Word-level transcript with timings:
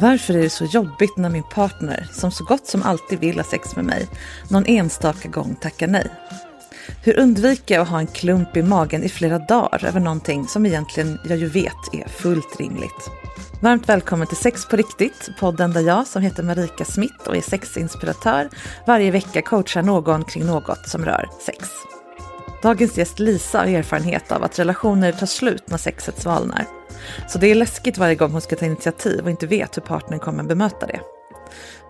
Varför 0.00 0.34
är 0.34 0.42
det 0.42 0.50
så 0.50 0.64
jobbigt 0.64 1.16
när 1.16 1.28
min 1.28 1.42
partner, 1.42 2.08
som 2.12 2.30
så 2.30 2.44
gott 2.44 2.66
som 2.66 2.82
alltid 2.82 3.18
vill 3.18 3.36
ha 3.36 3.44
sex 3.44 3.76
med 3.76 3.84
mig, 3.84 4.08
någon 4.50 4.66
enstaka 4.66 5.28
gång 5.28 5.56
tackar 5.60 5.86
nej? 5.86 6.06
Hur 7.04 7.18
undviker 7.18 7.74
jag 7.74 7.82
att 7.82 7.88
ha 7.88 7.98
en 7.98 8.06
klump 8.06 8.56
i 8.56 8.62
magen 8.62 9.02
i 9.02 9.08
flera 9.08 9.38
dagar 9.38 9.84
över 9.84 10.00
någonting 10.00 10.48
som 10.48 10.66
egentligen 10.66 11.18
jag 11.28 11.38
ju 11.38 11.46
vet 11.48 11.94
är 11.94 12.08
fullt 12.08 12.60
rimligt? 12.60 13.10
Varmt 13.62 13.88
välkommen 13.88 14.26
till 14.26 14.36
Sex 14.36 14.66
på 14.66 14.76
riktigt, 14.76 15.30
podden 15.40 15.72
där 15.72 15.80
jag 15.80 16.06
som 16.06 16.22
heter 16.22 16.42
Marika 16.42 16.84
Smith 16.84 17.28
och 17.28 17.36
är 17.36 17.40
sexinspiratör 17.40 18.48
varje 18.86 19.10
vecka 19.10 19.42
coachar 19.42 19.82
någon 19.82 20.24
kring 20.24 20.46
något 20.46 20.88
som 20.88 21.04
rör 21.04 21.28
sex. 21.46 21.68
Dagens 22.62 22.98
gäst 22.98 23.18
Lisa 23.18 23.58
har 23.58 23.66
erfarenhet 23.66 24.32
av 24.32 24.44
att 24.44 24.58
relationer 24.58 25.12
tar 25.12 25.26
slut 25.26 25.70
när 25.70 25.78
sexet 25.78 26.22
svalnar. 26.22 26.64
Så 27.28 27.38
det 27.38 27.46
är 27.46 27.54
läskigt 27.54 27.98
varje 27.98 28.14
gång 28.14 28.32
hon 28.32 28.40
ska 28.40 28.56
ta 28.56 28.66
initiativ 28.66 29.24
och 29.24 29.30
inte 29.30 29.46
vet 29.46 29.76
hur 29.76 29.82
partnern 29.82 30.18
kommer 30.18 30.44
bemöta 30.44 30.86
det. 30.86 31.00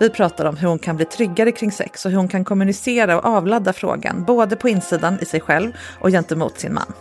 Vi 0.01 0.11
pratar 0.11 0.45
om 0.45 0.57
hur 0.57 0.69
hon 0.69 0.79
kan 0.79 0.97
bli 0.97 1.05
tryggare 1.05 1.53
kring 1.53 1.73
sex 1.73 2.05
och 2.05 2.11
hur 2.11 2.19
hon 2.19 2.29
kan 2.29 2.45
kommunicera 2.45 3.19
och 3.19 3.25
avladda 3.25 3.73
frågan, 3.73 4.25
både 4.25 4.57
på 4.57 4.69
insidan 4.69 5.19
i 5.21 5.25
sig 5.25 5.41
själv 5.41 5.73
och 6.01 6.11
gentemot 6.11 6.59
sin 6.59 6.75
man. 6.75 6.93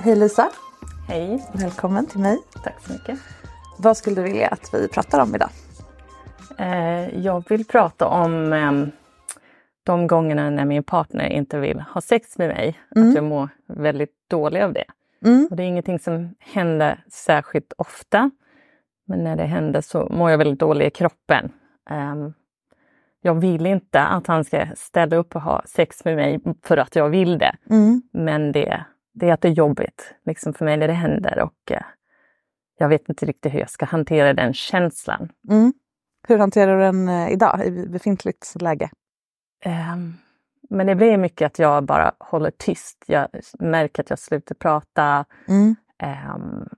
Hej 0.00 0.16
Lisa! 0.16 0.50
Hej, 1.08 1.44
Välkommen 1.52 2.06
till 2.06 2.20
mig. 2.20 2.38
tack 2.64 2.74
så 2.86 2.92
mycket. 2.92 3.18
Vad 3.78 3.96
skulle 3.96 4.16
du 4.16 4.22
vilja 4.22 4.48
att 4.48 4.74
vi 4.74 4.88
pratar 4.88 5.20
om 5.20 5.34
idag? 5.34 5.50
Eh, 6.58 7.18
jag 7.18 7.44
vill 7.48 7.64
prata 7.64 8.06
om 8.06 8.52
eh, 8.52 8.72
de 9.88 10.06
gångerna 10.06 10.50
när 10.50 10.64
min 10.64 10.82
partner 10.82 11.28
inte 11.28 11.58
vill 11.58 11.80
ha 11.80 12.00
sex 12.00 12.38
med 12.38 12.48
mig. 12.48 12.78
Att 12.90 13.14
jag 13.14 13.24
mår 13.24 13.48
väldigt 13.66 14.14
dålig 14.30 14.60
av 14.60 14.72
det. 14.72 14.84
Mm. 15.24 15.46
Och 15.50 15.56
det 15.56 15.62
är 15.62 15.66
ingenting 15.66 15.98
som 15.98 16.34
händer 16.38 17.04
särskilt 17.08 17.72
ofta. 17.78 18.30
Men 19.06 19.24
när 19.24 19.36
det 19.36 19.44
händer 19.44 19.80
så 19.80 20.08
mår 20.10 20.30
jag 20.30 20.38
väldigt 20.38 20.60
dålig 20.60 20.86
i 20.86 20.90
kroppen. 20.90 21.52
Ehm, 21.90 22.32
jag 23.22 23.34
vill 23.34 23.66
inte 23.66 24.02
att 24.02 24.26
han 24.26 24.44
ska 24.44 24.66
ställa 24.76 25.16
upp 25.16 25.36
och 25.36 25.42
ha 25.42 25.62
sex 25.66 26.04
med 26.04 26.16
mig 26.16 26.40
för 26.62 26.76
att 26.76 26.96
jag 26.96 27.08
vill 27.08 27.38
det. 27.38 27.56
Mm. 27.70 28.02
Men 28.12 28.52
det, 28.52 28.84
det 29.14 29.28
är 29.28 29.32
att 29.32 29.40
det 29.40 29.48
är 29.48 29.52
jobbigt 29.52 30.14
liksom 30.26 30.54
för 30.54 30.64
mig 30.64 30.76
när 30.76 30.88
det 30.88 30.94
händer 30.94 31.42
och 31.42 31.72
eh, 31.72 31.82
jag 32.78 32.88
vet 32.88 33.08
inte 33.08 33.26
riktigt 33.26 33.54
hur 33.54 33.58
jag 33.58 33.70
ska 33.70 33.86
hantera 33.86 34.34
den 34.34 34.54
känslan. 34.54 35.28
Mm. 35.50 35.72
Hur 36.28 36.38
hanterar 36.38 36.76
du 36.76 36.82
den 36.82 37.08
eh, 37.08 37.32
idag 37.32 37.66
i 37.66 37.86
befintligt 37.88 38.54
läge? 38.60 38.90
Ehm, 39.60 40.14
men 40.70 40.86
det 40.86 40.94
blir 40.94 41.16
mycket 41.16 41.46
att 41.46 41.58
jag 41.58 41.84
bara 41.84 42.12
håller 42.18 42.50
tyst. 42.50 43.04
Jag 43.06 43.28
märker 43.58 44.02
att 44.02 44.10
jag 44.10 44.18
slutar 44.18 44.54
prata. 44.54 45.24
Mm. 45.48 45.76
Ehm, 45.98 46.68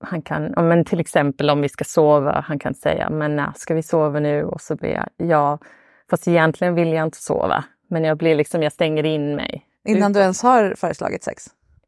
han 0.00 0.22
kan, 0.22 0.54
men 0.56 0.84
till 0.84 1.00
exempel 1.00 1.50
om 1.50 1.60
vi 1.60 1.68
ska 1.68 1.84
sova, 1.84 2.44
han 2.46 2.58
kan 2.58 2.74
säga 2.74 3.10
men 3.10 3.36
när 3.36 3.52
ska 3.56 3.74
vi 3.74 3.82
sova 3.82 4.20
nu? 4.20 4.44
Och 4.44 4.60
så 4.60 4.76
blir 4.76 4.90
jag, 4.90 5.08
ja, 5.16 5.58
fast 6.10 6.28
egentligen 6.28 6.74
vill 6.74 6.92
jag 6.92 7.04
inte 7.06 7.22
sova. 7.22 7.64
Men 7.88 8.04
jag 8.04 8.18
blir 8.18 8.34
liksom, 8.34 8.62
jag 8.62 8.72
stänger 8.72 9.06
in 9.06 9.36
mig. 9.36 9.66
Innan 9.84 10.12
du 10.12 10.20
ens 10.20 10.42
har 10.42 10.74
föreslagit 10.76 11.24
sex? 11.24 11.44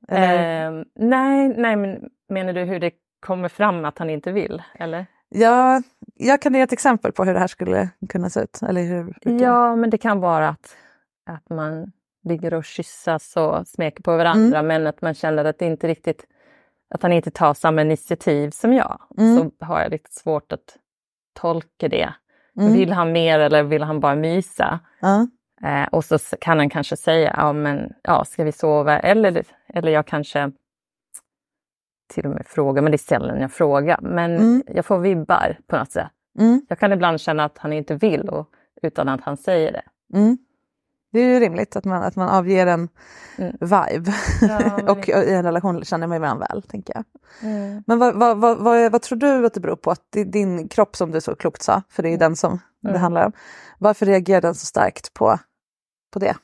Ehm, 0.08 0.84
nej, 0.94 1.48
nej, 1.48 1.76
men 1.76 2.08
menar 2.28 2.52
du 2.52 2.64
hur 2.64 2.80
det 2.80 2.92
kommer 3.20 3.48
fram 3.48 3.84
att 3.84 3.98
han 3.98 4.10
inte 4.10 4.32
vill? 4.32 4.62
Eller? 4.74 5.06
Ja, 5.28 5.82
jag 6.14 6.42
kan 6.42 6.54
ge 6.54 6.60
ett 6.60 6.72
exempel 6.72 7.12
på 7.12 7.24
hur 7.24 7.34
det 7.34 7.40
här 7.40 7.46
skulle 7.46 7.88
kunna 8.08 8.30
se 8.30 8.40
ut. 8.40 8.60
Eller 8.62 8.82
hur, 8.82 9.16
hur 9.22 9.40
Ja, 9.40 9.76
men 9.76 9.90
det 9.90 9.98
kan 9.98 10.20
vara 10.20 10.48
att, 10.48 10.76
att 11.26 11.50
man 11.50 11.92
ligger 12.24 12.54
och 12.54 12.64
kyssas 12.64 13.36
och 13.36 13.66
smeker 13.66 14.02
på 14.02 14.16
varandra 14.16 14.62
men 14.62 14.86
att 14.86 15.02
man 15.02 15.14
känner 15.14 15.44
att 15.44 15.58
det 15.58 15.66
inte 15.66 15.88
riktigt 15.88 16.26
att 16.94 17.02
han 17.02 17.12
inte 17.12 17.30
tar 17.30 17.54
samma 17.54 17.82
initiativ 17.82 18.50
som 18.50 18.72
jag. 18.72 19.00
Mm. 19.18 19.36
Så 19.36 19.64
har 19.64 19.80
jag 19.80 19.90
lite 19.90 20.10
svårt 20.10 20.52
att 20.52 20.76
tolka 21.40 21.88
det. 21.88 22.12
Mm. 22.60 22.72
Vill 22.72 22.92
han 22.92 23.12
mer 23.12 23.38
eller 23.38 23.62
vill 23.62 23.82
han 23.82 24.00
bara 24.00 24.14
mysa? 24.14 24.80
Eh, 25.62 25.88
och 25.92 26.04
så 26.04 26.18
kan 26.40 26.58
han 26.58 26.70
kanske 26.70 26.96
säga, 26.96 27.34
ja 27.36 27.52
men 27.52 27.92
ja, 28.02 28.24
ska 28.24 28.44
vi 28.44 28.52
sova? 28.52 28.98
Eller, 28.98 29.44
eller 29.68 29.92
jag 29.92 30.06
kanske 30.06 30.52
till 32.08 32.26
och 32.26 32.30
med 32.30 32.46
frågar, 32.46 32.82
men 32.82 32.92
det 32.92 32.96
är 32.96 32.98
sällan 32.98 33.40
jag 33.40 33.52
frågar. 33.52 34.00
Men 34.02 34.36
Mm. 34.36 34.62
jag 34.66 34.86
får 34.86 34.98
vibbar 34.98 35.58
på 35.66 35.76
något 35.76 35.92
sätt. 35.92 36.10
Mm. 36.38 36.66
Jag 36.68 36.78
kan 36.78 36.92
ibland 36.92 37.20
känna 37.20 37.44
att 37.44 37.58
han 37.58 37.72
inte 37.72 37.94
vill 37.94 38.28
och, 38.28 38.48
utan 38.82 39.08
att 39.08 39.20
han 39.20 39.36
säger 39.36 39.72
det. 39.72 39.82
Mm. 40.18 40.38
Det 41.12 41.20
är 41.20 41.24
ju 41.34 41.40
rimligt 41.40 41.76
att 41.76 41.84
man, 41.84 42.02
att 42.02 42.16
man 42.16 42.28
avger 42.28 42.66
en 42.66 42.88
Mm. 43.38 43.56
vibe. 43.60 44.12
Ja, 44.40 44.92
och 44.92 45.08
i 45.08 45.12
en 45.34 45.42
relation 45.44 45.84
känner 45.84 46.06
man 46.06 46.16
ju 46.16 46.20
varandra 46.20 46.46
väl, 46.50 46.62
tänker 46.62 46.94
jag. 46.94 47.04
Men 47.86 47.98
vad, 47.98 48.14
vad, 48.18 48.38
vad, 48.40 48.58
vad, 48.58 48.92
vad 48.92 49.02
tror 49.02 49.18
du 49.18 49.46
att 49.46 49.54
det 49.54 49.60
beror 49.60 49.76
på? 49.76 49.90
Att 49.90 50.02
det 50.10 50.20
är 50.20 50.24
din 50.24 50.68
kropp 50.68 50.96
som 50.96 51.10
du 51.10 51.20
så 51.20 51.34
klokt 51.36 51.62
sa, 51.62 51.82
för 51.88 52.02
det 52.02 52.08
är 52.08 52.10
ju 52.10 52.16
den 52.16 52.36
som 52.36 52.60
det 52.82 52.88
Mm. 52.88 53.00
handlar 53.00 53.26
om. 53.26 53.32
Varför 53.78 54.06
reagerar 54.06 54.40
den 54.40 54.54
så 54.54 54.66
starkt 54.66 55.14
på, 55.14 55.38
på 56.12 56.18
det? 56.18 56.36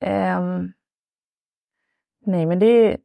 Ehm, 0.00 0.72
nej, 2.26 2.46
men 2.46 2.58
det 2.58 2.66
är, 2.66 2.96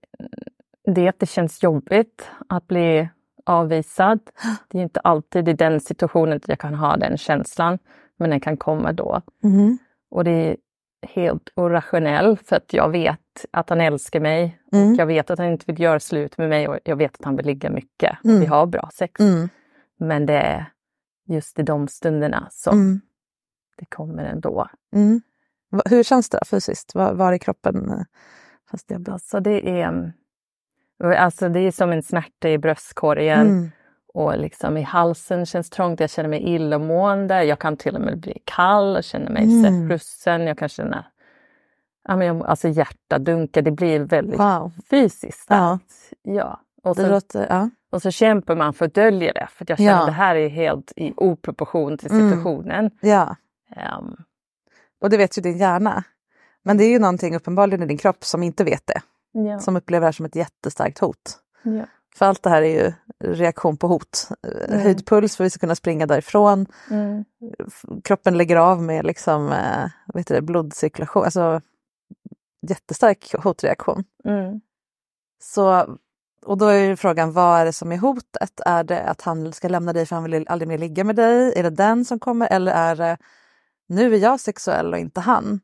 det 0.85 1.07
att 1.07 1.19
det 1.19 1.25
känns 1.25 1.63
jobbigt 1.63 2.29
att 2.49 2.67
bli 2.67 3.09
avvisad. 3.45 4.19
Det 4.69 4.77
är 4.77 4.83
inte 4.83 4.99
alltid 4.99 5.49
i 5.49 5.53
den 5.53 5.79
situationen 5.79 6.37
att 6.37 6.47
jag 6.47 6.59
kan 6.59 6.73
ha 6.75 6.97
den 6.97 7.17
känslan, 7.17 7.79
men 8.17 8.29
den 8.29 8.39
kan 8.39 8.57
komma 8.57 8.93
då. 8.93 9.21
Mm. 9.43 9.77
Och 10.09 10.23
det 10.23 10.31
är 10.31 10.57
helt 11.07 11.49
orationell 11.55 12.37
för 12.37 12.55
att 12.55 12.73
jag 12.73 12.89
vet 12.89 13.45
att 13.51 13.69
han 13.69 13.81
älskar 13.81 14.19
mig. 14.19 14.59
Mm. 14.73 14.95
Jag 14.95 15.05
vet 15.05 15.29
att 15.29 15.39
han 15.39 15.47
inte 15.47 15.65
vill 15.67 15.81
göra 15.81 15.99
slut 15.99 16.37
med 16.37 16.49
mig 16.49 16.67
och 16.67 16.77
jag 16.83 16.95
vet 16.95 17.15
att 17.19 17.25
han 17.25 17.35
vill 17.35 17.45
ligga 17.45 17.69
mycket. 17.69 18.17
Mm. 18.25 18.39
Vi 18.39 18.45
har 18.45 18.65
bra 18.65 18.89
sex. 18.93 19.19
Mm. 19.19 19.49
Men 19.97 20.25
det 20.25 20.37
är 20.37 20.65
just 21.27 21.59
i 21.59 21.63
de 21.63 21.87
stunderna 21.87 22.47
som 22.51 22.79
Mm. 22.79 23.01
det 23.77 23.85
kommer 23.85 24.23
ändå. 24.23 24.67
Mm. 24.93 25.21
Hur 25.85 26.03
känns 26.03 26.29
det 26.29 26.39
fysiskt? 26.45 26.95
Var, 26.95 27.13
var 27.13 27.33
i 27.33 27.39
kroppen 27.39 27.89
eh, 27.91 28.03
känns 28.71 28.83
det? 28.85 29.11
Alltså 29.11 29.39
det 29.39 29.81
är... 29.81 30.13
Alltså 31.03 31.49
det 31.49 31.59
är 31.59 31.71
som 31.71 31.91
en 31.91 32.03
smärta 32.03 32.49
i 32.49 32.57
bröstkorgen 32.57 33.41
Mm. 33.47 33.71
och 34.13 34.37
liksom 34.39 34.77
i 34.77 34.81
halsen 34.81 35.45
känns 35.45 35.69
trångt. 35.69 35.99
Jag 35.99 36.09
känner 36.09 36.29
mig 36.29 36.43
illamående. 36.55 37.43
Jag 37.43 37.59
kan 37.59 37.77
till 37.77 37.95
och 37.95 38.01
med 38.01 38.19
bli 38.19 38.41
kall 38.45 38.95
och 38.97 39.03
känna 39.03 39.29
mig 39.29 39.43
Mm. 39.43 39.65
mm. 39.65 39.89
frusen. 39.89 40.41
Jag 40.47 40.57
kan 40.57 40.69
känna 40.69 41.05
ja, 42.07 42.15
men 42.15 42.27
jag, 42.27 42.45
alltså 42.45 42.67
hjärtadunka. 42.67 43.61
Det 43.61 43.71
blir 43.71 43.99
väldigt 43.99 44.39
Wow. 44.39 44.71
fysiskt. 44.89 45.45
Ja. 45.49 45.79
ja. 46.23 46.59
Och, 46.83 46.95
Det 46.95 47.01
så, 47.03 47.09
låter, 47.09 47.47
ja. 47.49 47.69
och 47.91 48.01
så 48.01 48.11
kämpar 48.11 48.55
man 48.55 48.73
för 48.73 48.85
att 48.85 48.93
dölja 48.93 49.33
det. 49.33 49.47
För 49.51 49.65
jag 49.69 49.77
känner 49.77 49.91
Ja. 49.91 49.99
att 49.99 50.05
det 50.05 50.11
här 50.11 50.35
är 50.35 50.49
helt 50.49 50.93
i 50.95 51.13
oproportion 51.17 51.97
till 51.97 52.11
Mm. 52.11 52.29
situationen. 52.29 52.91
ja, 53.01 53.35
Ehm, 53.75 54.15
och 55.01 55.09
det 55.09 55.17
vet 55.17 55.37
ju 55.37 55.41
din 55.41 55.57
hjärna. 55.57 56.03
Men 56.63 56.77
det 56.77 56.83
är 56.83 56.89
ju 56.89 56.99
någonting 56.99 57.35
uppenbarligen 57.35 57.83
i 57.83 57.85
din 57.85 57.97
kropp 57.97 58.23
som 58.23 58.43
inte 58.43 58.63
vet 58.63 58.87
det. 58.87 59.01
Ja. 59.35 59.59
Som 59.59 59.75
upplever 59.75 60.01
det 60.01 60.07
här 60.07 60.11
som 60.11 60.25
ett 60.25 60.35
jättestarkt 60.35 60.99
hot. 60.99 61.39
ja. 61.63 61.85
För 62.15 62.25
allt 62.25 62.43
det 62.43 62.49
här 62.49 62.61
är 62.61 62.83
ju 62.83 62.93
reaktion 63.23 63.77
på 63.77 63.87
hot. 63.87 64.29
Mm. 64.67 64.79
Höjd 64.81 65.05
puls 65.07 65.35
för 65.35 65.43
att 65.43 65.45
vi 65.45 65.49
ska 65.49 65.59
kunna 65.59 65.75
springa 65.75 66.05
därifrån. 66.05 66.65
Mm. 66.91 67.25
Kroppen 68.03 68.37
lägger 68.37 68.55
av 68.55 68.83
med 68.83 69.05
liksom, 69.05 69.51
eh, 69.51 70.17
heter 70.17 70.35
det, 70.35 70.41
blodcirkulation. 70.41 71.23
Alltså 71.23 71.61
jättestark 72.69 73.35
hotreaktion. 73.43 74.03
Mm. 74.25 74.61
Så, 75.39 75.97
och 76.45 76.57
då 76.57 76.65
är 76.65 76.83
ju 76.83 76.95
frågan, 76.95 77.31
vad 77.31 77.59
är 77.59 77.65
det 77.65 77.73
som 77.73 77.91
är 77.91 77.97
hotet? 77.97 78.61
Är 78.65 78.83
det 78.83 79.03
att 79.03 79.21
han 79.21 79.53
ska 79.53 79.67
lämna 79.67 79.93
dig 79.93 80.05
för 80.05 80.15
han 80.15 80.23
vill 80.23 80.47
aldrig 80.47 80.67
mer 80.67 80.77
ligga 80.77 81.03
med 81.03 81.15
dig? 81.15 81.53
Är 81.55 81.63
det 81.63 81.69
den 81.69 82.05
som 82.05 82.19
kommer? 82.19 82.47
Eller 82.47 82.71
är 82.71 82.95
det, 82.95 83.17
nu 83.87 84.13
är 84.15 84.19
jag 84.19 84.39
sexuell 84.39 84.93
och 84.93 84.99
inte 84.99 85.19
han? 85.21 85.59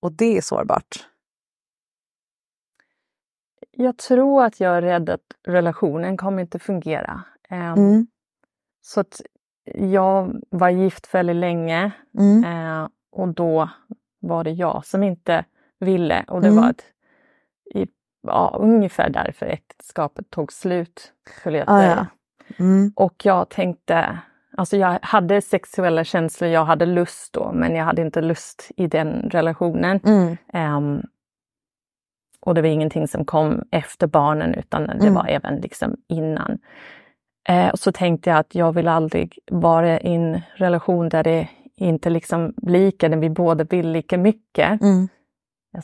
Och 0.00 0.12
det 0.12 0.36
är 0.36 0.40
sårbart. 0.40 1.06
Jag 3.76 3.96
tror 3.96 4.44
att 4.44 4.60
jag 4.60 4.76
är 4.76 4.82
rädd 4.82 5.10
att 5.10 5.20
relationen 5.46 6.16
kommer 6.16 6.42
inte 6.42 6.58
fungera. 6.58 7.22
Ehm, 7.48 7.72
Mm. 7.78 8.06
Så 8.82 9.00
att 9.00 9.20
jag 9.74 10.40
var 10.50 10.68
gift 10.68 11.14
väldigt 11.14 11.36
länge 11.36 11.90
Mm. 12.18 12.44
eh, 12.44 12.88
och 13.12 13.28
då 13.28 13.68
var 14.20 14.44
det 14.44 14.50
jag 14.50 14.84
som 14.86 15.02
inte 15.02 15.44
ville. 15.80 16.24
Och 16.28 16.40
det 16.40 16.48
Mm. 16.48 16.62
var 16.62 16.70
ett, 16.70 16.84
i, 17.74 17.86
ja, 18.22 18.56
ungefär 18.60 19.10
därför 19.10 19.46
äktenskapet 19.46 20.30
tog 20.30 20.52
slut. 20.52 21.12
Skulle 21.38 21.58
jag 21.58 21.64
Ah, 21.70 21.80
säga. 21.80 22.06
ja. 22.48 22.54
Mm. 22.64 22.92
Och 22.96 23.14
jag 23.26 23.48
tänkte, 23.48 24.18
alltså 24.56 24.76
jag 24.76 24.98
hade 25.02 25.40
sexuella 25.42 26.04
känslor, 26.04 26.50
jag 26.50 26.64
hade 26.64 26.86
lust 26.86 27.32
då, 27.32 27.52
men 27.54 27.74
jag 27.76 27.84
hade 27.84 28.02
inte 28.02 28.20
lust 28.22 28.70
i 28.76 28.86
den 28.86 29.30
relationen. 29.30 30.00
Mm. 30.04 30.36
Och 32.46 32.54
det 32.54 32.62
var 32.62 32.68
ingenting 32.68 33.08
som 33.08 33.24
kom 33.24 33.62
efter 33.70 34.06
barnen 34.06 34.54
utan 34.54 34.86
det 34.86 34.92
Mm. 34.92 35.14
var 35.14 35.26
även 35.26 35.56
liksom 35.56 35.96
innan. 36.08 36.58
Eh, 37.48 37.68
och 37.68 37.78
så 37.78 37.92
tänkte 37.92 38.30
jag 38.30 38.38
att 38.38 38.54
jag 38.54 38.72
vill 38.72 38.88
aldrig 38.88 39.38
vara 39.50 40.00
i 40.00 40.14
en 40.14 40.40
relation 40.56 41.08
där 41.08 41.22
det 41.24 41.48
inte 41.76 42.10
liksom 42.10 42.54
lika, 42.62 43.08
där 43.08 43.16
vi 43.16 43.30
båda 43.30 43.64
vill 43.64 43.90
lika 43.90 44.18
mycket. 44.18 44.82
Mm. 44.82 45.08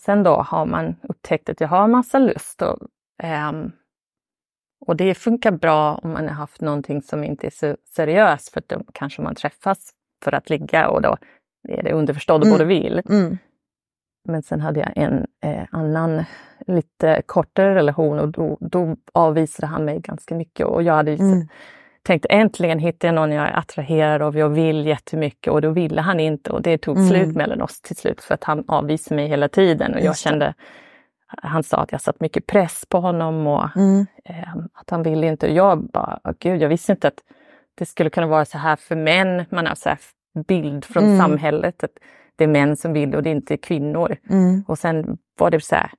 Sen 0.00 0.22
då 0.22 0.36
har 0.36 0.66
man 0.66 0.96
upptäckt 1.02 1.48
att 1.48 1.60
jag 1.60 1.68
har 1.68 1.88
massa 1.88 2.18
lust 2.18 2.62
och, 2.62 2.78
ehm, 3.22 3.72
och 4.86 4.96
det 4.96 5.14
funkar 5.14 5.50
bra 5.50 5.94
om 6.02 6.10
man 6.12 6.28
har 6.28 6.34
haft 6.34 6.60
någonting 6.60 7.02
som 7.02 7.24
inte 7.24 7.46
är 7.46 7.50
så 7.50 7.76
seriöst 7.94 8.48
för 8.52 8.62
då 8.66 8.82
kanske 8.92 9.22
man 9.22 9.34
träffas 9.34 9.90
för 10.24 10.34
att 10.34 10.50
ligga 10.50 10.88
och 10.88 11.02
då 11.02 11.16
är 11.68 11.82
det 11.82 11.92
underförstått 11.92 12.40
och 12.40 12.46
Mm. 12.46 12.54
båda 12.58 12.64
vill. 12.64 13.02
Mm. 13.10 13.38
Men 14.25 14.43
sen 14.43 14.61
hade 14.61 14.81
jag 14.81 14.93
en 14.96 15.26
eh, 15.44 15.64
annan 15.70 16.25
lite 16.67 17.22
kortare 17.26 17.75
relation 17.75 18.19
och 18.19 18.28
då, 18.28 18.58
då 18.61 18.96
avvisade 19.14 19.67
han 19.67 19.84
mig 19.84 19.99
ganska 20.00 20.34
mycket. 20.34 20.67
Och 20.67 20.82
jag 20.82 20.94
hade 20.94 21.12
Mm. 21.12 21.49
tänkt 22.02 22.26
äntligen 22.31 22.78
hittar 22.78 23.08
jag 23.08 23.14
någon 23.14 23.32
jag 23.32 23.49
är 23.49 23.58
attraherad 23.58 24.22
av, 24.22 24.38
jag 24.38 24.49
vill 24.49 24.87
jättemycket 24.87 25.52
och 25.52 25.62
då 25.62 25.70
ville 25.70 26.00
han 26.00 26.20
inte 26.20 26.50
och 26.50 26.62
det 26.62 26.78
tog 26.78 26.96
Mm. 26.96 27.08
slut 27.08 27.37
mellan 27.37 27.62
oss 27.62 27.81
till 27.81 27.96
slut 27.96 28.20
för 28.22 28.34
att 28.34 28.44
han 28.44 28.64
avvisade 28.69 29.17
mig 29.17 29.28
hela 29.28 29.49
tiden 29.49 29.94
och 29.94 30.00
jag 30.00 30.19
kände 30.19 30.55
han 31.43 31.62
sa 31.62 31.76
att 31.76 31.93
jag 31.93 32.00
satt 32.00 32.20
mycket 32.20 32.46
press 32.46 32.84
på 32.88 33.00
honom 33.00 33.46
och 33.46 33.76
Mm. 33.76 34.06
eh, 34.25 34.56
att 34.75 34.90
han 34.90 35.02
ville 35.02 35.26
inte. 35.26 35.46
Och 35.46 35.52
jag 35.55 35.90
bara, 35.90 36.20
"Åh, 36.25 36.32
gud, 36.38 36.62
jag 36.62 36.69
visste 36.69 36.93
inte 36.93 37.08
att 37.08 37.19
det 37.75 37.87
skulle 37.87 38.11
kunna 38.11 38.26
vara 38.26 38.44
så 38.44 38.58
här 38.58 38.76
för 38.76 38.96
män. 38.96 39.44
Man 39.50 39.67
har 39.67 39.75
så 39.75 39.88
här 39.88 39.99
bild 40.49 40.84
från 40.84 41.05
Mm. 41.05 41.19
samhället 41.19 41.84
att 41.84 41.90
det 42.40 42.44
är 42.44 42.48
män 42.48 42.76
som 42.76 42.92
vill 42.92 43.14
och 43.14 43.22
det 43.22 43.31
är 43.31 43.34
inte 43.34 43.56
kvinnor. 43.56 44.16
Mm. 44.31 44.64
Och 44.69 44.78
sen 44.78 45.19
var 45.38 45.50
det 45.50 45.60
så 45.60 45.75
här 45.75 45.90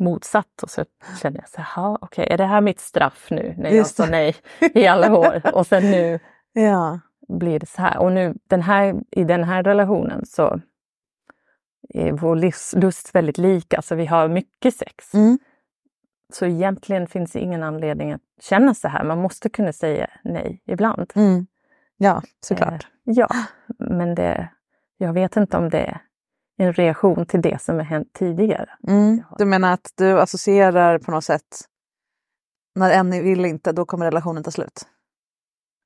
motsatt 0.00 0.62
och 0.62 0.70
så 0.70 0.84
kände 1.22 1.38
jag 1.38 1.48
så 1.48 1.60
här, 1.60 1.82
"Ja, 1.82 1.98
okej, 2.00 2.26
är 2.30 2.38
det 2.38 2.44
här 2.46 2.60
mitt 2.60 2.80
straff 2.80 3.26
nu 3.30 3.54
när 3.58 3.70
jag 3.70 3.86
sa 3.86 4.06
nej 4.06 4.34
i 4.74 4.86
alla 4.86 5.18
år? 5.18 5.40
Och 5.54 5.66
sen 5.66 5.90
nu 5.90 6.18
Ja. 6.52 7.00
blir 7.28 7.58
det 7.58 7.66
så 7.66 7.82
här. 7.82 7.98
Och 7.98 8.12
nu 8.12 8.34
den 8.48 8.62
här, 8.62 8.94
i 9.10 9.24
den 9.24 9.44
här 9.44 9.62
relationen 9.62 10.26
så 10.26 10.60
är 11.88 12.12
vår 12.12 12.36
livs, 12.36 12.74
lust 12.76 13.14
väldigt 13.14 13.38
lika, 13.38 13.82
så 13.82 13.94
vi 13.94 14.06
har 14.06 14.28
mycket 14.28 14.74
sex. 14.74 15.14
Mm. 15.14 15.38
Så 16.32 16.46
egentligen 16.46 17.06
finns 17.06 17.32
det 17.32 17.40
ingen 17.40 17.62
anledning 17.62 18.12
att 18.12 18.20
känna 18.40 18.74
så 18.74 18.88
här. 18.88 19.04
Man 19.04 19.22
måste 19.22 19.48
kunna 19.48 19.72
säga 19.72 20.06
nej 20.24 20.62
ibland. 20.66 21.12
Mm. 21.14 21.46
Ja, 21.96 22.22
såklart. 22.40 22.72
Eh, 22.84 22.88
ja, 23.04 23.28
men 23.78 24.14
det, 24.14 24.48
jag 24.98 25.12
vet 25.12 25.36
inte 25.36 25.56
om 25.56 25.68
det 25.68 25.78
är 25.78 26.00
en 26.58 26.72
reaktion 26.72 27.26
till 27.26 27.42
det 27.42 27.62
som 27.62 27.76
har 27.76 27.82
hänt 27.82 28.08
tidigare. 28.12 28.70
Mm. 28.88 29.22
Du 29.38 29.44
menar 29.44 29.72
att 29.72 29.92
du 29.96 30.20
associerar 30.20 30.98
på 30.98 31.10
något 31.10 31.24
sätt 31.24 31.60
när 32.74 32.90
en 32.90 33.10
vill 33.10 33.44
inte, 33.44 33.72
då 33.72 33.84
kommer 33.84 34.04
relationen 34.06 34.42
ta 34.42 34.50
slut? 34.50 34.86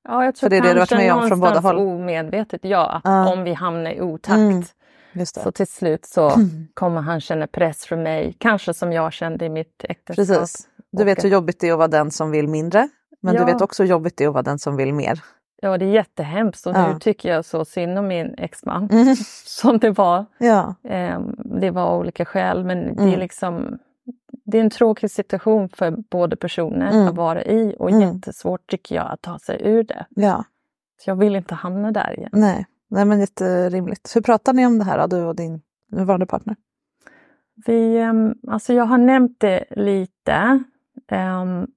Ja, 0.03 0.25
jag 0.25 0.35
tror 0.35 0.45
För 0.45 0.49
det 0.49 0.57
är 0.57 0.61
det 0.61 0.73
du 0.73 0.79
varit 0.79 0.91
med 0.91 1.13
om 1.13 1.27
från 1.27 1.39
båda 1.39 1.59
håll? 1.59 1.77
omedvetet, 1.77 2.61
ja. 2.63 3.01
Ja. 3.03 3.33
Om 3.33 3.43
vi 3.43 3.53
hamnar 3.53 3.91
i 3.91 4.01
otakt. 4.01 4.37
Mm. 4.37 5.25
Så 5.25 5.51
till 5.51 5.67
slut 5.67 6.05
så 6.05 6.31
kommer 6.73 7.01
han 7.01 7.21
känna 7.21 7.47
press 7.47 7.85
från 7.85 8.03
mig, 8.03 8.35
kanske 8.39 8.73
som 8.73 8.93
jag 8.93 9.13
kände 9.13 9.45
i 9.45 9.49
mitt 9.49 9.85
äktenskap. 9.89 10.27
Precis. 10.27 10.67
Du 10.91 11.03
vet 11.03 11.23
hur 11.23 11.29
jobbigt 11.29 11.59
det 11.59 11.67
är 11.67 11.71
att 11.71 11.77
vara 11.77 11.87
den 11.87 12.11
som 12.11 12.31
vill 12.31 12.47
mindre. 12.47 12.89
Men 13.21 13.33
Ja. 13.35 13.39
du 13.45 13.53
vet 13.53 13.61
också 13.61 13.83
hur 13.83 13.89
jobbigt 13.89 14.17
det 14.17 14.23
är 14.23 14.27
att 14.27 14.33
vara 14.33 14.43
den 14.43 14.59
som 14.59 14.75
vill 14.75 14.93
mer. 14.93 15.23
Ja, 15.61 15.77
det 15.77 15.85
är 15.85 15.89
jättehemskt 15.89 16.67
och 16.67 16.75
Ja. 16.75 16.93
nu 16.93 16.99
tycker 16.99 17.29
jag 17.29 17.45
så 17.45 17.65
synd 17.65 17.99
om 17.99 18.07
min 18.07 18.35
exman. 18.37 18.89
Mm. 18.91 19.15
Som 19.45 19.77
det 19.77 19.91
var. 19.91 20.25
Ja. 20.37 20.75
Ehm, 20.83 21.35
det 21.59 21.71
var 21.71 21.97
olika 21.97 22.25
skäl 22.25 22.63
men 22.63 22.77
det 22.95 23.01
Mm. 23.03 23.13
är 23.13 23.17
liksom 23.17 23.79
det 24.45 24.57
är 24.57 24.61
en 24.61 24.69
tråkig 24.69 25.11
situation 25.11 25.69
för 25.69 25.91
båda 26.11 26.35
personer 26.35 26.91
Mm. 26.91 27.07
att 27.07 27.15
vara 27.15 27.43
i 27.43 27.75
och 27.79 27.91
Mm. 27.91 28.01
jättesvårt 28.15 28.67
tycker 28.69 28.95
jag 28.95 29.11
att 29.11 29.21
ta 29.21 29.39
sig 29.39 29.61
ur 29.63 29.83
det. 29.83 30.05
ja. 30.09 30.43
Så 31.01 31.09
jag 31.09 31.15
vill 31.15 31.35
inte 31.35 31.55
hamna 31.55 31.91
där 31.91 32.17
igen. 32.19 32.29
Nej. 32.33 32.65
Nej, 32.89 33.05
men 33.05 33.19
jätterimligt. 33.19 34.15
Hur 34.15 34.21
pratar 34.21 34.53
ni 34.53 34.65
om 34.65 34.79
det 34.79 34.85
här 34.85 35.07
du 35.07 35.23
och 35.23 35.35
din 35.35 35.61
nuvarande 35.91 36.25
partner? 36.25 36.55
Vi, 37.65 37.97
ehm, 37.97 38.35
alltså 38.47 38.73
jag 38.73 38.85
har 38.85 38.97
nämnt 38.97 39.39
det 39.39 39.65
lite 39.71 40.63
ehm, 41.11 41.67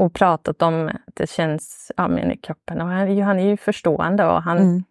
och 0.00 0.12
pratat 0.14 0.62
om 0.62 0.88
att 0.88 1.14
det 1.14 1.30
känns 1.30 1.92
ja, 1.96 2.08
men 2.08 2.30
i 2.32 2.36
kroppen 2.36 2.80
och 2.80 2.86
han, 2.86 2.96
är 2.98 3.06
ju- 3.06 3.22
han 3.22 3.38
är 3.38 3.46
ju 3.46 3.56
förstående 3.56 4.26
och 4.26 4.42
han, 4.42 4.58
Mm. 4.58 4.82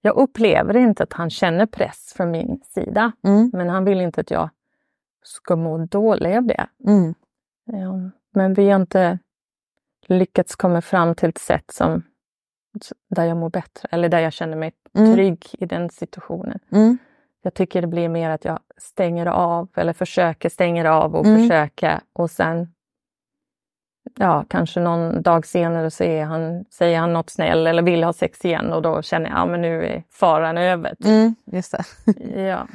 jag 0.00 0.16
upplever 0.16 0.76
inte 0.76 1.02
att 1.02 1.12
han 1.12 1.30
känner 1.30 1.66
press 1.66 2.12
från 2.16 2.30
min 2.30 2.60
sida 2.64 3.12
Mm. 3.24 3.50
men 3.52 3.68
han 3.68 3.84
vill 3.84 4.00
inte 4.00 4.20
att 4.20 4.30
jag 4.30 4.50
ska 5.22 5.56
må 5.56 5.78
dåligt 5.78 6.36
av 6.36 6.44
det. 6.44 6.66
Mm. 6.86 7.14
Ja, 7.64 8.10
men 8.34 8.54
vi 8.54 8.70
har 8.70 8.80
inte 8.80 9.18
lyckats 10.06 10.56
komma 10.56 10.80
fram 10.80 11.14
till 11.14 11.28
ett 11.28 11.38
sätt 11.38 11.70
som 11.70 12.02
där 13.10 13.24
jag 13.24 13.36
mår 13.36 13.50
bättre 13.50 13.88
eller 13.90 14.08
där 14.08 14.18
jag 14.18 14.32
känner 14.32 14.56
mig 14.56 14.72
Mm. 14.98 15.14
trygg 15.14 15.46
i 15.58 15.66
den 15.66 15.90
situationen. 15.90 16.58
Mm. 16.72 16.98
Jag 17.42 17.54
tycker 17.54 17.80
det 17.80 17.86
blir 17.88 18.08
mer 18.08 18.30
att 18.30 18.44
jag 18.44 18.58
stänger 18.76 19.26
av 19.26 19.68
eller 19.76 19.92
försöker 19.92 20.48
stänga 20.48 20.92
av 20.92 21.14
och 21.14 21.26
Mm. 21.26 21.42
försöka 21.42 22.00
och 22.12 22.30
sen 22.30 22.74
ja, 24.18 24.44
kanske 24.48 24.80
någon 24.80 25.22
dag 25.22 25.46
senare 25.46 25.90
så 25.90 26.04
är 26.04 26.24
han, 26.24 26.64
säger 26.64 26.98
han 27.00 27.12
något 27.12 27.30
snäll 27.30 27.66
eller 27.66 27.82
vill 27.82 28.04
ha 28.04 28.12
sex 28.12 28.44
igen 28.44 28.72
och 28.72 28.82
då 28.82 29.02
känner 29.02 29.30
jag 29.30 29.38
ja, 29.38 29.46
men 29.46 29.60
nu 29.60 29.86
är 29.86 30.02
faran 30.10 30.58
över. 30.58 30.90
typ. 30.90 31.06
Mm. 31.06 31.34
Just 31.52 31.72
det. 31.72 31.84
Ja, 32.48 32.66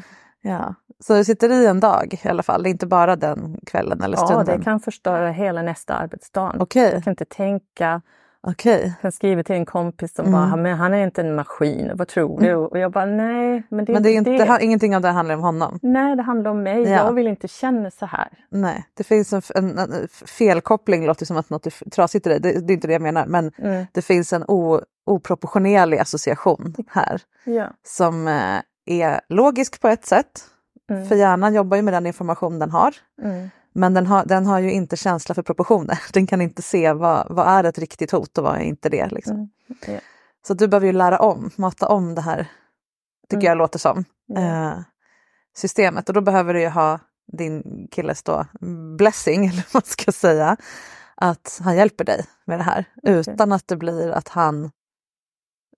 Ja. 0.45 0.75
Så 0.99 1.13
du 1.13 1.23
sitter 1.23 1.49
i 1.49 1.65
en 1.65 1.79
dag 1.79 2.19
i 2.23 2.27
alla 2.27 2.43
fall, 2.43 2.67
inte 2.67 2.85
bara 2.87 3.15
den 3.15 3.59
kvällen 3.65 4.01
eller 4.01 4.17
ja, 4.17 4.25
stunden? 4.25 4.57
det 4.57 4.63
kan 4.63 4.79
förstöra 4.79 5.31
hela 5.31 5.61
nästa 5.61 5.93
arbetsdag. 5.93 6.55
Okej, 6.59 6.93
Jag 6.93 7.03
kan 7.03 7.11
inte 7.11 7.25
tänka 7.25 8.01
okej. 8.47 8.93
Jag 9.01 9.13
skriver 9.13 9.43
till 9.43 9.55
en 9.55 9.65
kompis 9.65 10.15
som 10.15 10.25
Mm. 10.25 10.39
bara, 10.49 10.55
men 10.55 10.77
han 10.77 10.93
är 10.93 11.03
inte 11.03 11.21
en 11.21 11.35
maskin, 11.35 11.91
vad 11.95 12.07
tror 12.07 12.39
du? 12.41 12.55
Och 12.55 12.79
jag 12.79 12.91
bara, 12.91 13.05
nej. 13.05 13.63
Men 13.69 13.85
det, 13.85 13.93
Men 13.93 14.03
det 14.03 14.09
är 14.09 14.13
inte, 14.17 14.31
det. 14.31 14.45
ha- 14.45 14.59
ingenting 14.59 14.95
av 14.95 15.01
det 15.01 15.07
handlar 15.09 15.35
om 15.35 15.41
honom? 15.41 15.79
Nej, 15.81 16.15
det 16.15 16.21
handlar 16.23 16.51
om 16.51 16.63
mig. 16.63 16.81
Ja. 16.83 16.89
Jag 16.89 17.13
vill 17.13 17.27
inte 17.27 17.47
känna 17.47 17.91
så 17.91 18.05
här. 18.05 18.27
Nej, 18.49 18.85
det 18.93 19.03
finns 19.03 19.33
en, 19.33 19.41
en, 19.55 19.77
en 19.77 20.07
felkoppling, 20.25 21.05
låter 21.05 21.25
som 21.25 21.37
att 21.37 21.49
något 21.49 21.65
är 21.65 21.89
trasigt 21.89 22.27
i 22.27 22.29
dig. 22.29 22.39
Det, 22.39 22.67
det 22.67 22.73
är 22.73 22.75
inte 22.75 22.87
det 22.87 22.93
jag 22.93 23.01
menar, 23.01 23.25
men 23.25 23.51
Mm. 23.57 23.85
det 23.91 24.01
finns 24.01 24.33
en 24.33 24.43
o, 24.47 24.81
oproportionerlig 25.05 25.97
association 25.97 26.75
här 26.89 27.21
Ja. 27.45 27.67
som 27.87 28.27
eh, 28.27 28.59
är 28.85 29.21
logisk 29.29 29.81
på 29.81 29.87
ett 29.87 30.05
sätt. 30.05 30.43
Mm. 30.89 31.05
För 31.07 31.15
hjärnan 31.15 31.53
jobbar 31.53 31.77
ju 31.77 31.83
med 31.83 31.93
den 31.93 32.05
information 32.05 32.59
den 32.59 32.71
har. 32.71 32.93
Mm. 33.75 33.81
Men 33.81 33.93
den 33.93 34.07
har, 34.07 34.25
den 34.25 34.45
har 34.45 34.59
ju 34.59 34.71
inte 34.71 34.97
känsla 34.97 35.35
för 35.35 35.41
proportioner. 35.43 35.99
Den 36.13 36.27
kan 36.27 36.41
inte 36.41 36.61
se 36.61 36.93
vad, 36.93 37.27
vad 37.29 37.47
är 37.47 37.63
ett 37.63 37.77
riktigt 37.77 38.11
hot 38.11 38.37
och 38.37 38.43
vad 38.43 38.55
är 38.55 38.59
inte 38.61 38.89
det. 38.89 39.07
Liksom. 39.11 39.35
Mm. 39.35 39.49
Ja. 39.87 39.99
Så 40.47 40.53
du 40.53 40.67
behöver 40.67 40.87
ju 40.87 40.93
lära 40.93 41.19
om, 41.19 41.51
mata 41.55 41.87
om 41.87 42.15
det 42.15 42.21
här, 42.21 42.47
tycker 43.29 43.37
Mm. 43.37 43.45
jag 43.47 43.57
låter 43.57 43.79
som, 43.79 44.05
Ja. 44.25 44.41
eh, 44.41 44.79
systemet. 45.55 46.09
Och 46.09 46.15
då 46.15 46.21
behöver 46.21 46.53
du 46.53 46.61
ju 46.61 46.69
ha 46.69 46.99
din 47.31 47.87
killes 47.91 48.23
då 48.23 48.45
blessing, 48.97 49.45
eller 49.49 49.65
vad 49.73 49.73
man 49.73 49.81
ska 49.85 50.11
säga, 50.11 50.57
att 51.15 51.59
han 51.63 51.75
hjälper 51.75 52.03
dig 52.03 52.25
med 52.45 52.59
det 52.59 52.63
här. 52.63 52.85
Utan 53.03 53.51
att 53.51 53.67
det 53.67 53.75
blir 53.77 54.11
att 54.11 54.27
han 54.27 54.71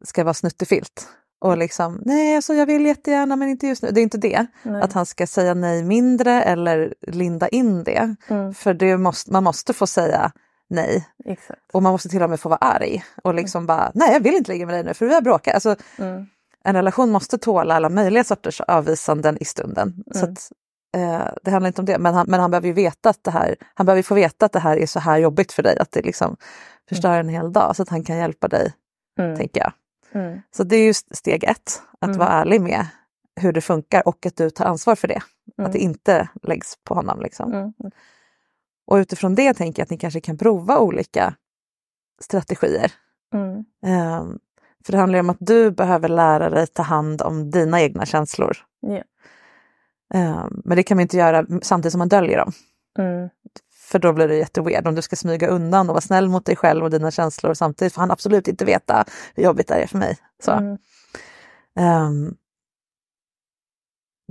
ska 0.05 0.23
vara 0.23 0.33
snuttefilt. 0.33 1.07
Och 1.41 1.57
liksom, 1.57 2.01
nej 2.05 2.35
alltså 2.35 2.53
jag 2.53 2.65
vill 2.65 2.85
jättegärna 2.85 3.35
men 3.35 3.49
inte 3.49 3.67
just 3.67 3.83
nu. 3.83 3.91
Det 3.91 3.99
är 4.01 4.03
inte 4.03 4.17
det. 4.17 4.45
Nej. 4.63 4.81
Att 4.81 4.93
han 4.93 5.05
ska 5.05 5.27
säga 5.27 5.53
nej 5.53 5.83
mindre 5.83 6.43
eller 6.43 6.93
linda 7.07 7.47
in 7.47 7.83
det. 7.83 8.15
Mm. 8.27 8.53
För 8.53 8.73
det 8.73 8.97
måste, 8.97 9.31
man 9.31 9.43
måste 9.43 9.73
få 9.73 9.87
säga 9.87 10.31
nej. 10.69 11.07
Exakt. 11.25 11.61
Och 11.73 11.83
man 11.83 11.91
måste 11.91 12.09
till 12.09 12.23
och 12.23 12.29
med 12.29 12.39
få 12.39 12.49
vara 12.49 12.57
arg 12.57 13.03
och 13.23 13.33
liksom 13.33 13.65
bara, 13.65 13.91
nej 13.93 14.13
jag 14.13 14.19
vill 14.19 14.33
inte 14.35 14.51
ligga 14.51 14.65
med 14.65 14.75
dig 14.75 14.83
nu 14.83 14.93
för 14.93 15.05
vi 15.05 15.13
har 15.13 15.21
bråkat. 15.21 15.53
Alltså, 15.53 15.75
Mm. 15.97 16.25
en 16.63 16.75
relation 16.75 17.11
måste 17.11 17.37
tåla 17.37 17.75
alla 17.75 17.89
möjliga 17.89 18.23
sorters 18.23 18.61
avvisanden 18.61 19.37
i 19.41 19.45
stunden. 19.45 20.03
Så 20.13 20.19
Mm. 20.25 20.33
att, 20.33 20.51
eh, 20.97 21.33
det 21.43 21.51
handlar 21.51 21.67
inte 21.67 21.81
om 21.81 21.85
det, 21.85 21.97
men 21.99 22.13
han, 22.13 22.25
men 22.29 22.39
han 22.39 22.51
behöver 22.51 22.67
ju 22.67 22.73
veta 22.73 23.09
att 23.09 23.23
det 23.23 23.31
här, 23.31 23.55
han 23.73 23.85
behöver 23.85 24.03
få 24.03 24.15
veta 24.15 24.45
att 24.45 24.51
det 24.51 24.59
här 24.59 24.77
är 24.77 24.85
så 24.85 24.99
här 24.99 25.17
jobbigt 25.17 25.51
för 25.51 25.63
dig, 25.63 25.77
att 25.79 25.91
det 25.91 26.01
liksom 26.01 26.35
förstör 26.89 27.19
en 27.19 27.29
hel 27.29 27.53
dag 27.53 27.75
så 27.75 27.81
att 27.81 27.89
han 27.89 28.03
kan 28.03 28.17
hjälpa 28.17 28.47
dig, 28.47 28.73
Mm. 29.19 29.37
tänker 29.37 29.59
jag. 29.61 29.71
Mm. 30.15 30.41
Så 30.51 30.63
det 30.63 30.75
är 30.75 30.85
ju 30.85 30.93
steg 30.93 31.43
ett, 31.43 31.81
att 31.99 32.07
Mm. 32.07 32.17
vara 32.19 32.29
ärlig 32.29 32.61
med 32.61 32.87
hur 33.41 33.53
det 33.53 33.61
funkar 33.61 34.07
och 34.07 34.25
att 34.25 34.35
du 34.35 34.49
tar 34.49 34.65
ansvar 34.65 34.95
för 34.95 35.07
det. 35.07 35.21
Att 35.57 35.71
det 35.73 35.79
inte 35.79 36.29
läggs 36.43 36.77
på 36.83 36.93
honom. 36.93 37.21
Liksom. 37.21 37.53
Mm. 37.53 37.73
Och 38.87 38.95
utifrån 38.95 39.35
det 39.35 39.53
tänker 39.53 39.79
jag 39.81 39.85
att 39.85 39.89
ni 39.89 39.97
kanske 39.97 40.21
kan 40.21 40.37
prova 40.37 40.79
olika 40.79 41.35
strategier. 42.21 42.91
Mm. 43.33 43.65
Ehm, 43.85 44.39
för 44.85 44.91
det 44.91 44.97
handlar 44.97 45.17
ju 45.17 45.19
om 45.19 45.29
att 45.29 45.37
du 45.39 45.71
behöver 45.71 46.09
lära 46.09 46.49
dig 46.49 46.67
ta 46.67 46.83
hand 46.83 47.21
om 47.21 47.51
dina 47.51 47.81
egna 47.81 48.05
känslor. 48.05 48.57
Ja. 48.79 49.03
Ehm, 50.13 50.61
men 50.65 50.77
det 50.77 50.83
kan 50.83 50.97
man 50.97 51.01
inte 51.01 51.17
göra 51.17 51.45
samtidigt 51.61 51.91
som 51.91 51.99
man 51.99 52.09
döljer 52.09 52.37
dem. 52.37 52.51
Mm. 53.85 53.91
För 53.91 53.99
då 53.99 54.13
blir 54.13 54.27
det 54.27 54.35
jätteweird 54.35 54.87
om 54.87 54.95
du 54.95 55.01
ska 55.01 55.15
smyga 55.15 55.47
undan 55.47 55.89
och 55.89 55.93
vara 55.93 56.01
snäll 56.01 56.29
mot 56.29 56.45
dig 56.45 56.55
själv 56.55 56.83
och 56.83 56.89
dina 56.91 57.11
känslor 57.11 57.53
samtidigt 57.53 57.93
får 57.93 58.01
han 58.01 58.11
absolut 58.11 58.47
inte 58.47 58.65
veta 58.65 59.05
hur 59.35 59.43
jobbigt 59.43 59.67
det 59.67 59.75
är 59.75 59.87
för 59.87 59.97
mig. 59.97 60.17
Så. 60.43 60.51
Mm. 60.51 60.77
Ehm, 61.79 62.35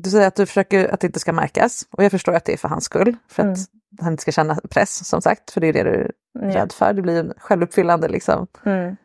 du 0.03 0.11
säger 0.11 0.29
att 0.29 0.37
du 0.37 0.47
försöker 0.47 0.89
att 0.89 1.01
det 1.01 1.07
inte 1.07 1.21
ska 1.21 1.33
märkas 1.33 1.87
och 1.91 2.05
jag 2.05 2.11
förstår 2.11 2.33
att 2.35 2.45
det 2.45 2.53
är 2.53 2.57
för 2.57 2.69
hans 2.69 2.85
skull. 2.85 3.17
För 3.29 3.43
att 3.43 3.57
Mm. 3.59 3.67
han 4.01 4.13
inte 4.13 4.21
ska 4.23 4.33
känna 4.33 4.55
press 4.71 5.09
som 5.09 5.23
sagt, 5.23 5.51
för 5.51 5.61
det 5.61 5.67
är 5.67 5.73
det 5.73 5.83
du 5.83 5.91
är 5.91 6.13
Ja. 6.33 6.55
rädd 6.63 6.73
för. 6.73 6.93
Det 6.93 7.03
blir 7.03 7.35
självuppfyllande 7.39 8.09
liksom. 8.09 8.47
Mm. 8.65 8.97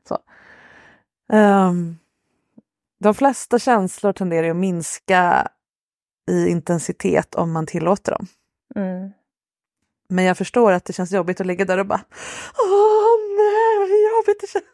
Ehm, 1.33 1.97
de 3.03 3.13
flesta 3.13 3.59
känslor 3.59 4.13
tenderar 4.13 4.43
ju 4.43 4.49
att 4.51 4.57
minska 4.57 5.47
i 6.31 6.47
intensitet 6.47 7.35
om 7.35 7.51
man 7.51 7.65
tillåter 7.65 8.11
dem. 8.11 8.27
Mm. 8.75 9.11
Men 10.09 10.25
jag 10.25 10.37
förstår 10.37 10.71
att 10.71 10.85
det 10.85 10.93
känns 10.93 11.11
jobbigt 11.11 11.41
att 11.41 11.47
ligga 11.47 11.65
där 11.65 11.77
och 11.77 11.85
bara 11.85 12.01
Åh 12.57 13.17
nej 13.37 13.79
vad 13.79 13.89
jobbigt 13.89 14.41
det 14.41 14.47
känns. 14.47 14.65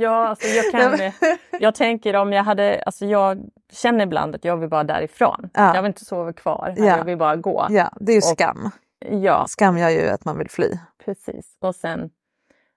Ja, 0.00 0.28
alltså 0.28 0.46
jag 0.48 0.70
kan... 0.70 1.12
Jag 1.60 1.74
tänker 1.74 2.16
om 2.16 2.32
jag 2.32 2.44
hade... 2.44 2.82
Alltså 2.86 3.06
jag 3.06 3.42
känner 3.72 4.04
ibland 4.04 4.34
att 4.34 4.44
jag 4.44 4.56
vill 4.56 4.68
bara 4.68 4.84
därifrån. 4.84 5.50
Ja. 5.54 5.74
Jag 5.74 5.82
vill 5.82 5.88
inte 5.88 6.04
sova 6.04 6.32
kvar. 6.32 6.74
Ja. 6.76 6.84
Jag 6.84 7.04
vill 7.04 7.16
bara 7.18 7.36
gå. 7.36 7.66
Ja, 7.70 7.92
det 8.00 8.12
är 8.12 8.14
ju 8.14 8.18
Och- 8.18 8.24
skam. 8.24 8.70
Ja, 9.10 9.44
Skam 9.48 9.78
gör 9.78 9.88
ju 9.88 10.08
att 10.08 10.24
man 10.24 10.38
vill 10.38 10.50
fly. 10.50 10.68
precis. 11.04 11.56
Och 11.60 11.74
sen... 11.74 12.10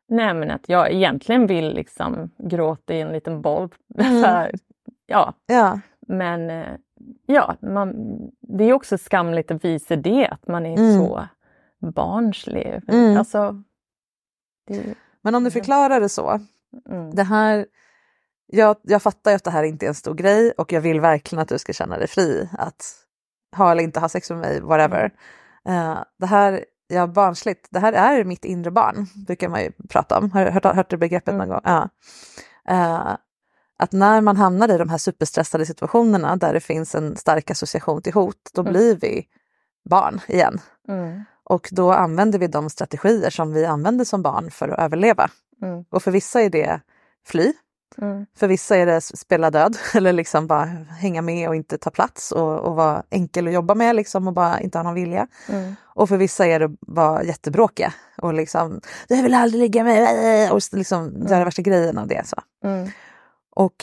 Nej 0.09 0.33
men 0.33 0.51
att 0.51 0.69
jag 0.69 0.91
egentligen 0.91 1.47
vill 1.47 1.73
liksom 1.73 2.31
gråta 2.37 2.93
i 2.93 3.01
en 3.01 3.11
liten 3.11 3.41
boll. 3.41 3.69
För, 3.97 4.51
ja, 5.05 5.33
Ja, 5.47 5.79
men 6.07 6.49
eh, 6.49 6.65
ja, 7.25 7.55
man, 7.61 7.93
det 8.41 8.63
är 8.63 8.73
också 8.73 8.97
skamligt 8.97 9.51
att 9.51 9.65
visa 9.65 9.95
det, 9.95 10.27
att 10.27 10.47
man 10.47 10.65
är 10.65 10.77
Mm. 10.77 10.97
så 10.99 11.27
barnslig. 11.91 12.81
Mm. 12.87 13.17
Alltså, 13.17 13.63
det, 14.67 14.95
men 15.21 15.35
om 15.35 15.43
du 15.43 15.51
förklarar 15.51 15.99
det 16.01 16.09
så. 16.09 16.39
mm, 16.89 17.15
Det 17.15 17.23
här, 17.23 17.65
jag, 18.47 18.75
jag 18.81 19.01
fattar 19.01 19.31
ju 19.31 19.35
att 19.35 19.43
det 19.43 19.51
här 19.51 19.63
inte 19.63 19.85
är 19.85 19.87
en 19.87 19.95
stor 19.95 20.13
grej 20.13 20.51
och 20.51 20.71
jag 20.71 20.81
vill 20.81 21.01
verkligen 21.01 21.41
att 21.41 21.47
du 21.47 21.57
ska 21.59 21.73
känna 21.73 21.97
dig 21.97 22.07
fri 22.07 22.49
att 22.57 22.95
ha 23.55 23.71
eller 23.71 23.83
inte 23.83 23.99
ha 23.99 24.09
sex 24.09 24.29
med 24.29 24.39
mig, 24.39 24.61
whatever. 24.61 25.11
Eh, 25.67 25.97
det 26.19 26.25
här, 26.25 26.65
ja 26.87 27.07
barnsligt, 27.07 27.67
det 27.71 27.79
här 27.79 27.93
är 27.93 28.23
mitt 28.23 28.45
inre 28.45 28.71
barn, 28.71 29.07
brukar 29.27 29.49
man 29.49 29.61
ju 29.63 29.71
prata 29.89 30.17
om. 30.17 30.31
Har 30.31 30.45
du 30.45 30.51
hört, 30.51 30.65
hört 30.75 30.89
det 30.89 30.97
begreppet 30.97 31.35
någon 31.35 31.49
gång? 31.49 31.61
Ja. 31.63 31.89
Eh, 32.67 33.15
att 33.79 33.91
när 33.91 34.21
man 34.21 34.37
hamnar 34.37 34.71
i 34.71 34.77
de 34.77 34.89
här 34.89 34.97
superstressade 34.97 35.65
situationerna 35.65 36.35
där 36.35 36.53
det 36.53 36.59
finns 36.59 36.95
en 36.95 37.15
stark 37.15 37.51
association 37.51 38.01
till 38.01 38.13
hot, 38.13 38.49
då 38.53 38.61
Mm. 38.61 38.73
blir 38.73 38.95
vi 38.95 39.27
barn 39.89 40.19
igen. 40.27 40.59
mm, 40.87 41.23
Och 41.49 41.69
då 41.71 41.91
använder 41.91 42.39
vi 42.39 42.47
de 42.47 42.69
strategier 42.69 43.29
som 43.29 43.53
vi 43.53 43.65
använder 43.65 44.05
som 44.05 44.21
barn 44.21 44.51
för 44.51 44.69
att 44.69 44.79
överleva. 44.79 45.29
mm, 45.61 45.85
Och 45.89 46.03
för 46.03 46.11
vissa 46.11 46.41
är 46.41 46.49
det 46.49 46.81
fly, 47.25 47.53
mm, 47.97 48.25
för 48.37 48.47
vissa 48.47 48.77
är 48.77 48.85
det 48.85 49.01
spela 49.01 49.51
död 49.51 49.77
eller 49.93 50.13
liksom 50.13 50.47
bara 50.47 50.65
hänga 50.99 51.21
med 51.21 51.49
och 51.49 51.55
inte 51.55 51.77
ta 51.77 51.89
plats 51.89 52.31
och, 52.31 52.59
och 52.59 52.75
vara 52.75 53.03
enkel 53.09 53.47
att 53.47 53.53
jobba 53.53 53.75
med 53.75 53.95
liksom 53.95 54.27
och 54.27 54.33
bara 54.33 54.59
inte 54.59 54.77
ha 54.77 54.83
någon 54.83 54.93
vilja. 54.93 55.27
mm, 55.49 55.75
Och 55.83 56.09
för 56.09 56.17
vissa 56.17 56.45
är 56.45 56.59
det 56.59 56.75
vara 56.79 57.23
jättebråkiga 57.23 57.93
och 58.21 58.33
liksom 58.33 58.81
du 59.07 59.21
vill 59.21 59.33
aldrig 59.33 59.61
ligga 59.61 59.83
med 59.83 60.01
mig 60.03 60.51
och 60.51 60.61
liksom 60.71 61.25
göra 61.29 61.45
värsta 61.45 61.61
grejen 61.61 61.97
av 61.97 62.07
det. 62.07 62.27
Så. 62.27 62.37
mm, 62.63 62.89
Och 63.55 63.75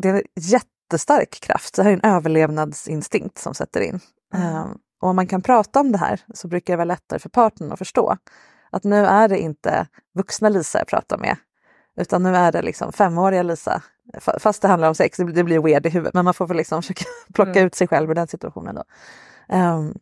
det 0.00 0.08
är 0.08 0.14
en 0.14 0.22
jättestark 0.34 1.40
kraft, 1.40 1.74
det 1.74 1.82
här 1.82 1.90
är 1.90 2.00
en 2.02 2.14
överlevnadsinstinkt 2.14 3.38
som 3.38 3.54
sätter 3.54 3.80
in. 3.80 4.00
Mm. 4.34 4.78
Och 5.00 5.08
om 5.08 5.16
man 5.16 5.26
kan 5.26 5.42
prata 5.42 5.80
om 5.80 5.92
det 5.92 5.98
här 5.98 6.20
så 6.34 6.48
brukar 6.48 6.72
det 6.72 6.76
vara 6.76 6.84
lättare 6.84 7.18
för 7.18 7.28
partnern 7.28 7.72
att 7.72 7.78
förstå 7.78 8.16
att 8.70 8.84
nu 8.84 8.96
är 9.06 9.28
det 9.28 9.38
inte 9.38 9.86
vuxna 10.14 10.48
Lisa 10.48 10.78
jag 10.78 10.88
pratar 10.88 11.18
med, 11.18 11.36
utan 11.96 12.22
nu 12.22 12.36
är 12.36 12.52
det 12.52 12.62
liksom 12.62 12.92
femåriga 12.92 13.42
Lisa. 13.42 13.82
Fa- 14.14 14.38
Fast 14.38 14.62
det 14.62 14.68
handlar 14.68 14.88
om 14.88 14.94
sex, 14.94 15.16
det 15.16 15.44
blir- 15.44 15.60
weird 15.62 15.86
i 15.86 15.88
huvudet, 15.88 16.14
men 16.14 16.24
man 16.24 16.34
får 16.34 16.46
väl 16.46 16.56
liksom 16.56 16.82
försöka 16.82 17.04
plocka 17.34 17.50
Mm. 17.50 17.66
ut 17.66 17.74
sig 17.74 17.88
själv 17.88 18.10
ur 18.10 18.14
den 18.14 18.28
situationen. 18.28 18.74
Då. 18.74 18.84
Ehm, 19.48 19.94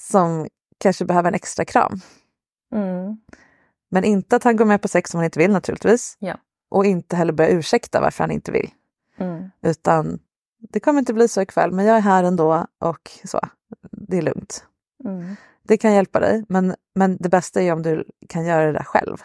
som 0.00 0.48
kanske 0.78 1.04
behöver 1.04 1.28
en 1.28 1.34
extra 1.34 1.64
kram. 1.64 2.00
mm. 2.74 3.16
Men 3.92 4.04
inte 4.04 4.36
att 4.36 4.44
han 4.44 4.56
går 4.56 4.64
med 4.64 4.82
på 4.82 4.88
sex 4.88 5.14
om 5.14 5.18
han 5.18 5.24
inte 5.24 5.38
vill 5.38 5.52
naturligtvis. 5.52 6.16
Ja. 6.18 6.36
Och 6.70 6.84
inte 6.86 7.16
heller 7.16 7.32
börja 7.32 7.50
ursäkta 7.50 8.00
varför 8.00 8.24
han 8.24 8.30
inte 8.30 8.52
vill. 8.52 8.70
Mm. 9.18 9.50
Utan 9.62 10.18
det 10.72 10.80
kommer 10.80 10.98
inte 10.98 11.14
bli 11.14 11.28
så 11.28 11.42
ikväll, 11.42 11.72
men 11.72 11.84
jag 11.84 11.96
är 11.96 12.00
här 12.00 12.24
ändå 12.24 12.66
och 12.80 13.10
så. 13.24 13.40
Det 13.90 14.18
är 14.18 14.22
lugnt. 14.22 14.64
Mm. 15.04 15.36
Det 15.62 15.76
kan 15.76 15.92
hjälpa 15.94 16.20
dig, 16.20 16.44
men, 16.48 16.74
men 16.94 17.16
det 17.20 17.28
bästa 17.28 17.62
är 17.62 17.72
om 17.72 17.82
du 17.82 18.04
kan 18.28 18.44
göra 18.44 18.66
det 18.66 18.72
där 18.72 18.84
själv. 18.84 19.16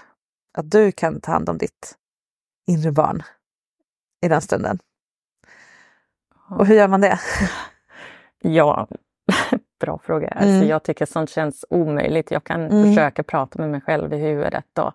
Att 0.58 0.72
du 0.72 0.92
kan 0.92 1.22
ta 1.22 1.32
hand 1.32 1.50
om 1.50 1.58
ditt 1.58 1.96
inre 2.68 2.92
barn 2.92 3.24
i 4.22 4.28
den 4.28 4.42
stunden. 4.42 4.80
Och 6.50 6.66
hur 6.66 6.76
gör 6.76 6.88
man 6.88 7.02
det? 7.02 7.20
Ja, 8.48 8.88
bra 9.80 9.98
fråga. 10.04 10.28
Alltså, 10.28 10.48
Mm. 10.56 10.68
jag 10.68 10.84
tycker 10.84 11.06
sånt 11.06 11.30
känns 11.30 11.66
omöjligt. 11.70 12.32
Jag 12.32 12.44
kan 12.44 12.62
Mm. 12.62 12.84
försöka 12.84 13.24
prata 13.24 13.60
med 13.60 13.70
mig 13.72 13.82
själv 13.82 14.14
i 14.14 14.18
huvudet. 14.18 14.66
Då. 14.74 14.94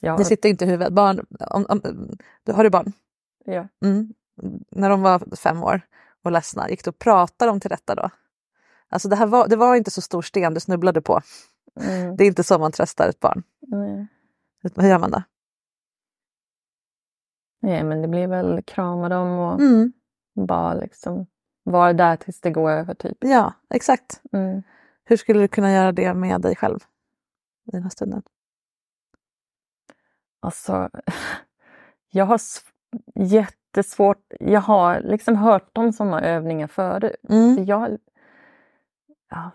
Jag, 0.00 0.18
Det 0.18 0.24
sitter 0.24 0.48
inte 0.48 0.64
i 0.64 0.68
huvudet. 0.68 0.92
Barn, 0.92 1.26
om, 1.50 1.66
om, 1.68 1.80
du 2.44 2.52
har 2.52 2.64
du 2.64 2.70
barn? 2.70 2.92
ja. 3.44 3.68
Mm. 3.84 4.14
När 4.70 4.90
de 4.90 5.02
var 5.02 5.36
fem 5.36 5.62
år 5.62 5.80
och 6.22 6.32
ledsna, 6.32 6.70
gick 6.70 6.84
du 6.84 6.90
och 6.90 6.98
pratade 6.98 7.50
dem 7.50 7.60
till 7.60 7.70
detta 7.70 7.94
då? 7.94 8.10
Alltså 8.90 9.08
det, 9.08 9.16
här 9.16 9.26
var, 9.26 9.48
det 9.48 9.56
var 9.56 9.76
inte 9.76 9.90
så 9.90 10.00
stor 10.00 10.22
sten 10.22 10.54
du 10.54 10.60
snubblade 10.60 11.00
på. 11.02 11.20
Mm. 11.80 12.16
Det 12.16 12.24
är 12.24 12.28
inte 12.28 12.44
så 12.44 12.58
man 12.58 12.72
tröstar 12.72 13.08
ett 13.08 13.20
barn. 13.20 13.42
Nej. 13.60 14.06
Hur 14.76 14.88
gör 14.88 14.98
man 14.98 15.10
då? 15.10 15.22
Nej, 17.62 17.84
men 17.84 18.02
det 18.02 18.08
blir 18.08 18.26
väl 18.26 18.62
krama 18.62 19.08
dem 19.08 19.28
och 19.38 19.60
Mm. 19.60 19.92
bara 20.46 20.74
liksom 20.74 21.26
vara 21.64 21.92
där 21.92 22.16
tills 22.16 22.40
det 22.40 22.50
går 22.50 22.70
över. 22.70 22.94
Typ. 22.94 23.16
Ja, 23.20 23.52
exakt. 23.70 24.20
Mm. 24.32 24.62
Hur 25.04 25.16
skulle 25.16 25.40
du 25.40 25.48
kunna 25.48 25.72
göra 25.72 25.92
det 25.92 26.14
med 26.14 26.40
dig 26.40 26.56
själv 26.56 26.78
i 27.66 27.70
den 27.70 27.82
här 27.82 27.90
stunden? 27.90 28.22
Alltså, 30.40 30.90
jag 32.10 32.24
har 32.24 32.40
jättesvårt. 33.14 34.24
Jag 34.40 34.60
har 34.60 35.00
liksom 35.00 35.36
hört 35.36 35.78
om 35.78 35.92
sådana 35.92 36.20
övningar 36.20 36.66
förut. 36.66 37.16
Mm. 37.28 37.64
Jag, 37.64 37.98
ja, 39.30 39.50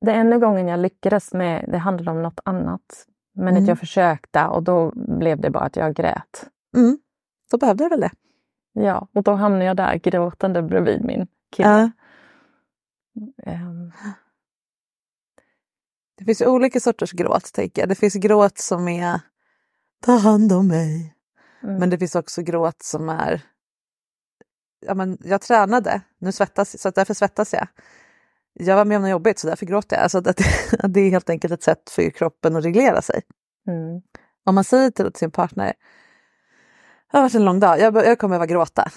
det 0.00 0.12
enda 0.12 0.38
gången 0.38 0.68
jag 0.68 0.80
lyckades 0.80 1.32
med 1.32 1.64
det 1.68 1.78
handlade 1.78 2.10
om 2.18 2.22
något 2.22 2.40
annat. 2.44 3.06
Men 3.34 3.48
Mm. 3.48 3.62
att 3.62 3.68
jag 3.68 3.78
försökte 3.78 4.44
och 4.46 4.62
då 4.62 4.92
blev 4.94 5.40
det 5.40 5.50
bara 5.50 5.64
att 5.64 5.76
jag 5.76 5.94
grät. 5.94 6.50
Mm. 6.76 6.98
Då 7.50 7.58
behövde 7.58 7.84
du 7.84 7.88
väl 7.88 8.00
det? 8.00 8.10
Ja, 8.72 9.08
och 9.14 9.22
då 9.22 9.32
hamnade 9.32 9.64
jag 9.64 9.76
där 9.76 9.94
gråtande 9.96 10.62
bredvid 10.62 11.04
min 11.04 11.26
kille. 11.56 11.68
Ja. 11.68 11.90
Ehm, 13.52 13.92
Det 16.16 16.24
finns 16.24 16.40
olika 16.42 16.80
sorters 16.80 17.12
gråt, 17.12 17.52
tänker 17.52 17.82
jag. 17.82 17.88
Det 17.88 17.94
finns 17.94 18.14
gråt 18.14 18.58
som 18.58 18.88
är 18.88 19.20
ta 20.02 20.12
hand 20.12 20.52
om 20.52 20.68
mig. 20.68 21.14
Mm. 21.62 21.76
Men 21.76 21.90
det 21.90 21.98
finns 21.98 22.14
också 22.14 22.42
gråt 22.42 22.82
som 22.82 23.08
är 23.08 23.42
ja, 24.86 24.94
men 24.94 25.18
jag 25.20 25.40
tränade, 25.40 26.00
nu 26.18 26.32
svettas 26.32 26.80
så 26.80 26.90
därför 26.90 27.14
svettas 27.14 27.52
jag. 27.52 27.68
Jag 28.54 28.76
var 28.76 28.84
med 28.84 28.96
om 28.96 29.02
något 29.02 29.10
jobbigt 29.10 29.38
så 29.38 29.46
därför 29.46 29.66
gråter 29.66 29.96
jag. 29.96 30.02
Alltså 30.02 30.18
att 30.18 30.26
att 30.78 30.92
det 30.94 31.00
är 31.00 31.10
helt 31.10 31.30
enkelt 31.30 31.52
ett 31.52 31.62
sätt 31.62 31.90
för 31.90 32.10
kroppen 32.10 32.56
att 32.56 32.64
reglera 32.64 33.02
sig. 33.02 33.22
Mm. 33.68 34.02
Om 34.46 34.54
man 34.54 34.64
säger 34.64 34.90
till 34.90 35.10
sin 35.14 35.30
partner, 35.30 35.72
det 37.12 37.16
har 37.18 37.22
varit 37.22 37.34
en 37.34 37.44
lång 37.44 37.60
dag, 37.60 37.80
jag, 37.80 37.96
jag 37.96 38.18
kommer 38.18 38.30
behöva 38.38 38.46
gråta. 38.46 38.90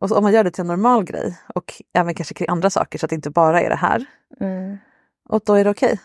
Och 0.00 0.12
om 0.12 0.22
man 0.22 0.32
gör 0.32 0.44
det 0.44 0.50
till 0.50 0.60
en 0.60 0.66
normal 0.66 1.04
grej 1.04 1.38
och 1.54 1.82
även 1.94 2.14
kanske 2.14 2.34
kring 2.34 2.48
andra 2.48 2.70
saker 2.70 2.98
så 2.98 3.06
att 3.06 3.10
det 3.10 3.16
inte 3.16 3.30
bara 3.30 3.60
är 3.62 3.68
det 3.68 3.76
här. 3.76 4.04
Mm. 4.40 4.78
Och 5.28 5.42
då 5.46 5.54
är 5.54 5.64
det 5.64 5.70
okej. 5.70 6.00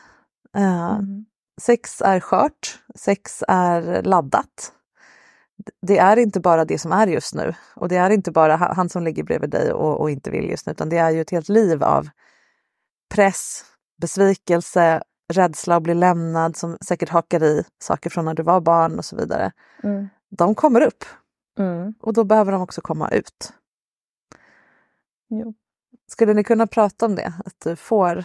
Eh, 0.58 0.90
Mm. 0.96 1.26
Sex 1.62 2.02
är 2.02 2.20
skört, 2.20 2.80
sex 2.96 3.44
är 3.48 4.04
laddat. 4.04 4.72
Det 5.82 5.98
är 5.98 6.18
inte 6.18 6.40
bara 6.40 6.66
det 6.66 6.80
som 6.80 6.92
är 6.92 7.08
just 7.08 7.36
nu 7.36 7.54
och 7.76 7.90
det 7.90 7.96
är 7.96 8.10
inte 8.10 8.32
bara 8.32 8.56
ha- 8.56 8.74
han 8.74 8.90
som 8.90 9.04
ligger 9.04 9.24
bredvid 9.24 9.50
dig 9.50 9.74
och, 9.74 10.02
och 10.02 10.12
inte 10.12 10.32
vill 10.32 10.50
just 10.50 10.66
nu 10.66 10.72
utan 10.72 10.90
det 10.90 10.98
är 10.98 11.10
ju 11.10 11.22
ett 11.22 11.30
helt 11.32 11.50
liv 11.50 11.84
av 11.84 12.08
press, 13.10 13.66
besvikelse, 14.02 15.04
rädsla 15.34 15.76
att 15.76 15.84
bli 15.84 15.94
lämnad 15.94 16.56
som 16.58 16.78
säkert 16.82 17.10
hakar 17.10 17.44
i 17.44 17.64
saker 17.82 18.10
från 18.10 18.26
när 18.26 18.34
du 18.34 18.44
var 18.44 18.62
barn 18.62 18.98
och 18.98 19.06
så 19.06 19.16
vidare. 19.16 19.52
Mm. 19.84 20.10
De 20.30 20.56
kommer 20.56 20.82
upp 20.82 21.04
Mm. 21.60 21.94
och 22.02 22.14
då 22.14 22.24
behöver 22.24 22.52
de 22.52 22.62
också 22.62 22.82
komma 22.82 23.10
ut. 23.12 23.54
Jo. 25.30 25.54
Skulle 26.12 26.34
ni 26.34 26.44
kunna 26.44 26.68
prata 26.68 27.06
om 27.06 27.16
det? 27.16 27.34
Att 27.46 27.56
du 27.64 27.76
får 27.76 28.24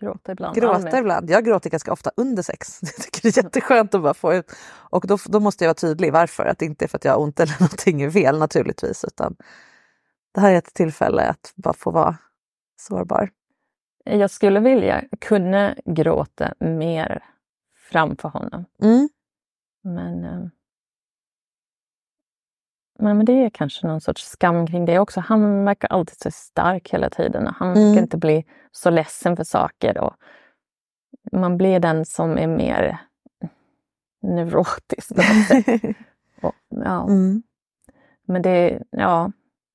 Gråta 0.00 0.32
ibland. 0.32 0.54
gråta 0.56 0.98
ibland. 0.98 1.30
Jag 1.30 1.44
gråter 1.44 1.70
ganska 1.70 1.92
ofta 1.92 2.10
under 2.16 2.42
sex. 2.42 2.78
Jag 2.82 2.94
tycker 2.94 3.22
det 3.22 3.38
är 3.38 3.44
jätteskönt 3.44 3.94
att 3.94 4.02
bara 4.02 4.14
få 4.14 4.34
ut. 4.34 4.52
Och 4.66 5.06
då, 5.06 5.18
då 5.26 5.40
måste 5.40 5.64
jag 5.64 5.68
vara 5.68 5.74
tydlig 5.74 6.12
varför. 6.12 6.44
Att 6.46 6.58
det 6.58 6.64
inte 6.64 6.84
är 6.84 6.88
för 6.88 6.98
att 6.98 7.04
jag 7.04 7.12
har 7.12 7.20
ont 7.20 7.40
eller 7.40 7.56
någonting 7.60 8.02
är 8.02 8.10
fel 8.10 8.38
naturligtvis. 8.38 9.04
Utan 9.04 9.36
det 10.34 10.40
här 10.40 10.52
är 10.52 10.56
ett 10.58 10.74
tillfälle 10.74 11.22
att 11.28 11.52
bara 11.56 11.74
få 11.74 11.90
vara 11.90 12.16
sårbar. 12.80 13.30
Jag 14.04 14.30
skulle 14.30 14.60
vilja 14.60 15.04
kunna 15.20 15.74
gråta 15.84 16.54
mer 16.58 17.24
framför 17.90 18.28
honom. 18.28 18.64
Mm. 18.82 19.08
Men, 19.82 20.24
eh, 20.24 20.48
men, 22.98 23.16
men 23.16 23.26
det 23.26 23.32
är 23.32 23.50
kanske 23.50 23.86
någon 23.86 24.00
sorts 24.00 24.24
skam 24.28 24.66
kring 24.66 24.84
det 24.84 24.98
också. 24.98 25.20
Han 25.20 25.64
verkar 25.64 25.88
alltid 25.88 26.18
så 26.18 26.30
stark 26.30 26.90
hela 26.92 27.10
tiden. 27.10 27.46
Han 27.46 27.68
verkar 27.68 27.80
Mm. 27.82 27.98
inte 27.98 28.16
bli 28.16 28.44
så 28.72 28.90
ledsen 28.90 29.36
för 29.36 29.44
saker. 29.44 29.98
Och 29.98 30.14
man 31.32 31.56
blir 31.56 31.80
den 31.80 32.04
som 32.04 32.38
är 32.38 32.46
mer 32.46 32.98
neurotisk. 34.22 35.10
Och, 36.42 36.54
ja. 36.68 37.02
Mm. 37.08 37.42
Men 38.24 38.42
det, 38.42 38.82
ja, 38.90 39.32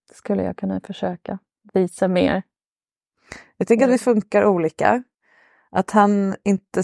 det 0.10 0.16
skulle 0.16 0.44
jag 0.44 0.58
kunna 0.58 0.80
försöka 0.80 1.40
visa 1.74 2.08
mer. 2.08 2.44
Jag 3.58 3.68
tänker 3.68 3.86
att 3.86 3.94
vi 3.94 3.98
funkar 3.98 4.46
olika. 4.46 5.04
Att 5.72 5.92
han 5.92 6.36
inte 6.44 6.84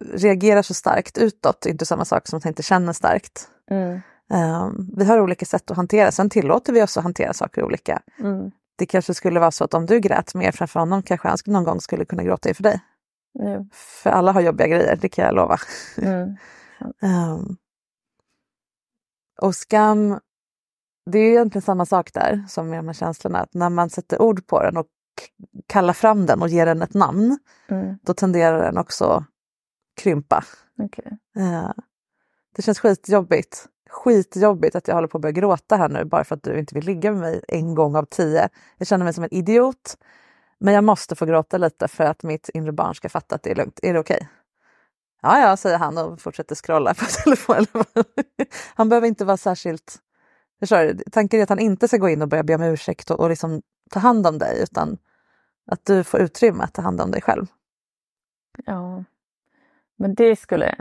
reagerar 0.00 0.62
så 0.62 0.74
starkt 0.74 1.18
utåt 1.18 1.66
är 1.66 1.70
inte 1.70 1.86
samma 1.86 2.04
sak 2.04 2.28
som 2.28 2.36
att 2.36 2.44
han 2.44 2.50
inte 2.50 2.62
känner 2.62 2.92
starkt. 2.92 3.48
Mm. 3.70 4.00
Um, 4.32 4.94
vi 4.96 5.04
har 5.04 5.20
olika 5.20 5.46
sätt 5.46 5.70
att 5.70 5.76
hantera, 5.76 6.12
sen 6.12 6.30
tillåter 6.30 6.72
vi 6.72 6.82
oss 6.82 6.96
att 6.96 7.04
hantera 7.04 7.32
saker 7.32 7.64
olika. 7.64 8.02
Mm. 8.18 8.50
Det 8.76 8.86
kanske 8.86 9.14
skulle 9.14 9.40
vara 9.40 9.50
så 9.50 9.64
att 9.64 9.74
om 9.74 9.86
du 9.86 10.00
grät 10.00 10.34
mer 10.34 10.52
framför 10.52 10.80
honom 10.80 11.02
kanske 11.02 11.28
han 11.28 11.38
någon 11.46 11.64
gång 11.64 11.80
skulle 11.80 12.04
kunna 12.04 12.22
gråta 12.22 12.48
inför 12.48 12.62
dig. 12.62 12.80
Nu. 13.34 13.68
För 13.72 14.10
alla 14.10 14.32
har 14.32 14.40
jobbiga 14.40 14.66
grejer, 14.66 14.96
det 14.96 15.08
kan 15.08 15.24
jag 15.24 15.34
lova. 15.34 15.58
Mm. 15.98 16.36
Um, 17.02 17.56
och 19.42 19.54
skam, 19.54 20.20
det 21.10 21.18
är 21.18 21.22
ju 21.22 21.30
egentligen 21.30 21.62
samma 21.62 21.86
sak 21.86 22.12
där 22.14 22.44
som 22.48 22.70
med 22.70 22.78
de 22.78 22.86
här 22.86 22.94
känslorna. 22.94 23.38
Att 23.38 23.54
när 23.54 23.70
man 23.70 23.90
sätter 23.90 24.22
ord 24.22 24.46
på 24.46 24.62
den 24.62 24.76
och 24.76 24.86
k- 25.18 25.24
kallar 25.66 25.92
fram 25.92 26.26
den 26.26 26.42
och 26.42 26.48
ger 26.48 26.66
den 26.66 26.82
ett 26.82 26.94
namn, 26.94 27.38
Mm. 27.68 27.98
då 28.02 28.14
tenderar 28.14 28.62
den 28.62 28.78
också 28.78 29.24
krympa. 30.00 30.44
Okej. 30.82 31.18
Eh, 31.38 31.70
det 32.56 32.62
känns 32.62 32.78
skitjobbigt. 32.80 33.66
Skitjobbigt 33.90 34.76
att 34.76 34.88
jag 34.88 34.94
håller 34.94 35.08
på 35.08 35.18
att 35.18 35.22
börja 35.22 35.32
gråta 35.32 35.76
här 35.76 35.88
nu 35.88 36.04
bara 36.04 36.24
för 36.24 36.34
att 36.34 36.42
du 36.42 36.58
inte 36.58 36.74
vill 36.74 36.84
ligga 36.84 37.12
med 37.12 37.20
mig 37.20 37.40
en 37.48 37.74
gång 37.74 37.96
av 37.96 38.04
tio. 38.04 38.48
Jag 38.78 38.86
känner 38.88 39.04
mig 39.04 39.14
som 39.14 39.24
en 39.24 39.34
idiot. 39.34 39.96
Men 40.60 40.74
jag 40.74 40.84
måste 40.84 41.16
få 41.16 41.26
gråta 41.26 41.58
lite 41.58 41.88
för 41.88 42.04
att 42.04 42.22
mitt 42.22 42.48
inre 42.48 42.72
barn 42.72 42.94
ska 42.94 43.08
fatta 43.08 43.34
att 43.34 43.42
det 43.42 43.50
är 43.50 43.54
lugnt. 43.54 43.80
Är 43.82 43.92
det 43.94 44.00
okej? 44.00 44.28
Ja, 45.22 45.40
ja, 45.40 45.56
säger 45.56 45.78
han 45.78 45.98
och 45.98 46.20
fortsätter 46.20 46.54
scrolla 46.54 46.94
på 46.94 47.04
telefonen. 47.24 47.84
han 48.74 48.88
behöver 48.88 49.08
inte 49.08 49.24
vara 49.24 49.36
särskilt... 49.36 49.98
Förstår 50.60 50.78
du? 50.84 50.98
Tanken 51.12 51.38
är 51.40 51.42
att 51.42 51.48
han 51.48 51.58
inte 51.58 51.88
ska 51.88 51.96
gå 51.96 52.08
in 52.08 52.22
och 52.22 52.28
börja 52.28 52.42
be 52.42 52.54
om 52.54 52.62
ursäkt 52.62 53.10
och, 53.10 53.20
och 53.20 53.28
liksom 53.30 53.62
ta 53.90 54.00
hand 54.00 54.26
om 54.26 54.38
dig 54.38 54.62
utan 54.62 54.98
att 55.68 55.84
du 55.84 56.04
får 56.04 56.20
utrymme 56.20 56.64
att 56.64 56.74
ta 56.74 56.82
hand 56.82 57.00
om 57.00 57.10
dig 57.10 57.22
själv. 57.22 57.46
Ja. 58.66 59.04
Men 59.96 60.14
det 60.14 60.36
skulle... 60.36 60.74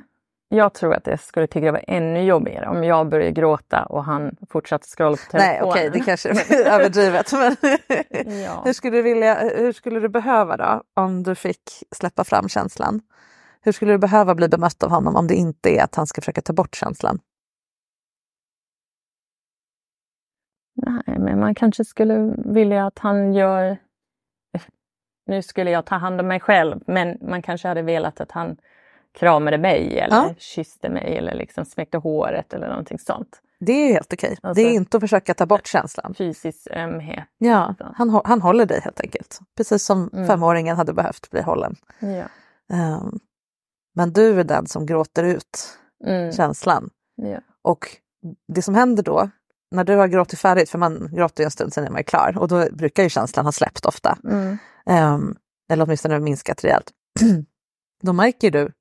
Jag 0.49 0.73
tror 0.73 0.93
att 0.93 1.03
det 1.03 1.17
skulle 1.17 1.47
tycka 1.47 1.65
det 1.65 1.71
var 1.71 1.83
ännu 1.87 2.23
jobbigare 2.23 2.67
om 2.67 2.83
jag 2.83 3.09
började 3.09 3.31
gråta 3.31 3.85
och 3.85 4.03
han 4.03 4.35
fortsatte 4.49 4.87
scrolla 4.87 5.17
på 5.17 5.31
telefonen. 5.31 5.53
Nej, 5.53 5.61
okej, 5.63 5.89
det 5.89 5.99
kanske 5.99 6.29
är 6.49 6.65
överdrivet. 6.71 7.33
Men 7.33 7.55
Ja. 8.43 8.61
hur, 8.65 8.73
skulle 8.73 8.97
du 8.97 9.01
vilja, 9.01 9.39
hur 9.57 9.71
skulle 9.71 9.99
du 9.99 10.09
behöva 10.09 10.57
då 10.57 10.83
om 10.93 11.23
du 11.23 11.35
fick 11.35 11.83
släppa 11.91 12.23
fram 12.23 12.49
känslan? 12.49 13.01
Hur 13.61 13.71
skulle 13.71 13.91
du 13.91 13.97
behöva 13.97 14.35
bli 14.35 14.47
bemött 14.47 14.83
av 14.83 14.89
honom 14.89 15.15
om 15.15 15.27
det 15.27 15.35
inte 15.35 15.69
är 15.69 15.83
att 15.83 15.95
han 15.95 16.07
ska 16.07 16.21
försöka 16.21 16.41
ta 16.41 16.53
bort 16.53 16.75
känslan? 16.75 17.19
Nej, 20.75 21.19
men 21.19 21.39
man 21.39 21.55
kanske 21.55 21.85
skulle 21.85 22.35
vilja 22.45 22.87
att 22.87 22.99
han 22.99 23.33
gör... 23.33 23.77
Nu 25.27 25.41
skulle 25.41 25.71
jag 25.71 25.85
ta 25.85 25.95
hand 25.95 26.21
om 26.21 26.27
mig 26.27 26.39
själv, 26.39 26.79
men 26.87 27.17
man 27.21 27.41
kanske 27.41 27.67
hade 27.67 27.81
velat 27.81 28.21
att 28.21 28.31
han 28.31 28.57
kramade 29.19 29.57
mig 29.57 29.99
eller 29.99 30.15
Ja. 30.15 30.35
kysste 30.37 30.89
mig 30.89 31.17
eller 31.17 31.33
liksom 31.35 31.65
smekte 31.65 31.97
håret 31.97 32.53
eller 32.53 32.67
någonting 32.69 32.99
sånt. 32.99 33.41
Det 33.59 33.71
är 33.71 33.93
helt 33.93 34.13
okej. 34.13 34.37
Alltså- 34.41 34.63
det 34.63 34.69
är 34.69 34.73
inte 34.73 34.97
att 34.97 35.01
försöka 35.01 35.33
ta 35.33 35.45
bort 35.45 35.67
känslan. 35.67 36.13
Fysisk 36.17 36.67
ömhet. 36.71 37.23
Ja, 37.37 37.75
Så. 37.77 37.91
han, 37.95 38.21
han 38.25 38.41
håller 38.41 38.65
dig 38.65 38.81
helt 38.83 39.01
enkelt. 39.01 39.39
Precis 39.57 39.85
som 39.85 40.09
Mm. 40.13 40.27
femåringen 40.27 40.77
hade 40.77 40.93
behövt 40.93 41.29
bli 41.31 41.41
hållen. 41.41 41.75
Ja. 41.99 42.23
Ehm, 42.75 43.19
men 43.95 44.13
du 44.13 44.39
är 44.39 44.43
den 44.43 44.67
som 44.67 44.85
gråter 44.85 45.23
ut 45.23 45.77
Mm. 46.05 46.31
känslan. 46.31 46.89
Ja. 47.15 47.39
Och 47.61 47.85
det 48.47 48.61
som 48.61 48.75
händer 48.75 49.03
då, 49.03 49.29
när 49.71 49.83
du 49.83 49.95
har 49.95 50.07
gråtit 50.07 50.39
färdigt, 50.39 50.69
för 50.69 50.77
man 50.77 51.09
gråter 51.11 51.43
ju 51.43 51.45
en 51.45 51.51
stund 51.51 51.73
sen 51.73 51.85
är 51.85 51.89
man 51.89 52.03
klar 52.03 52.37
och 52.37 52.47
då 52.47 52.65
brukar 52.71 53.03
ju 53.03 53.09
känslan 53.09 53.45
ha 53.45 53.51
släppt 53.51 53.85
ofta. 53.85 54.17
Mm. 54.23 54.57
Um, 54.89 55.37
eller 55.69 55.85
åtminstone 55.85 56.19
minskat 56.19 56.63
rejält. 56.63 56.91
då 58.03 58.13
märker 58.13 58.51
du, 58.51 58.71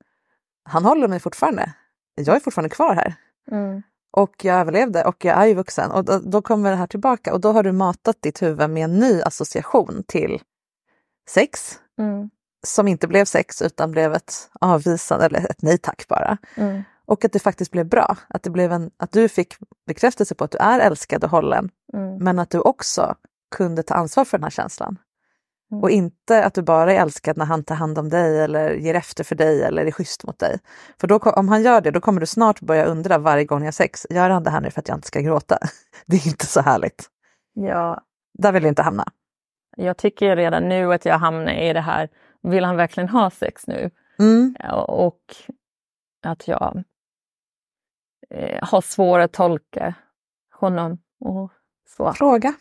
han 0.63 0.85
håller 0.85 1.07
mig 1.07 1.19
fortfarande. 1.19 1.73
Jag 2.15 2.35
är 2.35 2.39
fortfarande 2.39 2.69
kvar 2.69 2.95
här. 2.95 3.15
Mm. 3.51 3.81
Och 4.11 4.45
jag 4.45 4.59
överlevde 4.59 5.03
och 5.03 5.25
jag 5.25 5.37
är 5.37 5.45
ju 5.45 5.53
vuxen. 5.53 5.91
Och 5.91 6.05
då, 6.05 6.19
då 6.19 6.41
kommer 6.41 6.69
det 6.69 6.75
här 6.75 6.87
tillbaka 6.87 7.33
och 7.33 7.41
då 7.41 7.51
har 7.51 7.63
du 7.63 7.71
matat 7.71 8.21
ditt 8.21 8.41
huvud 8.41 8.69
med 8.69 8.83
en 8.83 8.99
ny 8.99 9.21
association 9.21 10.03
till 10.07 10.41
sex. 11.29 11.79
Mm. 11.99 12.29
Som 12.67 12.87
inte 12.87 13.07
blev 13.07 13.25
sex 13.25 13.61
utan 13.61 13.91
blev 13.91 14.13
ett 14.13 14.49
avvisande 14.61 15.25
eller 15.25 15.51
ett 15.51 15.61
nej 15.61 15.77
tack 15.77 16.07
bara. 16.07 16.37
Mm. 16.55 16.83
Och 17.05 17.25
att 17.25 17.33
det 17.33 17.39
faktiskt 17.39 17.71
blev 17.71 17.85
bra. 17.85 18.17
Att, 18.27 18.43
det 18.43 18.49
blev 18.49 18.71
en, 18.71 18.91
att 18.97 19.11
du 19.11 19.29
fick 19.29 19.55
bekräftelse 19.87 20.35
på 20.35 20.43
att 20.43 20.51
du 20.51 20.57
är 20.57 20.79
älskad 20.79 21.23
och 21.23 21.29
hållen. 21.29 21.69
Mm. 21.93 22.17
Men 22.17 22.39
att 22.39 22.49
du 22.49 22.59
också 22.59 23.15
kunde 23.55 23.83
ta 23.83 23.93
ansvar 23.93 24.25
för 24.25 24.37
den 24.37 24.43
här 24.43 24.51
känslan. 24.51 24.97
Mm. 25.71 25.83
Och 25.83 25.89
inte 25.89 26.45
att 26.45 26.53
du 26.53 26.61
bara 26.61 26.93
är 26.93 27.01
älskad 27.01 27.37
när 27.37 27.45
han 27.45 27.63
tar 27.63 27.75
hand 27.75 27.97
om 27.97 28.09
dig 28.09 28.39
eller 28.39 28.73
ger 28.73 28.93
efter 28.95 29.23
för 29.23 29.35
dig 29.35 29.63
eller 29.63 29.85
är 29.85 29.91
schysst 29.91 30.23
mot 30.23 30.39
dig. 30.39 30.59
För 30.99 31.07
då, 31.07 31.17
om 31.17 31.49
han 31.49 31.63
gör 31.63 31.81
det, 31.81 31.91
då 31.91 31.99
kommer 32.01 32.19
du 32.19 32.25
snart 32.25 32.61
börja 32.61 32.85
undra 32.85 33.17
varje 33.17 33.45
gång 33.45 33.59
ni 33.59 33.65
har 33.65 33.71
sex, 33.71 34.07
gör 34.09 34.29
han 34.29 34.43
det 34.43 34.49
här 34.49 34.61
nu 34.61 34.71
för 34.71 34.79
att 34.79 34.87
jag 34.87 34.97
inte 34.97 35.07
ska 35.07 35.19
gråta? 35.21 35.57
Det 36.05 36.15
är 36.15 36.27
inte 36.27 36.45
så 36.45 36.61
härligt. 36.61 37.09
Ja, 37.53 38.01
Där 38.33 38.51
vill 38.51 38.63
jag 38.63 38.71
inte 38.71 38.81
hamna. 38.81 39.05
jag 39.77 39.97
tycker 39.97 40.35
redan 40.35 40.69
nu 40.69 40.93
att 40.93 41.05
jag 41.05 41.17
hamnar 41.17 41.51
i 41.51 41.73
det 41.73 41.81
här, 41.81 42.09
vill 42.41 42.63
han 42.63 42.75
verkligen 42.75 43.09
ha 43.09 43.29
sex 43.29 43.67
nu? 43.67 43.91
Mm. 44.19 44.55
Och 44.87 45.21
att 46.23 46.47
jag 46.47 46.83
eh, 48.29 48.59
har 48.61 48.81
svårt 48.81 49.19
att 49.19 49.33
tolka 49.33 49.93
honom. 50.59 50.97
Och 51.19 51.51
så. 51.97 52.13
Fråga. 52.13 52.53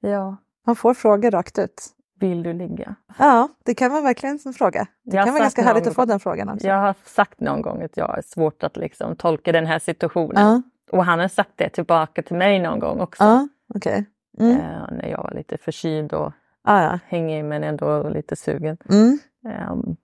Ja, 0.00 0.36
Man 0.66 0.76
får 0.76 0.94
frågor 0.94 1.30
rakt 1.30 1.58
ut. 1.58 1.94
Vill 2.20 2.42
du 2.42 2.52
ligga? 2.52 2.94
Ja, 3.18 3.48
det 3.64 3.74
kan 3.74 3.90
vara 3.92 4.02
verkligen 4.02 4.38
en 4.46 4.52
fråga. 4.52 4.86
Det 5.04 5.16
Jag 5.16 5.24
kan 5.24 5.34
vara 5.34 5.42
ganska 5.42 5.62
härligt 5.62 5.84
någon 5.84 5.90
att 5.90 5.94
få 5.94 6.00
gång- 6.02 6.08
den 6.08 6.20
frågan 6.20 6.48
också. 6.48 6.66
Jag 6.66 6.78
har 6.80 6.94
sagt 7.04 7.40
någon 7.40 7.62
gång 7.62 7.82
att 7.82 7.96
jag 7.96 8.06
har 8.08 8.22
svårt 8.22 8.62
att 8.62 8.76
liksom 8.76 9.16
tolka 9.16 9.52
den 9.52 9.66
här 9.66 9.78
situationen. 9.78 10.42
Ja, 10.42 10.62
Och 10.98 11.04
han 11.04 11.18
har 11.18 11.28
sagt 11.28 11.52
det 11.56 11.68
tillbaka 11.68 12.22
till 12.22 12.36
mig 12.36 12.58
någon 12.58 12.78
gång 12.78 13.00
också. 13.00 13.24
ja 13.24 13.48
okej. 13.74 14.04
Mm. 14.38 14.56
Eh, 14.56 14.90
när 14.92 15.08
jag 15.08 15.22
var 15.22 15.30
lite 15.30 15.58
förkyld 15.58 16.12
och 16.12 16.32
ja. 16.64 16.98
hängig 17.06 17.44
men 17.44 17.64
ändå 17.64 18.08
lite 18.08 18.36
sugen. 18.36 18.76
Mm. 18.90 19.18
Ehm, 19.48 19.96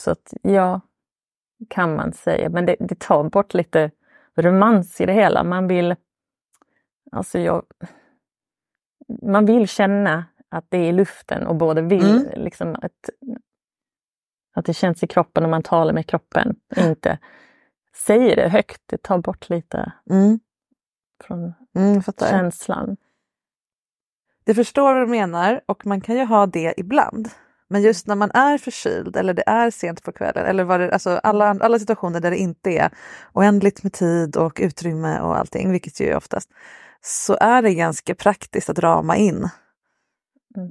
Så 0.00 0.10
att 0.10 0.34
ja, 0.42 0.80
kan 1.68 1.96
man 1.96 2.12
säga. 2.12 2.48
Men 2.48 2.66
det, 2.66 2.76
det 2.80 2.98
tar 2.98 3.24
bort 3.24 3.54
lite 3.54 3.90
romans 4.36 5.00
i 5.00 5.06
det 5.06 5.12
hela. 5.12 5.44
Man 5.44 5.66
vill, 5.68 5.96
alltså 7.12 7.38
jag, 7.38 7.62
man 9.22 9.46
vill 9.46 9.68
känna 9.68 10.24
att 10.54 10.66
det 10.68 10.76
är 10.78 10.88
i 10.88 10.92
luften 10.92 11.46
och 11.46 11.56
båda 11.56 11.80
vill 11.82 12.04
Mm. 12.10 12.42
liksom 12.44 12.74
att, 12.82 13.10
att 14.54 14.64
det 14.64 14.74
känns 14.74 15.02
i 15.02 15.06
kroppen 15.06 15.44
och 15.44 15.50
man 15.50 15.62
talar 15.62 15.92
med 15.92 16.06
kroppen. 16.06 16.56
Inte 16.76 17.18
säger 18.06 18.36
det 18.36 18.48
högt. 18.48 18.82
Det 18.86 19.02
tar 19.02 19.18
bort 19.18 19.48
lite 19.48 19.92
Mm. 20.10 20.40
från 21.24 21.54
Mm, 21.76 22.02
känslan. 22.20 22.96
Jag 24.44 24.56
förstår 24.56 24.94
vad 24.94 25.02
du 25.02 25.06
menar 25.06 25.60
och 25.66 25.86
man 25.86 26.00
kan 26.00 26.16
ju 26.16 26.24
ha 26.24 26.46
det 26.46 26.74
ibland. 26.76 27.28
Men 27.68 27.82
just 27.82 28.06
när 28.06 28.14
man 28.14 28.30
är 28.30 28.58
förkyld 28.58 29.16
eller 29.16 29.34
det 29.34 29.42
är 29.46 29.70
sent 29.70 30.02
på 30.02 30.12
kvällen 30.12 30.46
eller 30.46 30.64
vad 30.64 30.80
det, 30.80 30.92
alltså 30.92 31.10
alla, 31.10 31.46
alla 31.60 31.78
situationer 31.78 32.20
där 32.20 32.30
det 32.30 32.36
inte 32.36 32.70
är 32.70 32.90
oändligt 33.32 33.82
med 33.82 33.92
tid 33.92 34.36
och 34.36 34.58
utrymme 34.62 35.20
och 35.20 35.38
allting, 35.38 35.72
vilket 35.72 36.00
ju 36.00 36.06
är 36.06 36.16
oftast, 36.16 36.50
så 37.00 37.36
är 37.40 37.62
det 37.62 37.74
ganska 37.74 38.14
praktiskt 38.14 38.70
att 38.70 38.78
rama 38.78 39.16
in. 39.16 39.48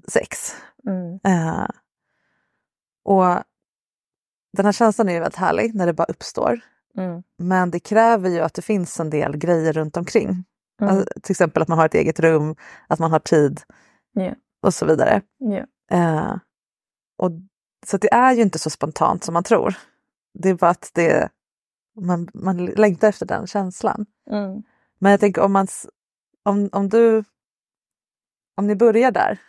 Sex. 0.08 0.56
Mm. 0.88 1.20
Eh, 1.24 1.68
och 3.06 3.44
den 4.58 4.66
här 4.66 4.72
känslan 4.72 5.10
är 5.10 5.14
ju 5.14 5.20
väldigt 5.20 5.40
härlig 5.40 5.76
när 5.76 5.86
det 5.86 5.94
bara 5.94 6.06
uppstår. 6.06 6.60
Mm. 6.98 7.24
Men 7.38 7.72
det 7.72 7.80
kräver 7.80 8.30
ju 8.30 8.40
att 8.40 8.54
det 8.54 8.62
finns 8.62 9.00
en 9.00 9.10
del 9.10 9.38
grejer 9.38 9.74
runt 9.74 9.98
omkring. 9.98 10.46
Mm. 10.82 10.96
Alltså, 10.96 11.20
till 11.22 11.32
exempel 11.32 11.62
att 11.62 11.68
man 11.68 11.78
har 11.78 11.86
ett 11.86 11.94
eget 11.94 12.20
rum, 12.20 12.56
att 12.88 13.00
man 13.00 13.12
har 13.12 13.20
tid 13.20 13.62
Ja. 14.14 14.36
och 14.62 14.74
så 14.74 14.86
vidare. 14.86 15.22
Ja. 15.38 15.66
Eh, 15.98 16.36
och, 17.18 17.32
så 17.86 17.98
det 17.98 18.14
är 18.14 18.34
ju 18.34 18.42
inte 18.42 18.60
så 18.60 18.70
spontant 18.70 19.24
som 19.24 19.34
man 19.34 19.44
tror. 19.44 19.76
Det 20.34 20.50
är 20.50 20.54
bara 20.54 20.72
att 20.72 20.92
det, 20.94 21.30
man, 22.02 22.28
man 22.34 22.66
längtar 22.66 23.10
efter 23.10 23.26
den 23.26 23.48
känslan. 23.48 24.06
Mm. 24.30 24.64
Men 25.00 25.12
jag 25.12 25.20
tänker 25.20 25.42
om, 25.42 25.52
man, 25.52 25.68
om, 26.44 26.70
om 26.72 26.90
du 26.90 27.24
om 28.56 28.68
ni 28.68 28.76
börjar 28.76 29.12
där 29.12 29.40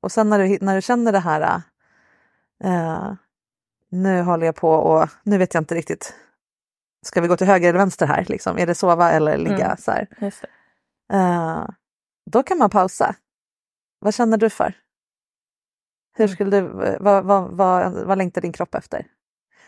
och 0.00 0.12
sen 0.12 0.30
när 0.30 0.38
du, 0.38 0.58
när 0.60 0.74
du 0.74 0.82
känner 0.82 1.12
det 1.12 1.18
här 1.18 1.62
eh, 2.64 3.12
nu 3.90 4.22
håller 4.22 4.46
jag 4.46 4.56
på 4.56 4.70
och 4.70 5.08
nu 5.22 5.38
vet 5.38 5.54
jag 5.54 5.60
inte 5.60 5.74
riktigt 5.74 6.14
ska 7.06 7.20
vi 7.20 7.28
gå 7.28 7.36
till 7.36 7.46
höger 7.46 7.68
eller 7.68 7.78
vänster 7.78 8.06
här 8.06 8.24
liksom? 8.28 8.58
Är 8.58 8.66
det 8.66 8.74
sova 8.74 9.10
eller 9.10 9.36
ligga? 9.36 9.64
Mm. 9.64 9.76
Så. 9.76 9.92
Eh, 11.12 11.66
då 12.30 12.42
kan 12.42 12.58
man 12.58 12.70
pausa. 12.70 13.14
Vad 13.98 14.14
känner 14.14 14.36
du 14.36 14.50
för? 14.50 14.74
Hur 16.16 16.24
Mm. 16.24 16.34
skulle 16.34 16.60
du, 16.60 16.68
vad, 17.00 17.24
vad, 17.24 17.50
vad, 17.50 17.92
vad 17.92 18.18
längtar 18.18 18.40
din 18.40 18.52
kropp 18.52 18.74
efter? 18.74 19.06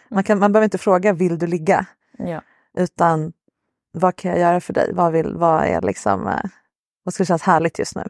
Man, 0.09 0.25
kan, 0.25 0.39
man 0.39 0.53
behöver 0.53 0.65
inte 0.65 0.79
fråga 0.79 1.13
vill 1.13 1.39
du 1.39 1.47
ligga? 1.47 1.87
Ja. 2.19 2.43
Utan 2.75 3.33
vad 3.93 4.17
kan 4.17 4.31
jag 4.31 4.41
göra 4.41 4.61
för 4.61 4.73
dig? 4.73 4.93
Vad, 4.95 5.13
vill, 5.13 5.35
vad, 5.37 5.65
är 5.65 5.81
liksom, 5.81 6.27
eh, 6.29 6.41
vad 7.03 7.15
skulle 7.15 7.27
kännas 7.27 7.43
härligt 7.43 7.79
just 7.79 7.97
nu? 7.97 8.05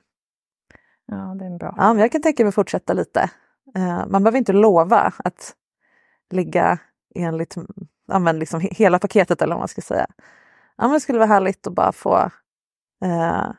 Ja, 1.07 1.35
det 1.39 1.45
är 1.45 1.59
bra. 1.59 1.75
Ja, 1.77 1.93
men 1.93 1.99
jag 2.03 2.13
kan 2.13 2.23
tänka 2.23 2.45
mig 2.45 2.49
att 2.49 2.55
fortsätta 2.55 2.93
lite. 2.93 3.31
Eh, 3.77 4.07
man 4.07 4.23
behöver 4.23 4.39
inte 4.39 4.53
lova 4.53 5.13
att 5.19 5.55
ligga 6.31 6.79
enligt 7.15 7.57
men 8.21 8.39
liksom 8.39 8.61
he- 8.61 8.75
hela 8.75 8.99
paketet 8.99 9.43
eller 9.43 9.55
vad 9.55 9.61
man 9.61 9.69
ska 9.69 9.81
säga. 9.81 10.07
Ja, 10.77 10.85
men 10.85 10.93
det 10.93 11.01
skulle 11.01 11.19
vara 11.19 11.29
härligt 11.29 11.67
att 11.67 11.73
bara 11.73 11.93
få 11.93 12.17
eh, 13.05 13.51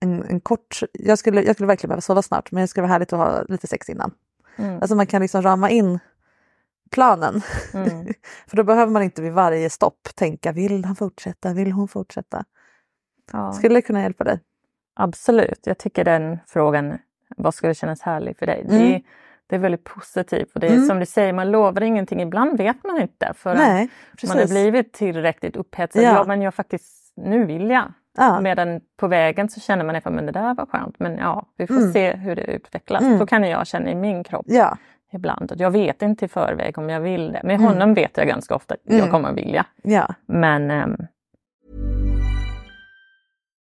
en, 0.00 0.24
en 0.24 0.40
kort... 0.40 0.80
Jag 0.92 1.18
skulle, 1.18 1.42
jag 1.42 1.56
skulle 1.56 1.66
verkligen 1.66 1.88
behöva 1.88 2.00
sova 2.00 2.22
snart 2.22 2.52
men 2.52 2.60
det 2.60 2.68
skulle 2.68 2.82
vara 2.82 2.92
härligt 2.92 3.12
att 3.12 3.18
ha 3.18 3.42
lite 3.42 3.66
sex 3.66 3.88
innan. 3.88 4.14
Mm. 4.56 4.80
Alltså 4.80 4.94
man 4.94 5.06
kan 5.06 5.22
liksom 5.22 5.42
rama 5.42 5.70
in 5.70 5.98
planen. 6.90 7.42
Mm. 7.74 8.06
För 8.46 8.56
då 8.56 8.64
behöver 8.64 8.92
man 8.92 9.02
inte 9.02 9.22
vid 9.22 9.32
varje 9.32 9.70
stopp 9.70 10.08
tänka 10.14 10.52
vill 10.52 10.84
han 10.84 10.96
fortsätta, 10.96 11.52
vill 11.52 11.72
hon 11.72 11.88
fortsätta? 11.88 12.44
Ja. 13.32 13.52
Skulle 13.52 13.74
det 13.74 13.82
kunna 13.82 14.02
hjälpa 14.02 14.24
dig? 14.24 14.40
Absolut, 15.00 15.60
jag 15.64 15.78
tycker 15.78 16.04
den 16.04 16.38
frågan, 16.46 16.98
vad 17.36 17.54
skulle 17.54 17.74
kännas 17.74 18.02
härligt 18.02 18.38
för 18.38 18.46
dig? 18.46 18.64
Det, 18.68 18.76
Mm. 18.76 18.92
är, 18.94 19.02
det 19.46 19.56
är 19.56 19.60
väldigt 19.60 19.84
positivt 19.84 20.54
och 20.54 20.60
det 20.60 20.66
är 20.66 20.72
Mm. 20.74 20.86
som 20.86 20.98
du 20.98 21.06
säger, 21.06 21.32
man 21.32 21.50
lovar 21.50 21.82
ingenting. 21.82 22.20
Ibland 22.22 22.58
vet 22.58 22.84
man 22.84 23.00
inte 23.00 23.32
för 23.36 23.50
att 23.50 23.58
man 24.28 24.38
har 24.38 24.48
blivit 24.48 24.92
tillräckligt 24.92 25.56
upphetsad. 25.56 26.02
Ja. 26.02 26.12
Ja. 26.12 26.24
men 26.26 26.42
jag 26.42 26.54
faktiskt, 26.54 27.12
nu 27.16 27.44
vill 27.44 27.70
jag. 27.70 27.92
Ja. 28.16 28.40
Medan 28.40 28.80
på 28.96 29.06
vägen 29.08 29.48
så 29.48 29.60
känner 29.60 29.84
man 29.84 29.96
att 29.96 30.04
men 30.04 30.26
det 30.26 30.32
där 30.32 30.54
var 30.54 30.66
skönt. 30.66 30.98
Men 30.98 31.16
ja, 31.18 31.46
vi 31.56 31.66
får 31.66 31.74
Mm. 31.74 31.92
se 31.92 32.16
hur 32.16 32.36
det 32.36 32.42
utvecklas. 32.44 33.02
Mm. 33.02 33.18
Så 33.18 33.26
kan 33.26 33.44
jag 33.44 33.66
känna 33.66 33.90
i 33.90 33.94
min 33.94 34.24
kropp 34.24 34.46
Ja, 34.48 34.76
ibland. 35.12 35.52
Jag 35.56 35.70
vet 35.70 36.02
inte 36.02 36.24
i 36.24 36.28
förväg 36.28 36.78
om 36.78 36.88
jag 36.90 37.00
vill 37.00 37.32
det. 37.32 37.40
Med 37.44 37.54
Mm. 37.54 37.66
honom 37.66 37.94
vet 37.94 38.16
jag 38.16 38.26
ganska 38.26 38.54
ofta 38.54 38.74
att 38.74 38.88
Mm. 38.88 38.98
jag 39.00 39.10
kommer 39.10 39.28
att 39.28 39.36
vilja. 39.36 39.66
ja. 39.82 40.14
Men 40.26 40.70
ehm, 40.70 40.96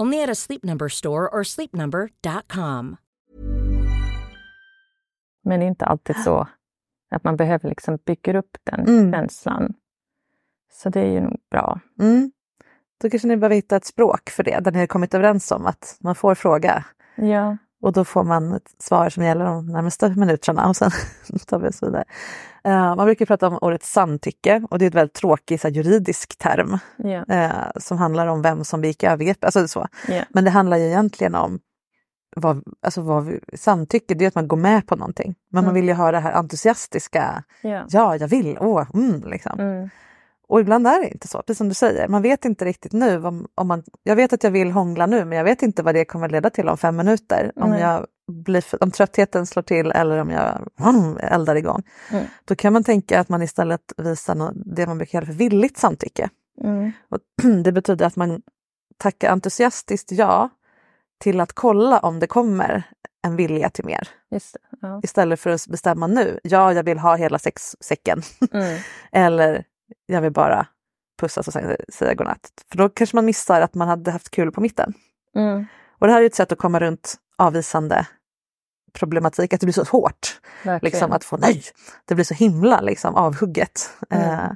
Only 0.00 0.22
at 0.22 0.28
a 0.30 0.34
Sleep 0.34 0.64
Number 0.64 0.88
store 0.88 1.28
or 1.28 1.42
sleepnumber.com. 1.44 2.96
Men 5.44 5.60
det 5.60 5.66
är 5.66 5.68
inte 5.68 5.84
alltid 5.84 6.16
så 6.16 6.48
att 7.10 7.24
man 7.24 7.36
behöver 7.36 7.68
liksom 7.68 7.98
bygga 8.06 8.38
upp 8.38 8.56
den 8.64 8.80
Mm. 8.80 9.12
känslan. 9.12 9.74
Så 10.72 10.88
det 10.88 11.00
är 11.00 11.12
ju 11.12 11.20
nog 11.20 11.40
bra. 11.50 11.80
Mm. 12.00 12.32
Då 13.02 13.10
kanske 13.10 13.28
ni 13.28 13.36
behöver 13.36 13.54
hitta 13.56 13.76
ett 13.76 13.84
språk 13.84 14.30
för 14.30 14.42
det, 14.42 14.60
där 14.60 14.72
ni 14.72 14.78
har 14.78 14.86
kommit 14.86 15.14
överens 15.14 15.52
om 15.52 15.66
att 15.66 15.96
man 16.00 16.14
får 16.14 16.34
fråga. 16.34 16.84
Ja. 17.16 17.56
Och 17.82 17.92
då 17.92 18.04
får 18.04 18.24
man 18.24 18.52
ett 18.52 18.74
svar 18.82 19.08
som 19.10 19.24
gäller 19.24 19.44
de 19.44 19.66
närmaste 19.66 20.08
minuterna 20.16 20.68
och 20.68 20.76
sen 20.76 20.90
tar 21.46 21.58
vi 21.58 21.68
oss 21.68 21.82
vidare. 21.82 22.04
Eh, 22.64 22.96
man 22.96 23.06
brukar 23.06 23.26
prata 23.26 23.48
om 23.48 23.58
ordet 23.60 23.82
samtycke 23.84 24.62
och 24.70 24.78
det 24.78 24.84
är 24.84 24.86
ett 24.88 24.94
väldigt 24.94 25.14
tråkig 25.14 25.60
så 25.60 25.68
här, 25.68 25.74
juridisk 25.74 26.38
term 26.38 26.78
Ja. 26.96 27.24
eh, 27.34 27.50
som 27.76 27.98
handlar 27.98 28.26
om 28.26 28.42
vem 28.42 28.64
som 28.64 28.80
begick 28.80 29.02
övergrepp. 29.04 29.44
Alltså 29.44 29.68
så. 29.68 29.86
Ja. 30.08 30.22
Men 30.30 30.44
det 30.44 30.50
handlar 30.50 30.76
ju 30.76 30.84
egentligen 30.86 31.34
om 31.34 31.58
vad, 32.36 32.62
alltså 32.82 33.00
vad 33.00 33.38
samtycke, 33.54 34.14
det 34.14 34.24
är 34.24 34.28
att 34.28 34.34
man 34.34 34.48
går 34.48 34.56
med 34.56 34.86
på 34.86 34.96
någonting. 34.96 35.34
Men 35.50 35.64
man 35.64 35.64
Mm. 35.64 35.74
vill 35.74 35.88
ju 35.88 35.94
ha 35.94 36.12
det 36.12 36.18
här 36.20 36.32
entusiastiska, 36.32 37.44
Ja. 37.62 37.84
ja 37.88 38.16
jag 38.16 38.28
vill, 38.28 38.58
åh, 38.60 38.86
mm, 38.94 39.22
liksom. 39.30 39.60
Mm. 39.60 39.88
Och 40.48 40.60
ibland 40.60 40.86
är 40.86 41.00
det 41.00 41.08
inte 41.08 41.28
så, 41.28 41.38
precis 41.42 41.58
som 41.58 41.68
du 41.68 41.74
säger. 41.74 42.08
Man 42.08 42.22
vet 42.22 42.44
inte 42.44 42.64
riktigt 42.64 42.92
nu. 42.92 43.24
Om, 43.26 43.46
om 43.54 43.68
man, 43.68 43.82
jag 44.02 44.16
vet 44.16 44.32
att 44.32 44.44
jag 44.44 44.50
vill 44.50 44.70
hångla 44.70 45.06
nu 45.06 45.24
men 45.24 45.38
jag 45.38 45.44
vet 45.44 45.62
inte 45.62 45.82
vad 45.82 45.94
det 45.94 46.04
kommer 46.04 46.28
leda 46.28 46.50
till 46.50 46.68
om 46.68 46.76
fem 46.76 46.96
minuter. 46.96 47.52
Om, 47.56 47.70
jag 47.80 48.06
blir, 48.32 48.60
för- 48.60 48.82
om 48.82 48.90
tröttheten 48.90 49.46
slår 49.46 49.62
till 49.62 49.90
eller 49.90 50.18
om 50.18 50.30
jag 50.30 50.68
eldar 51.20 51.54
igång. 51.56 51.82
Mm. 52.10 52.24
Då 52.44 52.54
kan 52.54 52.72
man 52.72 52.84
tänka 52.84 53.20
att 53.20 53.28
man 53.28 53.42
istället 53.42 53.92
visar 53.96 54.34
nå- 54.34 54.52
det 54.54 54.86
man 54.86 54.98
brukar 54.98 55.10
kalla 55.12 55.26
för 55.26 55.32
villigt 55.32 55.78
samtycke. 55.78 56.28
Mm. 56.60 56.92
Och 57.08 57.18
det 57.64 57.72
betyder 57.72 58.06
att 58.06 58.16
man 58.16 58.42
tackar 58.96 59.30
entusiastiskt 59.30 60.12
ja 60.12 60.50
till 61.20 61.40
att 61.40 61.52
kolla 61.52 61.98
om 61.98 62.20
det 62.20 62.26
kommer 62.26 62.82
en 63.26 63.36
vilja 63.36 63.70
till 63.70 63.84
mer. 63.84 64.08
Ja. 64.80 65.00
Istället 65.02 65.40
för 65.40 65.50
att 65.50 65.66
bestämma 65.66 66.06
nu, 66.06 66.40
ja 66.42 66.72
jag 66.72 66.82
vill 66.82 66.98
ha 66.98 67.16
hela 67.16 67.38
sexsäcken. 67.38 68.22
Mm. 68.52 68.78
Eller 69.12 69.64
jag 70.06 70.20
vill 70.20 70.32
bara 70.32 70.66
pussas 71.20 71.46
och 71.46 71.52
sen 71.52 71.76
säga 71.88 72.14
godnatt. 72.14 72.50
För 72.70 72.78
då 72.78 72.88
kanske 72.88 73.16
man 73.16 73.24
missar 73.24 73.60
att 73.60 73.74
man 73.74 73.88
hade 73.88 74.10
haft 74.10 74.30
kul 74.30 74.52
på 74.52 74.60
mitten. 74.60 74.94
Mm. 75.36 75.66
Och 75.98 76.06
det 76.06 76.12
här 76.12 76.22
är 76.22 76.26
ett 76.26 76.34
sätt 76.34 76.52
att 76.52 76.58
komma 76.58 76.80
runt 76.80 77.14
avvisande 77.36 78.06
problematik, 78.92 79.52
att 79.52 79.60
det 79.60 79.66
blir 79.66 79.74
så 79.74 79.82
hårt. 79.82 80.40
Verkligen. 80.64 80.92
Liksom 80.92 81.12
att 81.12 81.24
få 81.24 81.36
nej, 81.36 81.62
det 82.04 82.14
blir 82.14 82.24
så 82.24 82.34
himla 82.34 82.80
liksom, 82.80 83.14
avhugget. 83.14 83.90
Mm. 84.10 84.30
Eh, 84.30 84.50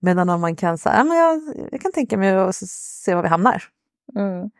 medan 0.00 0.30
om 0.30 0.40
man 0.40 0.56
kan 0.56 0.78
säga, 0.78 0.96
ja, 0.96 1.04
men 1.04 1.16
jag, 1.16 1.42
jag 1.72 1.80
kan 1.80 1.92
tänka 1.92 2.16
mig 2.16 2.34
att 2.34 2.56
se 2.56 3.14
var 3.14 3.22
vi 3.22 3.28
hamnar. 3.28 3.64
Mm. 4.16 4.50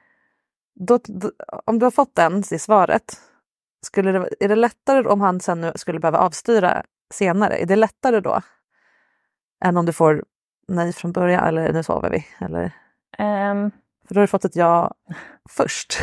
Då, 0.74 0.98
då, 1.04 1.32
om 1.64 1.78
du 1.78 1.86
har 1.86 1.90
fått 1.90 2.14
den 2.14 2.42
i 2.50 2.58
svaret, 2.58 3.20
skulle 3.86 4.12
det, 4.12 4.28
är 4.40 4.48
det 4.48 4.56
lättare 4.56 5.08
om 5.08 5.20
han 5.20 5.40
sen 5.40 5.60
nu 5.60 5.72
skulle 5.74 6.00
behöva 6.00 6.18
avstyra 6.18 6.82
senare? 7.14 7.56
Är 7.56 7.66
det 7.66 7.76
lättare 7.76 8.20
då? 8.20 8.40
Än 9.64 9.76
om 9.76 9.86
du 9.86 9.92
får 9.92 10.24
nej 10.68 10.92
från 10.92 11.12
början 11.12 11.44
eller 11.44 11.72
nu 11.72 11.82
sover 11.82 12.10
vi? 12.10 12.26
Eller, 12.40 12.72
Ehm, 13.18 13.70
för 14.08 14.14
då 14.14 14.20
har 14.20 14.22
du 14.22 14.26
fått 14.26 14.44
ett 14.44 14.56
ja 14.56 14.94
först. 15.48 15.98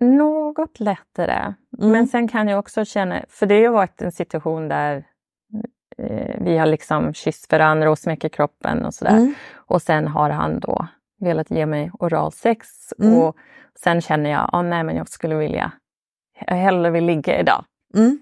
Något 0.00 0.80
lättare. 0.80 1.54
Mm. 1.78 1.92
Men 1.92 2.06
sen 2.06 2.28
kan 2.28 2.48
jag 2.48 2.58
också 2.58 2.84
känna, 2.84 3.24
för 3.28 3.46
det 3.46 3.64
har 3.64 3.72
varit 3.72 4.02
en 4.02 4.12
situation 4.12 4.68
där 4.68 5.04
eh, 5.98 6.36
vi 6.40 6.58
har 6.58 6.66
liksom 6.66 7.14
kysst 7.14 7.52
varandra 7.52 7.90
och 7.90 7.98
smäckt 7.98 8.34
kroppen 8.34 8.84
och 8.84 8.94
sådär. 8.94 9.16
Mm. 9.16 9.34
Och 9.54 9.82
sen 9.82 10.08
har 10.08 10.30
han 10.30 10.60
då 10.60 10.86
velat 11.20 11.50
ge 11.50 11.66
mig 11.66 11.90
oralsex 11.98 12.68
Mm. 12.98 13.18
och 13.18 13.36
sen 13.78 14.00
känner 14.00 14.30
jag, 14.30 14.50
ah, 14.52 14.62
nej 14.62 14.84
men 14.84 14.96
jag 14.96 15.08
skulle 15.08 15.34
vilja, 15.34 15.72
jag 16.46 16.56
hellre 16.56 16.90
vill 16.90 17.04
ligga 17.04 17.40
idag. 17.40 17.64
Mm. 17.94 18.18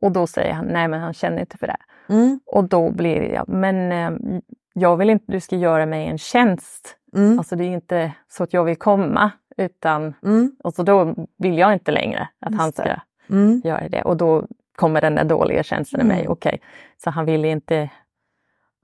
Och 0.00 0.12
då 0.12 0.26
säger 0.26 0.52
han, 0.52 0.66
nej 0.66 0.88
men 0.88 1.00
han 1.00 1.14
känner 1.14 1.40
inte 1.40 1.58
för 1.58 1.66
det. 1.66 1.76
Mm. 2.08 2.40
Och 2.46 2.64
då 2.68 2.90
blir 2.90 3.20
det, 3.20 3.26
ja, 3.26 3.44
men 3.48 3.92
eh, 3.92 4.40
jag 4.74 4.96
vill 4.96 5.10
inte 5.10 5.32
du 5.32 5.40
ska 5.40 5.56
göra 5.56 5.86
mig 5.86 6.06
en 6.06 6.18
tjänst. 6.18 6.96
Mm. 7.16 7.38
Alltså 7.38 7.56
det 7.56 7.64
är 7.64 7.68
inte 7.74 8.12
så 8.28 8.42
att 8.42 8.52
jag 8.52 8.64
vill 8.64 8.76
komma 8.76 9.30
utan, 9.56 10.14
Mm. 10.22 10.56
och 10.64 10.74
så 10.74 10.82
då 10.82 11.14
vill 11.38 11.58
jag 11.58 11.72
inte 11.72 11.90
längre 11.92 12.28
att 12.40 12.54
han 12.54 12.66
Just 12.66 12.76
det. 12.76 12.82
ska 13.24 13.34
Mm. 13.34 13.60
göra 13.64 13.88
det. 13.88 14.02
Och 14.02 14.16
då 14.16 14.46
kommer 14.76 15.00
den 15.00 15.14
där 15.14 15.24
dåliga 15.24 15.62
känslan 15.62 16.00
i 16.00 16.04
mig. 16.04 16.20
Mm. 16.20 16.32
Okej, 16.32 16.60
så 17.04 17.10
han 17.10 17.24
vill 17.24 17.44
inte 17.44 17.90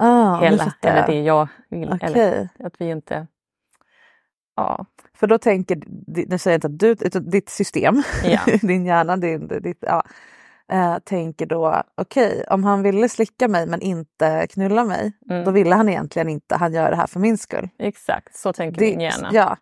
Ah, 0.00 0.40
hela, 0.40 0.72
eller 0.82 1.06
det 1.06 1.20
jag 1.22 1.48
vill. 1.68 1.88
Okej. 1.92 2.08
Eller 2.12 2.48
att 2.64 2.80
vi 2.80 2.90
inte... 2.90 3.26
Ja, 4.56 4.86
För 5.14 5.26
då 5.26 5.38
tänker, 5.38 5.82
nu 6.28 6.38
säger 6.38 6.54
jag 6.54 6.56
inte 6.58 6.66
att 6.66 6.78
du, 6.78 7.06
utan 7.06 7.30
ditt 7.30 7.48
system, 7.48 8.02
Ja. 8.24 8.40
din 8.62 8.86
hjärna, 8.86 9.16
din, 9.16 9.48
ditt, 9.48 9.78
ja, 9.80 10.02
eh, 10.72 10.98
tänker 10.98 11.46
då, 11.46 11.82
okej, 11.94 12.44
om 12.50 12.64
han 12.64 12.82
ville 12.82 13.08
slicka 13.08 13.48
mig 13.48 13.66
men 13.66 13.80
inte 13.80 14.46
knulla 14.50 14.84
mig, 14.84 15.12
Mm. 15.30 15.44
då 15.44 15.50
ville 15.50 15.74
han 15.74 15.88
egentligen 15.88 16.28
inte, 16.28 16.56
han 16.56 16.72
gör 16.74 16.90
det 16.90 16.96
här 16.96 17.06
för 17.06 17.20
min 17.20 17.38
skull. 17.38 17.68
exakt. 17.78 18.36
Så 18.36 18.52
tänker 18.52 18.80
Det- 18.80 18.90
min 18.90 19.00
hjärna. 19.00 19.30
Ja, 19.32 19.56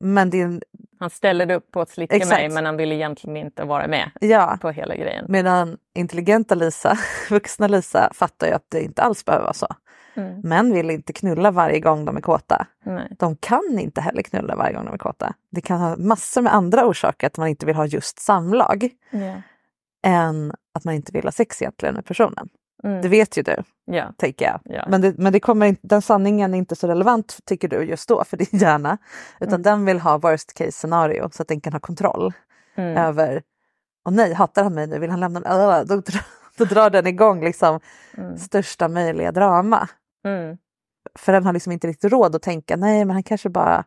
men 0.00 0.30
din, 0.30 0.62
Han 1.00 1.10
ställde 1.10 1.54
upp 1.54 1.70
på 1.70 1.80
att 1.80 1.88
slicka 1.90 2.16
Exakt. 2.16 2.40
mig 2.40 2.48
men 2.48 2.64
han 2.66 2.76
ville 2.76 2.94
egentligen 2.94 3.36
inte 3.36 3.64
vara 3.64 3.86
med 3.88 4.10
ja, 4.20 4.58
på 4.60 4.70
hela 4.70 4.96
grejen. 4.96 5.24
medan 5.28 5.78
intelligenta 5.94 6.54
Lisa, 6.54 6.98
vuxna 7.30 7.66
Lisa, 7.68 8.10
fattar 8.14 8.46
ju 8.46 8.52
att 8.52 8.66
det 8.68 8.82
inte 8.82 9.02
alls 9.02 9.24
behöver 9.24 9.44
vara 9.44 9.54
så. 9.54 9.66
Mm. 10.14 10.40
Män 10.40 10.72
vill 10.74 10.90
inte 10.90 11.12
knulla 11.12 11.50
varje 11.50 11.80
gång 11.80 12.04
de 12.04 12.16
är 12.16 12.20
kåta. 12.20 12.66
Nej. 12.84 13.08
De 13.18 13.36
kan 13.36 13.78
inte 13.78 14.00
heller 14.00 14.22
knulla 14.22 14.56
varje 14.56 14.72
gång 14.74 14.84
de 14.84 14.94
är 14.94 14.98
kåta. 14.98 15.34
Det 15.50 15.60
kan 15.60 15.80
ha 15.80 15.96
massor 15.96 16.42
med 16.42 16.54
andra 16.54 16.86
orsaker 16.86 17.26
att 17.26 17.36
man 17.36 17.48
inte 17.48 17.66
vill 17.66 17.76
ha 17.76 17.86
just 17.86 18.18
samlag 18.18 18.88
Ja. 19.10 19.42
än 20.02 20.52
att 20.74 20.84
man 20.84 20.94
inte 20.94 21.12
vill 21.12 21.24
ha 21.24 21.32
sex 21.32 21.62
egentligen 21.62 21.94
med 21.94 22.04
personen. 22.04 22.48
Mm. 22.84 23.02
Det 23.02 23.08
vet 23.08 23.36
ju 23.36 23.42
du, 23.42 23.56
ja. 23.84 24.12
tänker 24.16 24.44
jag. 24.44 24.60
Ja. 24.64 24.84
Men, 24.88 25.00
det, 25.00 25.18
men 25.18 25.32
det 25.32 25.40
kommer 25.40 25.66
inte, 25.66 25.80
den 25.86 26.02
sanningen 26.02 26.54
är 26.54 26.58
inte 26.58 26.76
så 26.76 26.86
relevant 26.86 27.38
tycker 27.44 27.68
du 27.68 27.82
just 27.82 28.08
då 28.08 28.24
för 28.24 28.36
din 28.36 28.46
hjärna. 28.50 28.98
Utan 29.40 29.48
Mm. 29.54 29.62
den 29.62 29.84
vill 29.84 30.00
ha 30.00 30.18
worst 30.18 30.54
case 30.54 30.72
scenario 30.72 31.30
så 31.32 31.42
att 31.42 31.48
den 31.48 31.60
kan 31.60 31.72
ha 31.72 31.80
kontroll 31.80 32.32
Mm. 32.76 32.96
över, 32.96 33.42
och 34.04 34.12
nej, 34.12 34.32
hatar 34.34 34.62
han 34.64 34.74
mig 34.74 34.86
nu, 34.86 34.98
vill 34.98 35.10
han 35.10 35.20
lämna 35.20 35.40
mig? 35.40 35.50
Äh, 35.52 35.84
Då, 35.84 35.94
drar- 35.96 36.24
då 36.58 36.64
drar 36.64 36.90
den 36.90 37.06
igång 37.06 37.44
liksom 37.44 37.80
Mm. 38.16 38.38
största 38.38 38.88
möjliga 38.88 39.32
drama. 39.32 39.88
Mm. 40.26 40.56
För 41.18 41.32
den 41.32 41.46
har 41.46 41.52
liksom 41.52 41.72
inte 41.72 41.86
riktigt 41.88 42.12
råd 42.12 42.34
att 42.36 42.42
tänka, 42.42 42.76
nej 42.76 43.04
men 43.04 43.14
han 43.14 43.22
kanske 43.22 43.48
bara 43.48 43.84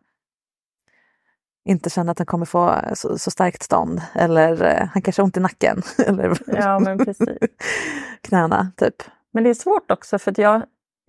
inte 1.64 1.90
känner 1.90 2.12
att 2.12 2.18
han 2.18 2.26
kommer 2.26 2.46
få 2.46 2.80
så, 2.94 3.18
så 3.18 3.30
starkt 3.30 3.62
stånd. 3.62 4.02
Eller 4.14 4.62
eh, 4.64 4.86
han 4.92 5.02
kanske 5.02 5.22
har 5.22 5.24
ont 5.24 5.36
i 5.36 5.40
nacken. 5.40 5.82
eller 6.06 6.38
Ja, 6.46 6.78
men 6.78 6.98
precis. 6.98 7.38
knäna, 8.20 8.72
typ. 8.76 9.02
Men 9.32 9.44
det 9.44 9.50
är 9.50 9.54
svårt 9.54 9.90
också 9.90 10.18
för 10.18 10.30
att 10.30 10.38
jag 10.38 10.62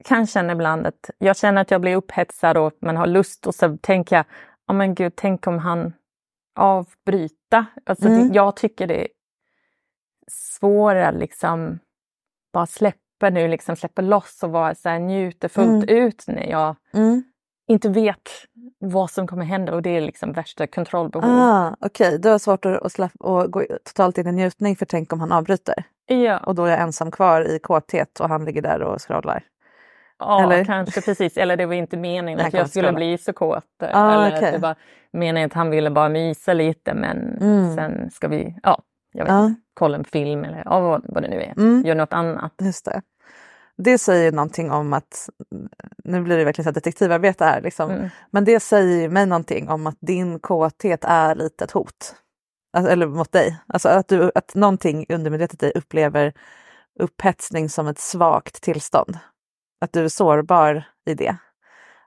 kan 0.03 0.27
känna 0.27 0.53
ibland 0.53 0.87
att 0.87 1.09
jag 1.17 1.37
känner 1.37 1.61
att 1.61 1.71
jag 1.71 1.81
blir 1.81 1.95
upphetsad 1.95 2.57
och 2.57 2.73
man 2.81 2.97
har 2.97 3.07
lust 3.07 3.47
och 3.47 3.55
så 3.55 3.77
tänker 3.77 4.15
jag, 4.15 4.25
ja 4.67 4.73
men 4.73 4.95
gud, 4.95 5.13
tänk 5.15 5.47
om 5.47 5.59
han 5.59 5.93
avbryta. 6.55 7.65
Alltså 7.85 8.07
Mm. 8.07 8.27
det, 8.29 8.35
jag 8.35 8.55
tycker 8.55 8.87
det 8.87 9.01
är 9.01 9.07
svårare 10.27 11.17
liksom 11.17 11.79
bara 12.53 12.65
släppa 12.65 13.29
nu, 13.31 13.47
liksom 13.47 13.75
släppa 13.75 14.01
loss 14.01 14.43
och 14.43 14.51
vara 14.51 14.75
så 14.75 14.89
här 14.89 14.99
njuter 14.99 15.47
fullt 15.47 15.89
ut 15.89 16.23
när 16.27 16.49
jag 16.49 16.75
Mm. 16.93 17.23
Inte 17.67 17.89
vet 17.89 18.29
vad 18.79 19.09
som 19.11 19.27
kommer 19.27 19.45
hända 19.45 19.73
och 19.75 19.81
det 19.81 19.89
är 19.97 20.01
liksom 20.01 20.31
värsta 20.33 20.67
kontrollbehov. 20.67 21.29
Ah, 21.39 21.75
Okej, 21.79 22.19
du 22.19 22.29
har 22.29 22.37
svårt 22.39 22.65
att, 22.65 22.81
att, 22.85 22.91
släppa, 22.91 23.27
och 23.27 23.51
gå 23.51 23.65
totalt 23.83 24.17
in 24.17 24.27
i 24.27 24.31
njutning 24.31 24.75
för 24.75 24.85
tänk 24.85 25.13
om 25.13 25.19
han 25.19 25.31
avbryter. 25.31 25.83
Ja, 26.05 26.37
Och 26.37 26.55
då 26.55 26.65
är 26.65 26.69
jag 26.71 26.79
ensam 26.79 27.11
kvar 27.11 27.41
i 27.55 27.59
kåthet 27.59 28.19
och 28.19 28.29
han 28.29 28.45
ligger 28.45 28.61
där 28.61 28.81
och 28.81 29.01
scrollar. 29.07 29.43
ja 30.19 30.43
eller? 30.43 30.65
kanske 30.65 31.01
precis. 31.01 31.37
Eller 31.37 31.57
det 31.57 31.65
var 31.65 31.73
inte 31.73 31.97
meningen 31.97 32.39
att 32.47 32.53
jag 32.53 32.69
skulle 32.69 32.91
bli 32.93 33.17
så 33.17 33.33
kåt. 33.33 33.63
Ah, 33.79 34.25
eller 34.25 34.35
att 34.35 34.41
det 34.53 34.57
var 34.57 34.75
meningen 35.11 35.47
att 35.47 35.53
han 35.53 35.69
ville 35.69 35.89
bara 35.89 36.09
mysa 36.09 36.53
lite 36.53 36.93
men 36.93 37.37
Mm. 37.41 37.75
sen 37.75 38.11
ska 38.11 38.27
vi, 38.27 38.55
ja, 38.63 38.81
jag 39.11 39.25
vet 39.25 39.33
inte, 39.33 39.61
kolla 39.73 39.97
en 39.97 40.03
film 40.03 40.43
eller 40.43 40.61
ja, 40.65 40.79
vad, 40.79 41.05
vad 41.07 41.23
det 41.23 41.29
nu 41.29 41.41
är. 41.41 41.51
Mm. 41.57 41.83
Gör 41.85 41.95
något 41.95 42.13
annat. 42.13 42.53
Just 42.61 42.85
det. 42.85 43.01
Det 43.77 43.97
säger 43.97 44.31
någonting 44.31 44.71
om 44.71 44.93
att, 44.93 45.29
nu 46.03 46.21
blir 46.21 46.37
det 46.37 46.45
verkligen 46.45 46.65
så 46.65 46.71
detektivarbete 46.71 47.45
här, 47.45 47.61
liksom. 47.61 47.91
Mm. 47.91 48.09
men 48.31 48.45
det 48.45 48.59
säger 48.59 49.09
mig 49.09 49.25
någonting 49.25 49.69
om 49.69 49.87
att 49.87 49.97
din 49.99 50.39
kåthet 50.39 51.03
är 51.03 51.35
lite 51.35 51.63
ett 51.63 51.71
hot. 51.71 52.15
Alltså, 52.77 52.91
eller 52.91 53.07
mot 53.07 53.31
dig. 53.31 53.59
Alltså 53.67 53.89
att, 53.89 54.07
du, 54.07 54.31
att 54.35 54.55
någonting 54.55 55.05
undermedvetet 55.09 55.59
dig 55.59 55.71
upplever 55.75 56.33
upphetsning 56.99 57.69
som 57.69 57.87
ett 57.87 57.99
svagt 57.99 58.61
tillstånd. 58.61 59.17
Att 59.81 59.93
du 59.93 60.03
är 60.03 60.09
sårbar 60.09 60.83
i 61.05 61.13
det. 61.13 61.37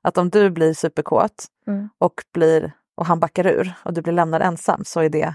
Att 0.02 0.18
om 0.18 0.30
du 0.30 0.50
blir 0.50 0.74
superkåt 0.74 1.46
Mm. 1.66 1.88
och, 1.98 2.22
blir, 2.32 2.72
och 2.96 3.06
han 3.06 3.20
backar 3.20 3.46
ur 3.46 3.72
och 3.84 3.92
du 3.92 4.02
blir 4.02 4.12
lämnad 4.12 4.42
ensam 4.42 4.84
så 4.84 5.00
är 5.00 5.08
det 5.08 5.34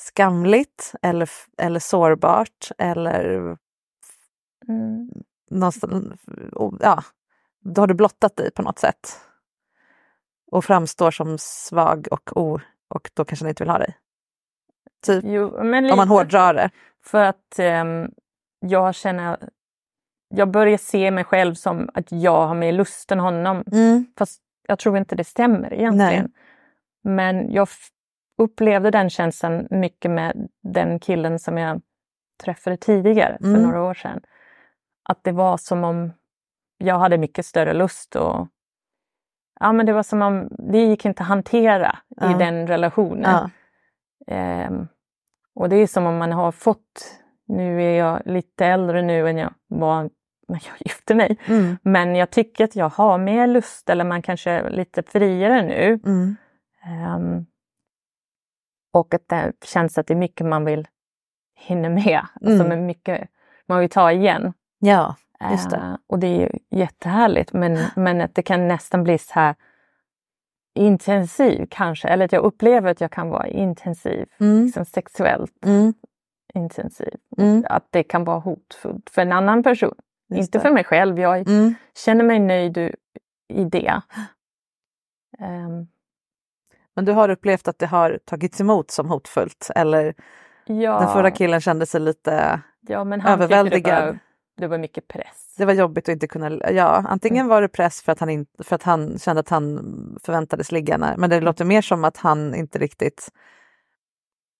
skamligt 0.00 0.94
eller, 1.02 1.30
eller 1.58 1.80
sårbart 1.80 2.70
eller 2.78 3.56
Mm. 4.70 5.10
någonstans, 5.50 6.04
ja, 6.80 7.04
då 7.60 7.82
har 7.82 7.86
du 7.86 7.94
blottat 7.94 8.36
dig 8.36 8.50
på 8.50 8.62
något 8.62 8.78
sätt. 8.78 9.20
och 10.52 10.64
framstår 10.64 11.10
som 11.10 11.36
svag 11.38 12.06
och 12.10 12.36
o, 12.36 12.60
och 12.88 13.10
då 13.14 13.24
kanske 13.24 13.44
han 13.44 13.48
inte 13.48 13.62
vill 13.64 13.70
ha 13.70 13.78
dig. 13.78 13.96
Typ, 15.06 15.24
Jo, 15.26 15.64
men 15.64 15.90
om 15.90 15.96
man 15.96 16.08
hårdrar 16.08 16.54
det. 16.54 16.70
För 17.04 17.24
att 17.24 17.58
ehm, 17.58 18.10
jag 18.60 18.94
känner, 18.94 19.48
jag 20.28 20.50
börjar 20.50 20.78
se 20.78 21.10
mig 21.10 21.24
själv 21.24 21.54
som 21.54 21.90
att 21.94 22.12
jag 22.12 22.46
har 22.46 22.54
mer 22.54 22.72
lust 22.72 23.12
än 23.12 23.20
honom. 23.20 23.64
Mm. 23.72 24.06
Fast 24.18 24.42
jag 24.68 24.78
tror 24.78 24.96
inte 24.98 25.14
det 25.16 25.24
stämmer 25.24 25.74
egentligen. 25.74 26.32
Men 27.02 27.52
jag 27.52 27.68
upplevde 28.38 28.90
den 28.90 29.10
känslan 29.10 29.66
mycket 29.70 30.10
med 30.10 30.48
den 30.62 30.98
killen 31.00 31.38
som 31.38 31.58
jag 31.58 31.82
träffade 32.44 32.76
tidigare 32.76 33.38
för 33.40 33.46
Mm. 33.48 33.62
några 33.62 33.82
år 33.82 33.94
sedan. 33.94 34.20
Att 35.10 35.24
det 35.24 35.32
var 35.32 35.56
som 35.56 35.84
om 35.84 36.12
jag 36.78 36.98
hade 36.98 37.18
mycket 37.18 37.46
större 37.46 37.72
lust 37.72 38.16
och 38.16 38.48
ja, 39.60 39.72
men 39.72 39.86
det 39.86 39.92
var 39.92 40.02
som 40.02 40.22
om 40.22 40.48
det 40.72 40.78
gick 40.78 41.04
inte 41.04 41.22
att 41.22 41.28
hantera 41.28 41.98
Ja. 42.08 42.34
i 42.34 42.38
den 42.38 42.66
relationen. 42.66 43.30
Ja. 43.30 43.50
Ehm, 44.34 44.88
och 45.54 45.68
det 45.68 45.76
är 45.76 45.86
som 45.86 46.06
om 46.06 46.16
man 46.18 46.32
har 46.32 46.52
fått, 46.52 47.20
nu 47.46 47.82
är 47.82 47.98
jag 47.98 48.22
lite 48.24 48.66
äldre 48.66 49.02
nu 49.02 49.28
än 49.28 49.38
jag 49.38 49.54
var 49.66 50.02
när 50.48 50.62
jag 50.66 50.74
gifte 50.78 51.14
mig. 51.14 51.38
Mm. 51.46 51.76
Men 51.82 52.16
jag 52.16 52.30
tycker 52.30 52.64
att 52.64 52.76
jag 52.76 52.88
har 52.88 53.18
mer 53.18 53.46
lust 53.46 53.90
eller 53.90 54.04
man 54.04 54.22
kanske 54.22 54.50
är 54.50 54.70
lite 54.70 55.02
friare 55.02 55.62
nu. 55.62 56.00
Mm. 56.06 56.36
Ehm, 56.84 57.46
och 58.92 59.14
att 59.14 59.28
det 59.28 59.52
känns 59.64 59.98
att 59.98 60.06
det 60.06 60.14
är 60.14 60.18
mycket 60.18 60.46
man 60.46 60.64
vill 60.64 60.88
hinna 61.54 61.88
med. 61.88 62.20
Alltså 62.34 62.64
Mm. 62.64 62.68
med 62.68 62.78
mycket 62.78 63.28
man 63.66 63.80
vill 63.80 63.90
ta 63.90 64.12
igen. 64.12 64.52
Ja, 64.80 65.16
just 65.50 65.70
det. 65.70 65.76
Eh, 65.76 65.96
och 66.06 66.18
det 66.18 66.26
är 66.26 66.40
ju 66.40 66.48
jättehärligt 66.70 67.52
men, 67.52 67.78
men 67.96 68.20
att 68.20 68.34
det 68.34 68.42
kan 68.42 68.68
nästan 68.68 69.04
bli 69.04 69.18
så 69.18 69.32
här 69.34 69.54
intensiv 70.74 71.66
kanske. 71.70 72.08
Eller 72.08 72.24
att 72.24 72.32
jag 72.32 72.44
upplever 72.44 72.90
att 72.90 73.00
jag 73.00 73.10
kan 73.10 73.28
vara 73.30 73.46
intensiv, 73.48 74.28
Mm. 74.40 74.64
liksom 74.64 74.84
sexuellt 74.84 75.64
Mm. 75.66 75.94
intensiv. 76.54 77.14
Mm. 77.38 77.64
Att 77.68 77.86
det 77.90 78.02
kan 78.02 78.24
vara 78.24 78.38
hotfullt 78.38 79.10
för 79.10 79.22
en 79.22 79.32
annan 79.32 79.62
person. 79.62 79.94
Just 80.28 80.40
Inte 80.40 80.58
det. 80.58 80.62
för 80.62 80.70
mig 80.70 80.84
själv, 80.84 81.18
jag 81.18 81.48
Mm. 81.48 81.74
känner 82.04 82.24
mig 82.24 82.38
nöjd 82.38 82.78
i- 83.48 83.64
det. 83.64 84.00
Ehm, 85.38 85.86
Men 86.96 87.04
du 87.04 87.12
har 87.12 87.28
upplevt 87.28 87.68
att 87.68 87.78
det 87.78 87.86
har 87.86 88.18
tagits 88.24 88.60
emot 88.60 88.90
som 88.90 89.08
hotfullt 89.10 89.70
eller 89.76 90.14
ja, 90.66 91.00
den 91.00 91.08
förra 91.08 91.30
killen 91.30 91.60
kände 91.60 91.86
sig 91.86 92.00
lite, 92.00 92.60
ja, 92.80 93.04
men 93.04 93.20
han 93.20 93.32
överväldigad. 93.32 94.18
Det 94.60 94.68
var, 94.68 94.78
mycket 94.78 95.08
press. 95.08 95.54
det 95.56 95.64
var 95.64 95.72
jobbigt 95.72 96.08
att 96.08 96.12
inte 96.12 96.26
kunna, 96.26 96.70
ja 96.70 97.04
antingen 97.08 97.48
var 97.48 97.62
det 97.62 97.68
press 97.68 98.02
för 98.02 98.12
att 98.12 98.20
han, 98.20 98.30
inte, 98.30 98.64
för 98.64 98.76
att 98.76 98.82
han 98.82 99.18
kände 99.18 99.40
att 99.40 99.48
han 99.48 99.78
förväntades 100.24 100.72
ligga 100.72 100.98
när, 100.98 101.16
men 101.16 101.30
det 101.30 101.40
låter 101.40 101.64
mer 101.64 101.82
som 101.82 102.04
att 102.04 102.16
han 102.16 102.54
inte 102.54 102.78
riktigt 102.78 103.28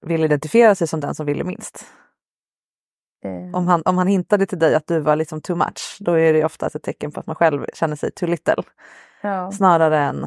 vill 0.07 0.25
identifiera 0.25 0.75
sig 0.75 0.87
som 0.87 1.01
den 1.01 1.15
som 1.15 1.27
ville 1.27 1.45
minst. 1.45 1.87
Ehm, 3.25 3.55
Om 3.55 3.69
han, 3.69 3.83
om 3.85 3.99
han 3.99 4.07
hintade 4.07 4.47
till 4.47 4.59
dig 4.59 4.75
att 4.75 4.87
du 4.87 5.01
var 5.01 5.17
liksom 5.17 5.41
too 5.41 5.57
much, 5.57 5.97
då 6.01 6.13
är 6.13 6.33
det 6.33 6.45
oftast 6.45 6.77
ett 6.77 6.83
tecken 6.83 7.13
på 7.13 7.21
att 7.21 7.27
man 7.27 7.37
själv 7.37 7.67
känner 7.75 7.97
sig 7.97 8.11
too 8.13 8.29
little. 8.29 8.63
ja. 9.23 9.53
Snarare 9.53 9.99
än 9.99 10.25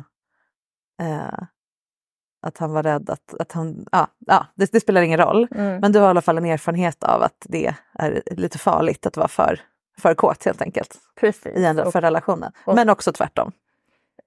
eh, 1.01 1.43
att 2.43 2.57
han 2.57 2.71
var 2.73 2.83
rädd 2.83 3.09
att, 3.09 3.33
att 3.39 3.51
han, 3.51 3.85
ja, 3.91 4.07
ja 4.19 4.45
det, 4.55 4.71
det 4.71 4.79
spelar 4.79 5.01
ingen 5.01 5.19
roll. 5.19 5.47
Mm. 5.55 5.79
Men 5.81 5.91
du 5.91 5.99
har 5.99 6.07
i 6.07 6.09
alla 6.09 6.21
fall 6.21 6.37
en 6.37 6.45
erfarenhet 6.45 7.03
av 7.03 7.23
att 7.23 7.45
det 7.49 7.75
är 7.99 8.21
lite 8.31 8.57
farligt 8.57 9.05
att 9.05 9.17
vara 9.17 9.27
för, 9.27 9.59
för 9.99 10.13
kåt 10.13 10.45
helt 10.45 10.61
enkelt 10.61 10.97
Precis. 11.19 11.55
i 11.57 11.65
en, 11.65 11.79
Och- 11.79 11.91
för 11.91 12.01
relationen. 12.01 12.51
och- 12.65 12.75
Men 12.75 12.89
också 12.89 13.11
tvärtom. 13.13 13.51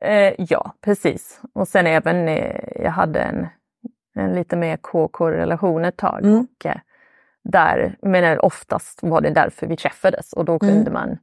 Eh, 0.01 0.33
ja, 0.39 0.73
precis. 0.81 1.41
Och 1.53 1.69
sen 1.69 1.87
även, 1.87 2.29
eh, 2.29 2.83
jag 2.83 2.91
hade 2.91 3.21
en, 3.21 3.47
en 4.15 4.33
lite 4.33 4.57
mer 4.57 4.77
KK-relation 4.77 5.85
ett 5.85 5.97
tag. 5.97 6.25
Mm. 6.25 6.39
Och, 6.41 6.67
eh, 6.67 6.77
där, 7.45 7.97
men 8.03 8.39
oftast 8.41 9.03
var 9.03 9.21
det 9.21 9.31
därför 9.31 9.67
vi 9.67 9.77
träffades 9.77 10.33
och 10.33 10.45
då 10.45 10.59
kunde 10.59 10.75
Mm. 10.91 10.93
man 10.93 11.19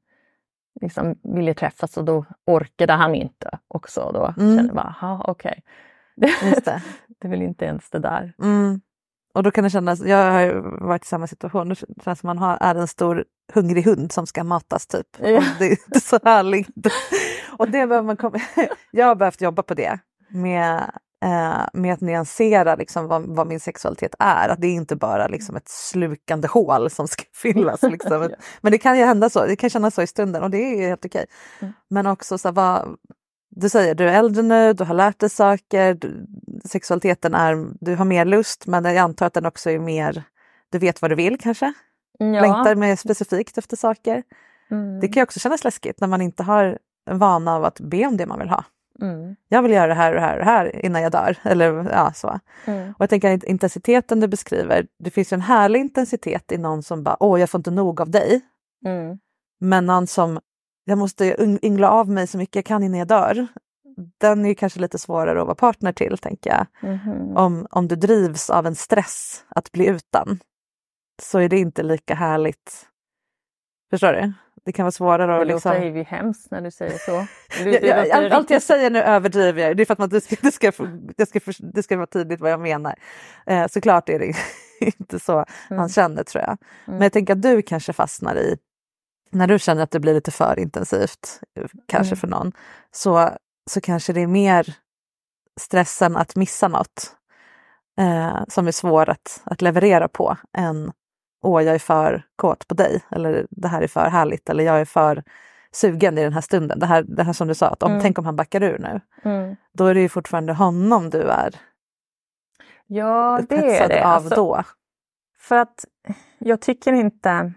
liksom 0.81 1.15
ville 1.23 1.53
träffas 1.53 1.97
och 1.97 2.05
då 2.05 2.25
orkade 2.47 2.93
han 2.93 3.15
inte 3.15 3.59
också. 3.67 4.11
Då 4.13 4.33
Mm. 4.41 4.57
kände 4.57 4.63
jag 4.69 4.75
bara, 4.75 4.95
"Jaha, 5.01 5.21
okej. 5.27 5.63
Just 6.15 6.65
det. 6.65 6.81
det 7.21 7.27
är 7.27 7.29
väl 7.29 7.41
inte 7.41 7.65
ens 7.65 7.89
det 7.89 7.99
där. 7.99 8.33
Mm. 8.41 8.81
Och 9.33 9.43
då 9.43 9.51
kan 9.51 9.63
det 9.63 9.69
kännas, 9.69 10.01
jag 10.05 10.31
har 10.31 10.41
ju 10.41 10.61
varit 10.61 11.03
i 11.03 11.07
samma 11.07 11.27
situation, 11.27 11.69
det 11.69 12.03
känns 12.03 12.19
som 12.19 12.27
man 12.27 12.37
har, 12.37 12.57
är 12.61 12.75
en 12.75 12.87
stor 12.87 13.25
hungrig 13.53 13.85
hund 13.85 14.11
som 14.11 14.27
ska 14.27 14.43
matas 14.43 14.87
typ. 14.87 15.07
Ja. 15.19 15.43
Det 15.59 15.65
är 15.65 15.71
inte 15.71 15.99
så 15.99 16.19
härligt. 16.23 16.67
Och 17.57 17.65
det 17.65 17.87
behöver 17.87 18.01
man 18.01 18.17
komma, 18.17 18.39
jag 18.91 19.05
har 19.05 19.15
behövt 19.15 19.41
jobba 19.41 19.63
på 19.63 19.73
det 19.73 19.99
med, 20.29 20.91
eh, 21.25 21.61
med 21.73 21.93
att 21.93 22.01
nyansera 22.01 22.75
liksom 22.75 23.07
vad, 23.07 23.35
vad 23.35 23.47
min 23.47 23.59
sexualitet 23.59 24.15
är. 24.19 24.49
Att 24.49 24.61
det 24.61 24.67
är 24.67 24.73
inte 24.73 24.95
bara 24.95 25.27
liksom 25.27 25.55
ett 25.55 25.69
slukande 25.69 26.47
hål 26.47 26.89
som 26.89 27.07
ska 27.07 27.23
fyllas. 27.41 27.81
Liksom. 27.81 28.21
Ja. 28.21 28.29
Men 28.61 28.71
det 28.71 28.77
kan 28.77 28.97
ju 28.97 29.03
hända 29.03 29.29
så, 29.29 29.45
det 29.45 29.55
kan 29.55 29.69
kännas 29.69 29.95
så 29.95 30.01
i 30.01 30.07
stunden 30.07 30.43
och 30.43 30.49
det 30.49 30.57
är 30.57 30.87
helt 30.87 31.05
okej. 31.05 31.25
Mm. 31.59 31.73
Men 31.89 32.07
också 32.07 32.37
så 32.37 32.51
vad, 32.51 32.97
du 33.55 33.69
säger 33.69 33.95
du 33.95 34.09
är 34.09 34.13
äldre 34.13 34.43
nu, 34.43 34.73
du 34.73 34.83
har 34.83 34.93
lärt 34.95 35.19
dig 35.19 35.29
saker, 35.29 35.93
du, 35.93 36.25
sexualiteten 36.65 37.33
är, 37.33 37.67
du 37.79 37.95
har 37.95 38.05
mer 38.05 38.25
lust 38.25 38.67
men 38.67 38.85
jag 38.85 38.97
antar 38.97 39.25
att 39.25 39.33
den 39.33 39.45
också 39.45 39.69
är 39.69 39.79
mer, 39.79 40.23
du 40.69 40.77
vet 40.77 41.01
vad 41.01 41.11
du 41.11 41.15
vill 41.15 41.39
kanske? 41.39 41.73
Ja. 42.17 42.25
Längtar 42.25 42.75
mer 42.75 42.95
specifikt 42.95 43.57
efter 43.57 43.77
saker. 43.77 44.23
Mm. 44.71 44.99
Det 44.99 45.07
kan 45.07 45.21
ju 45.21 45.23
också 45.23 45.39
kännas 45.39 45.63
läskigt 45.63 45.99
när 45.99 46.07
man 46.07 46.21
inte 46.21 46.43
har 46.43 46.77
en 47.05 47.19
vana 47.19 47.55
av 47.55 47.65
att 47.65 47.79
be 47.79 48.05
om 48.05 48.17
det 48.17 48.25
man 48.25 48.39
vill 48.39 48.49
ha. 48.49 48.63
Mm. 49.01 49.35
Jag 49.47 49.61
vill 49.61 49.71
göra 49.71 49.87
det 49.87 49.93
här 49.93 50.09
och 50.09 50.15
det 50.15 50.21
här 50.21 50.33
och 50.33 50.45
det 50.45 50.51
här 50.51 50.85
innan 50.85 51.01
jag 51.01 51.11
dör. 51.11 51.37
Eller 51.43 51.89
ja, 51.91 52.13
så. 52.13 52.39
Mm. 52.65 52.89
Och 52.89 53.01
jag 53.01 53.09
tänker 53.09 53.35
att 53.35 53.43
intensiteten 53.43 54.19
du 54.19 54.27
beskriver, 54.27 54.87
det 54.99 55.09
finns 55.09 55.33
ju 55.33 55.35
en 55.35 55.41
härlig 55.41 55.79
intensitet 55.79 56.51
i 56.51 56.57
någon 56.57 56.83
som 56.83 57.03
bara, 57.03 57.17
åh 57.19 57.39
jag 57.39 57.49
får 57.49 57.59
inte 57.59 57.71
nog 57.71 58.01
av 58.01 58.09
dig. 58.09 58.41
Mm. 58.85 59.19
Men 59.59 59.85
någon 59.85 60.07
som, 60.07 60.39
jag 60.85 60.97
måste 60.97 61.35
yng- 61.35 61.59
yngla 61.61 61.89
av 61.89 62.09
mig 62.09 62.27
så 62.27 62.37
mycket 62.37 62.55
jag 62.55 62.65
kan 62.65 62.83
innan 62.83 62.99
jag 62.99 63.07
dör. 63.07 63.47
Den 64.17 64.45
är 64.45 64.53
kanske 64.53 64.79
lite 64.79 64.97
svårare 64.99 65.39
att 65.41 65.45
vara 65.47 65.55
partner 65.55 65.93
till, 65.93 66.17
tänker 66.17 66.49
jag. 66.49 66.91
Mhm. 66.91 67.37
Om, 67.37 67.67
om 67.71 67.87
du 67.87 67.95
drivs 67.95 68.49
av 68.49 68.65
en 68.67 68.75
stress 68.75 69.45
att 69.49 69.71
bli 69.71 69.87
utan, 69.87 70.39
så 71.21 71.39
är 71.39 71.49
det 71.49 71.57
inte 71.59 71.83
lika 71.83 72.15
härligt. 72.15 72.85
Förstår 73.89 74.13
du? 74.13 74.33
Det 74.65 74.71
kan 74.71 74.83
vara 74.83 74.91
svårare 74.91 75.27
Det 75.31 75.41
att 75.41 75.47
låter 75.47 75.79
liksom... 75.81 75.97
ju 75.97 76.03
hemskt 76.03 76.51
när 76.51 76.61
du 76.61 76.71
säger 76.71 76.97
så. 76.97 77.27
Du, 77.63 77.71
Jag, 77.71 77.81
det 77.81 77.87
jag, 77.87 78.23
låter 78.23 78.35
allt 78.35 78.49
jag 78.49 78.61
säger 78.61 78.89
nu 78.89 78.99
överdriver 79.01 79.61
jag. 79.63 79.77
Det 79.77 79.83
är 79.83 79.85
för 79.85 79.93
att 79.93 79.99
man, 79.99 80.09
det, 80.09 80.21
ska, 80.21 80.35
det, 80.41 80.51
ska, 80.51 80.71
det, 81.17 81.25
ska, 81.25 81.39
det 81.73 81.83
ska 81.83 81.95
vara 81.97 82.07
tydligt 82.07 82.39
vad 82.41 82.51
jag 82.51 82.59
menar. 82.59 82.95
Eh, 83.45 83.67
såklart 83.67 84.09
är 84.09 84.19
det 84.19 84.33
inte 84.99 85.19
så 85.19 85.33
Mm. 85.69 85.79
han 85.79 85.89
känner 85.89 86.23
tror 86.23 86.43
jag. 86.43 86.57
Men 86.85 87.01
jag 87.01 87.13
tänker 87.13 87.33
att 87.33 87.41
du 87.41 87.61
kanske 87.61 87.93
fastnar 87.93 88.35
i, 88.35 88.57
när 89.33 89.47
du 89.47 89.59
känner 89.59 89.83
att 89.83 89.91
det 89.91 89.99
blir 89.99 90.13
lite 90.13 90.31
för 90.31 90.59
intensivt, 90.59 91.39
eh, 91.55 91.65
kanske 91.87 92.09
Mm. 92.13 92.17
för 92.19 92.27
någon, 92.27 92.51
så, 92.91 93.29
så 93.69 93.81
kanske 93.81 94.13
det 94.13 94.21
är 94.21 94.27
mer 94.27 94.75
stressen 95.61 96.15
att 96.17 96.35
missa 96.35 96.67
något 96.67 97.15
eh, 97.99 98.43
som 98.47 98.67
är 98.67 98.71
svår 98.71 99.09
att, 99.09 99.41
att 99.43 99.61
leverera 99.61 100.07
på 100.07 100.37
än 100.57 100.91
åh, 101.43 101.63
jag 101.63 101.75
är 101.75 101.79
för 101.79 102.25
kåt 102.35 102.67
på 102.67 102.73
dig 102.75 103.01
eller 103.11 103.47
det 103.49 103.67
här 103.67 103.81
är 103.81 103.87
för 103.87 104.09
härligt 104.09 104.49
eller 104.49 104.63
jag 104.63 104.79
är 104.81 104.85
för 104.85 105.23
sugen 105.71 106.17
i 106.17 106.23
den 106.23 106.33
här 106.33 106.41
stunden. 106.41 106.79
Det 106.79 106.85
här, 106.85 107.03
det 107.03 107.23
här 107.23 107.33
som 107.33 107.47
du 107.47 107.55
sa, 107.55 107.67
att 107.67 107.83
om, 107.83 107.91
Mm. 107.91 108.01
tänk 108.01 108.19
om 108.19 108.25
han 108.25 108.35
backar 108.35 108.63
ur 108.63 108.79
nu. 108.79 109.01
Mm. 109.29 109.55
Då 109.73 109.85
är 109.85 109.93
det 109.93 110.01
ju 110.01 110.09
fortfarande 110.09 110.53
honom 110.53 111.09
du 111.09 111.21
är 111.21 111.55
Ja, 112.87 113.41
det 113.49 113.77
är 113.77 113.87
det. 113.87 114.05
av 114.05 114.11
Alltså, 114.11 114.35
då. 114.35 114.63
För 115.39 115.57
att 115.57 115.85
jag 116.37 116.61
tycker 116.61 116.93
inte, 116.93 117.53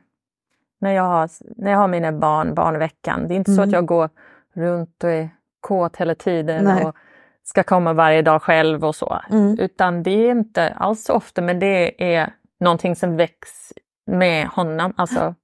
när 0.81 0.91
jag 0.93 1.03
har, 1.03 1.29
när 1.57 1.71
jag 1.71 1.79
har 1.79 1.89
mina 1.89 2.13
barn, 2.13 2.55
barnveckan, 2.55 3.29
det 3.29 3.35
är 3.35 3.37
inte 3.37 3.51
så 3.55 3.61
Mm. 3.61 3.69
att 3.69 3.73
jag 3.73 3.87
går 3.87 4.11
runt 4.55 5.05
och 5.05 5.11
är 5.11 5.29
kåt 5.61 5.97
hela 5.97 6.15
tiden 6.15 6.65
Nej. 6.65 6.85
och 6.85 6.97
ska 7.43 7.63
komma 7.63 7.93
varje 7.93 8.23
dag 8.23 8.43
själv 8.43 8.85
och 8.85 8.95
så. 8.95 9.21
Mm. 9.31 9.59
Utan 9.59 10.03
det 10.03 10.11
är 10.11 10.31
inte 10.31 10.71
alls 10.71 11.05
så 11.05 11.15
ofta, 11.15 11.43
men 11.43 11.59
det 11.59 12.15
är 12.17 12.33
någonting 12.61 12.97
som 12.97 13.17
väcks 13.17 13.73
med 14.07 14.47
honom, 14.47 14.93
alltså 14.97 15.35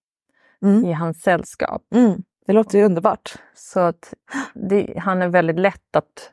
Mm. 0.63 0.85
i 0.85 0.93
hans 0.93 1.23
sällskap. 1.23 1.83
Mm. 1.95 2.23
Det 2.47 2.53
låter 2.53 2.79
ju 2.79 2.85
underbart. 2.85 3.35
Så 3.55 3.81
att 3.81 4.15
det, 4.55 4.95
han 4.99 5.23
är 5.23 5.29
väldigt 5.29 5.59
lätt 5.59 5.97
att 5.97 6.33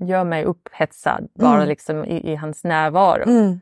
göra 0.00 0.24
mig 0.24 0.44
upphetsad 0.44 1.28
bara 1.34 1.56
Mm. 1.56 1.68
liksom 1.68 2.04
i, 2.04 2.32
i 2.32 2.36
hans 2.36 2.64
närvaro. 2.64 3.22
Mm. 3.22 3.60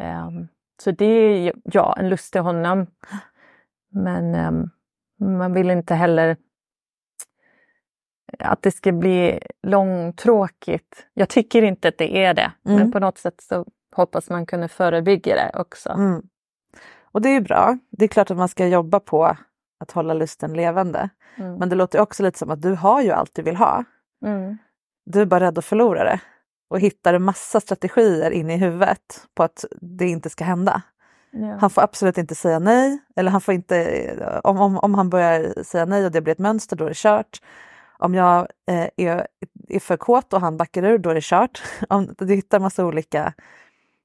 Ehm, 0.00 0.48
så 0.82 0.90
det 0.90 1.04
är 1.04 1.52
ja, 1.64 1.94
en 1.98 2.08
lust 2.08 2.32
till 2.32 2.40
honom. 2.40 2.86
Men 3.90 4.34
ehm, 4.34 4.70
man 5.20 5.52
vill 5.52 5.70
inte 5.70 5.94
heller 5.94 6.36
att 8.38 8.62
det 8.62 8.70
ska 8.70 8.92
bli 8.92 9.40
långtråkigt. 9.62 11.06
Jag 11.14 11.28
tycker 11.28 11.62
inte 11.62 11.88
att 11.88 11.98
det 11.98 12.24
är 12.24 12.34
det, 12.34 12.52
Mm. 12.66 12.78
men 12.78 12.92
på 12.92 12.98
något 12.98 13.18
sätt 13.18 13.40
så 13.40 13.66
hoppas 13.96 14.30
man 14.30 14.46
kunna 14.46 14.68
förebygga 14.68 15.34
det 15.34 15.50
också. 15.60 15.90
Mm. 15.90 16.22
Och 17.12 17.22
det 17.22 17.28
är 17.28 17.32
ju 17.32 17.40
bra. 17.40 17.78
Det 17.90 18.04
är 18.04 18.08
klart 18.08 18.30
att 18.30 18.36
man 18.36 18.48
ska 18.48 18.66
jobba 18.66 19.00
på 19.00 19.36
att 19.80 19.90
hålla 19.90 20.14
lusten 20.14 20.52
levande. 20.54 21.10
Mm. 21.36 21.54
Men 21.54 21.68
det 21.68 21.76
låter 21.76 22.00
också 22.00 22.22
lite 22.22 22.38
som 22.38 22.50
att 22.50 22.62
du 22.62 22.74
har 22.74 23.02
ju 23.02 23.10
allt 23.10 23.34
du 23.34 23.42
vill 23.42 23.56
ha. 23.56 23.84
Mm. 24.24 24.58
du 25.04 25.20
är 25.20 25.26
bara 25.26 25.40
rädd 25.40 25.58
att 25.58 25.64
förlora 25.64 26.04
det 26.04 26.20
och 26.68 26.80
hittar 26.80 27.14
en 27.14 27.22
massa 27.22 27.60
strategier 27.60 28.30
in 28.30 28.50
i 28.50 28.56
huvudet 28.56 29.26
på 29.34 29.42
att 29.42 29.64
det 29.80 30.08
inte 30.08 30.30
ska 30.30 30.44
hända. 30.44 30.82
Ja. 31.30 31.56
Han 31.60 31.70
får 31.70 31.82
absolut 31.82 32.18
inte 32.18 32.34
säga 32.34 32.58
nej, 32.58 32.98
eller 33.16 33.30
han 33.30 33.40
får 33.40 33.54
inte, 33.54 34.40
om, 34.44 34.60
om, 34.60 34.78
om 34.78 34.94
han 34.94 35.10
börjar 35.10 35.62
säga 35.62 35.84
nej 35.84 36.04
och 36.04 36.12
det 36.12 36.20
blir 36.20 36.32
ett 36.32 36.38
mönster, 36.38 36.76
då 36.76 36.84
är 36.84 36.88
det 36.88 36.96
kört. 36.96 37.42
Om 37.98 38.14
jag 38.14 38.48
eh, 38.70 38.88
är, 38.96 39.26
är 39.68 39.80
för 39.80 39.96
kåt 39.96 40.32
och 40.32 40.40
han 40.40 40.56
backar 40.56 40.82
ur, 40.82 40.98
då 40.98 41.10
är 41.10 41.14
det 41.14 41.24
kört. 41.24 41.62
Om 41.88 42.14
du 42.18 42.34
hittar 42.34 42.60
massa 42.60 42.86
olika, 42.86 43.32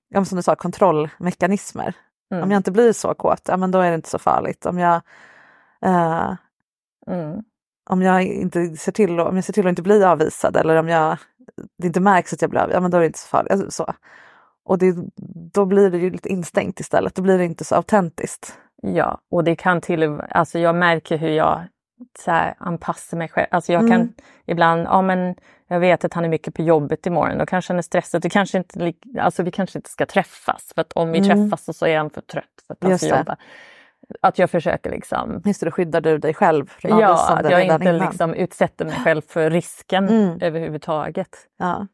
ja, 0.09 0.25
som 0.25 0.35
du 0.35 0.41
sa, 0.43 0.55
kontrollmekanismer. 0.55 1.93
Mm. 2.31 2.43
Om 2.43 2.51
jag 2.51 2.59
inte 2.59 2.71
blir 2.71 2.93
så 2.93 3.13
kåt, 3.13 3.41
ja 3.47 3.57
men 3.57 3.71
då 3.71 3.79
är 3.79 3.89
det 3.89 3.95
inte 3.95 4.09
så 4.09 4.19
farligt. 4.19 4.65
Om 4.65 4.79
jag, 4.79 5.01
eh, 5.85 6.33
Mm. 7.07 7.43
om 7.89 8.01
jag 8.01 8.23
inte 8.23 8.77
ser 8.77 8.91
till, 8.91 9.19
om 9.19 9.35
jag 9.35 9.45
ser 9.45 9.53
till 9.53 9.65
att 9.67 9.69
inte 9.69 9.81
bli 9.81 10.03
avvisad 10.03 10.57
eller 10.57 10.75
om 10.77 10.87
jag, 10.89 11.17
det 11.77 11.87
inte 11.87 11.99
märks 11.99 12.33
att 12.33 12.41
jag 12.41 12.49
blir 12.49 12.59
avvisad, 12.61 12.77
ja 12.77 12.81
men 12.81 12.91
då 12.91 12.97
är 12.97 13.01
det 13.01 13.07
inte 13.07 13.19
så 13.19 13.27
farligt. 13.27 13.51
Alltså, 13.51 13.71
så. 13.71 13.93
Och 14.65 14.77
det, 14.77 14.95
då 15.53 15.65
blir 15.65 15.89
det 15.89 15.97
ju 15.97 16.09
lite 16.09 16.29
instängt 16.29 16.79
istället, 16.79 17.15
då 17.15 17.21
blir 17.21 17.37
det 17.37 17.45
inte 17.45 17.63
så 17.63 17.75
autentiskt. 17.75 18.57
Ja, 18.81 19.17
och 19.31 19.43
det 19.43 19.55
kan 19.55 19.81
till 19.81 20.21
alltså 20.29 20.59
jag 20.59 20.75
märker 20.75 21.17
hur 21.17 21.29
jag 21.29 21.61
så 22.19 22.31
här, 22.31 22.53
anpassar 22.57 23.17
mig 23.17 23.29
själv. 23.29 23.47
Alltså 23.51 23.73
jag 23.73 23.81
kan 23.81 23.91
Mm. 24.01 24.13
ibland, 24.45 24.81
ja 24.85 25.01
men 25.01 25.35
jag 25.67 25.79
vet 25.79 26.05
att 26.05 26.13
han 26.13 26.25
är 26.25 26.29
mycket 26.29 26.53
på 26.53 26.61
jobbet 26.61 27.05
imorgon, 27.05 27.37
då 27.37 27.45
kanske 27.45 27.73
han 27.73 27.77
är 27.77 27.81
stressad. 27.81 28.21
Det 28.21 28.29
kanske 28.29 28.57
inte, 28.57 28.93
alltså 29.19 29.43
vi 29.43 29.51
kanske 29.51 29.79
inte 29.79 29.89
ska 29.89 30.05
träffas 30.05 30.71
för 30.75 30.81
att 30.81 30.93
om 30.93 31.11
vi 31.11 31.19
Mm. 31.19 31.49
träffas 31.49 31.77
så, 31.77 31.85
är 31.85 31.97
han 31.97 32.09
för 32.09 32.21
trött 32.21 32.45
för 32.67 32.73
att 32.73 32.83
han 32.83 32.99
ska 32.99 33.17
jobba. 33.17 33.35
Att 34.21 34.39
jag 34.39 34.49
försöker 34.49 34.89
liksom, 34.91 35.41
Just 35.45 35.59
det, 35.59 35.65
då 35.65 35.71
skyddar 35.71 36.01
du 36.01 36.17
dig 36.17 36.33
själv 36.33 36.71
ja, 36.81 37.27
att 37.37 37.49
jag 37.51 37.63
inte 37.65 37.83
innan. 37.89 37.97
liksom 37.97 38.33
utsätter 38.33 38.85
mig 38.85 38.95
själv 39.03 39.21
för 39.27 39.49
risken 39.49 40.07
Mm. 40.09 40.37
överhuvudtaget. 40.41 41.29
Ja. 41.57 41.87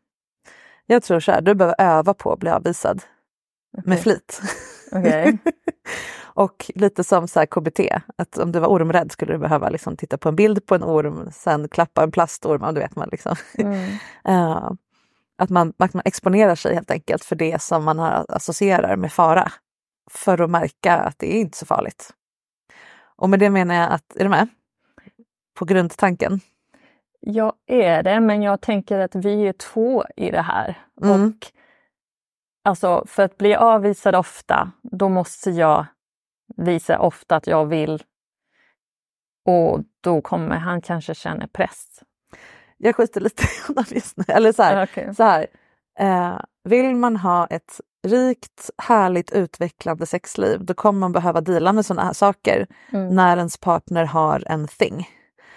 Jag 0.92 1.04
tror 1.04 1.20
så 1.20 1.32
här, 1.32 1.42
du 1.42 1.56
behöver 1.56 1.76
öva 1.78 2.14
på 2.14 2.34
att 2.34 2.40
bli 2.40 2.50
avvisad 2.50 3.02
med 3.72 4.00
Okej. 4.00 4.04
flit. 4.04 4.42
Okej. 4.92 5.38
och 6.24 6.72
lite 6.76 7.04
som 7.04 7.28
så 7.28 7.40
här 7.40 7.46
KBT, 7.46 7.80
att 8.16 8.38
om 8.38 8.52
du 8.52 8.60
var 8.60 8.68
ormrädd 8.68 9.12
skulle 9.12 9.34
du 9.34 9.38
behöva 9.38 9.70
liksom 9.70 9.98
titta 9.98 10.18
på 10.18 10.30
en 10.30 10.36
bild 10.36 10.66
på 10.66 10.76
en 10.76 10.84
orm, 10.84 11.32
sen 11.32 11.70
klappa 11.70 12.04
en 12.04 12.12
plastorm, 12.12 12.62
ja, 12.64 12.72
du 12.72 12.80
vet 12.80 12.96
man 12.96 13.10
liksom. 13.12 13.36
Mm. 13.58 13.98
Eh, 14.26 14.72
att, 15.38 15.50
man, 15.50 15.74
att 15.78 15.94
man 15.94 16.04
exponerar 16.06 16.56
sig 16.56 16.74
helt 16.74 16.92
enkelt 16.92 17.24
för 17.24 17.36
det 17.36 17.62
som 17.62 17.84
man 17.84 18.00
har 18.00 18.26
associerar 18.30 18.96
med 18.96 19.14
fara. 19.14 19.52
För 20.12 20.42
att 20.42 20.50
märka 20.50 20.98
att 20.98 21.20
det 21.20 21.36
är 21.36 21.40
inte 21.40 21.58
så 21.58 21.66
farligt. 21.66 22.14
Och 23.16 23.30
med 23.30 23.40
det 23.40 23.50
menar 23.50 23.76
jag 23.76 23.92
att, 23.92 24.16
är 24.16 24.24
du 24.24 24.30
med? 24.30 24.48
På 25.58 25.66
grundtanken. 25.66 26.40
Jag 27.20 27.54
är 27.68 28.04
det, 28.04 28.20
men 28.20 28.42
jag 28.42 28.62
tänker 28.62 29.00
att 29.00 29.16
vi 29.16 29.48
är 29.48 29.54
två 29.54 30.06
i 30.16 30.32
det 30.32 30.42
här. 30.42 30.78
Mm. 31.02 31.28
Och 31.28 31.48
alltså 32.64 33.04
för 33.08 33.24
att 33.24 33.38
bli 33.38 33.56
avvisad 33.56 34.16
ofta, 34.16 34.72
då 34.82 35.10
måste 35.10 35.50
jag 35.50 35.86
visa 36.58 37.00
ofta 37.00 37.36
att 37.36 37.48
jag 37.48 37.66
vill. 37.66 38.04
Och 39.46 39.80
då 40.02 40.22
kommer 40.22 40.56
han 40.58 40.82
kanske 40.82 41.16
känna 41.16 41.48
press. 41.48 42.04
Jag 42.78 42.96
skiter 42.96 43.22
lite 43.22 43.44
i 43.96 44.02
nu. 44.16 44.24
Eller 44.28 44.52
så 44.52 44.64
här, 44.64 44.84
Okej. 44.84 45.16
så 45.16 45.24
här 45.24 45.48
eh, 46.00 46.40
vill 46.64 46.96
man 46.96 47.16
ha 47.16 47.48
ett 47.48 47.82
rikt, 48.08 48.70
härligt, 48.78 49.32
utvecklande 49.32 50.06
sexliv, 50.06 50.66
då 50.66 50.74
kommer 50.74 51.00
man 51.00 51.12
behöva 51.12 51.42
dela 51.42 51.74
med 51.74 51.86
sådana 51.86 52.06
här 52.06 52.14
saker 52.14 52.68
Mm. 52.92 53.16
när 53.16 53.38
ens 53.38 53.58
partner 53.58 54.06
har 54.06 54.44
en 54.48 54.68
thing. 54.68 55.08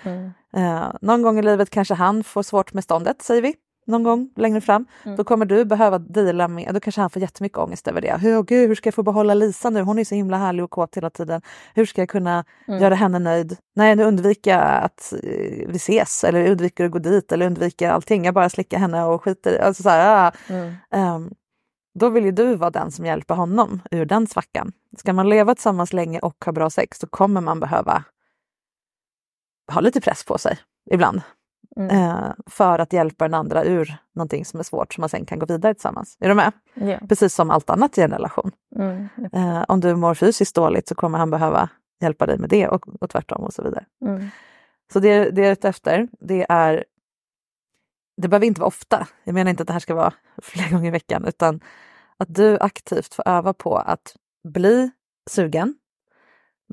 Mm. 0.04 0.30
Eh, 0.56 0.92
någon 1.00 1.22
gång 1.22 1.38
i 1.38 1.42
livet 1.42 1.70
kanske 1.70 1.94
han 1.94 2.24
får 2.24 2.42
svårt 2.42 2.72
med 2.72 2.84
ståndet, 2.84 3.22
säger 3.22 3.42
vi. 3.42 3.54
Någon 3.86 4.02
gång 4.02 4.30
längre 4.36 4.60
fram. 4.60 4.86
Mm. 5.04 5.16
Då 5.16 5.24
kommer 5.24 5.46
du 5.46 5.64
behöva 5.64 5.98
dela 5.98 6.48
med, 6.48 6.74
då 6.74 6.80
kanske 6.80 7.00
han 7.00 7.10
får 7.10 7.22
jättemycket 7.22 7.58
ångest 7.58 7.88
över 7.88 8.00
det. 8.00 8.16
Hur, 8.20 8.42
gud, 8.42 8.68
hur 8.68 8.74
ska 8.74 8.86
jag 8.86 8.94
få 8.94 9.02
behålla 9.02 9.34
Lisa 9.34 9.70
nu? 9.70 9.80
Hon 9.82 9.98
är 9.98 10.04
så 10.04 10.14
himla 10.14 10.36
härlig 10.36 10.64
och 10.64 10.70
kåt 10.70 10.96
hela 10.96 11.10
tiden. 11.10 11.42
Hur 11.74 11.86
ska 11.86 12.00
jag 12.00 12.08
kunna 12.08 12.44
Mm. 12.68 12.82
göra 12.82 12.94
henne 12.94 13.18
nöjd? 13.18 13.56
Nej, 13.74 13.96
nu 13.96 14.04
undviker 14.04 14.50
jag 14.50 14.82
att 14.84 15.12
eh, 15.12 15.68
vi 15.68 15.76
ses 15.76 16.24
eller 16.24 16.50
undviker 16.50 16.84
att 16.84 16.90
gå 16.90 16.98
dit 16.98 17.32
eller 17.32 17.46
undviker 17.46 17.90
allting. 17.90 18.24
Jag 18.24 18.34
bara 18.34 18.48
slickar 18.48 18.78
henne 18.78 19.04
och 19.04 19.22
skiter 19.24 19.52
i- 19.52 19.58
alltså 19.58 19.82
så 19.82 19.88
här, 19.88 20.26
ah. 20.26 20.32
Ehm, 20.96 21.30
Då 21.94 22.08
vill 22.08 22.24
ju 22.24 22.30
du 22.32 22.54
vara 22.54 22.70
den 22.70 22.90
som 22.90 23.04
hjälper 23.06 23.34
honom 23.34 23.80
ur 23.90 24.04
den 24.04 24.26
svackan. 24.26 24.72
Ska 24.98 25.12
man 25.12 25.28
leva 25.28 25.54
tillsammans 25.54 25.92
länge 25.92 26.18
och 26.20 26.44
ha 26.44 26.52
bra 26.52 26.70
sex, 26.70 26.98
då 26.98 27.06
kommer 27.06 27.40
man 27.40 27.60
behöva 27.60 28.04
ha 29.72 29.80
lite 29.80 30.00
press 30.00 30.24
på 30.24 30.38
sig 30.38 30.58
ibland. 30.90 31.20
Mm. 31.76 31.96
Eh, 31.96 32.32
för 32.46 32.78
att 32.78 32.92
hjälpa 32.92 33.24
den 33.24 33.34
andra 33.34 33.64
ur 33.64 33.96
någonting 34.14 34.44
som 34.44 34.60
är 34.60 34.64
svårt 34.64 34.94
som 34.94 35.02
man 35.02 35.08
sen 35.08 35.24
kan 35.24 35.38
gå 35.38 35.46
vidare 35.46 35.74
tillsammans. 35.74 36.16
Är 36.20 36.28
du 36.28 36.34
med? 36.34 36.52
Ja. 36.74 36.98
Precis 37.08 37.34
som 37.34 37.50
allt 37.50 37.70
annat 37.70 37.98
i 37.98 38.02
en 38.02 38.10
relation. 38.10 38.50
Mm. 38.76 39.08
Eh, 39.32 39.64
om 39.68 39.80
du 39.80 39.96
mår 39.96 40.14
fysiskt 40.14 40.54
dåligt 40.54 40.88
så 40.88 40.94
kommer 40.94 41.18
han 41.18 41.30
behöva 41.30 41.68
hjälpa 42.00 42.26
dig 42.26 42.38
med 42.38 42.50
det 42.50 42.68
och, 42.68 43.02
och 43.02 43.10
tvärtom 43.10 43.44
och 43.44 43.52
så 43.52 43.62
vidare. 43.62 43.84
Mm. 44.04 44.28
Så 44.92 45.00
det, 45.00 45.30
det 45.30 45.46
är 45.46 45.52
ute 45.52 45.68
efter, 45.68 46.08
det 46.20 46.46
är... 46.48 46.84
Det 48.22 48.28
behöver 48.28 48.46
inte 48.46 48.60
vara 48.60 48.68
ofta. 48.68 49.06
Jag 49.24 49.34
menar 49.34 49.50
inte 49.50 49.62
att 49.62 49.66
det 49.66 49.72
här 49.72 49.80
ska 49.80 49.94
vara 49.94 50.12
flera 50.42 50.68
gånger 50.68 50.88
i 50.88 50.90
veckan, 50.90 51.24
utan 51.24 51.60
att 52.16 52.34
du 52.34 52.58
aktivt 52.58 53.14
får 53.14 53.28
öva 53.28 53.52
på 53.52 53.76
att 53.76 54.16
bli 54.48 54.90
sugen, 55.30 55.74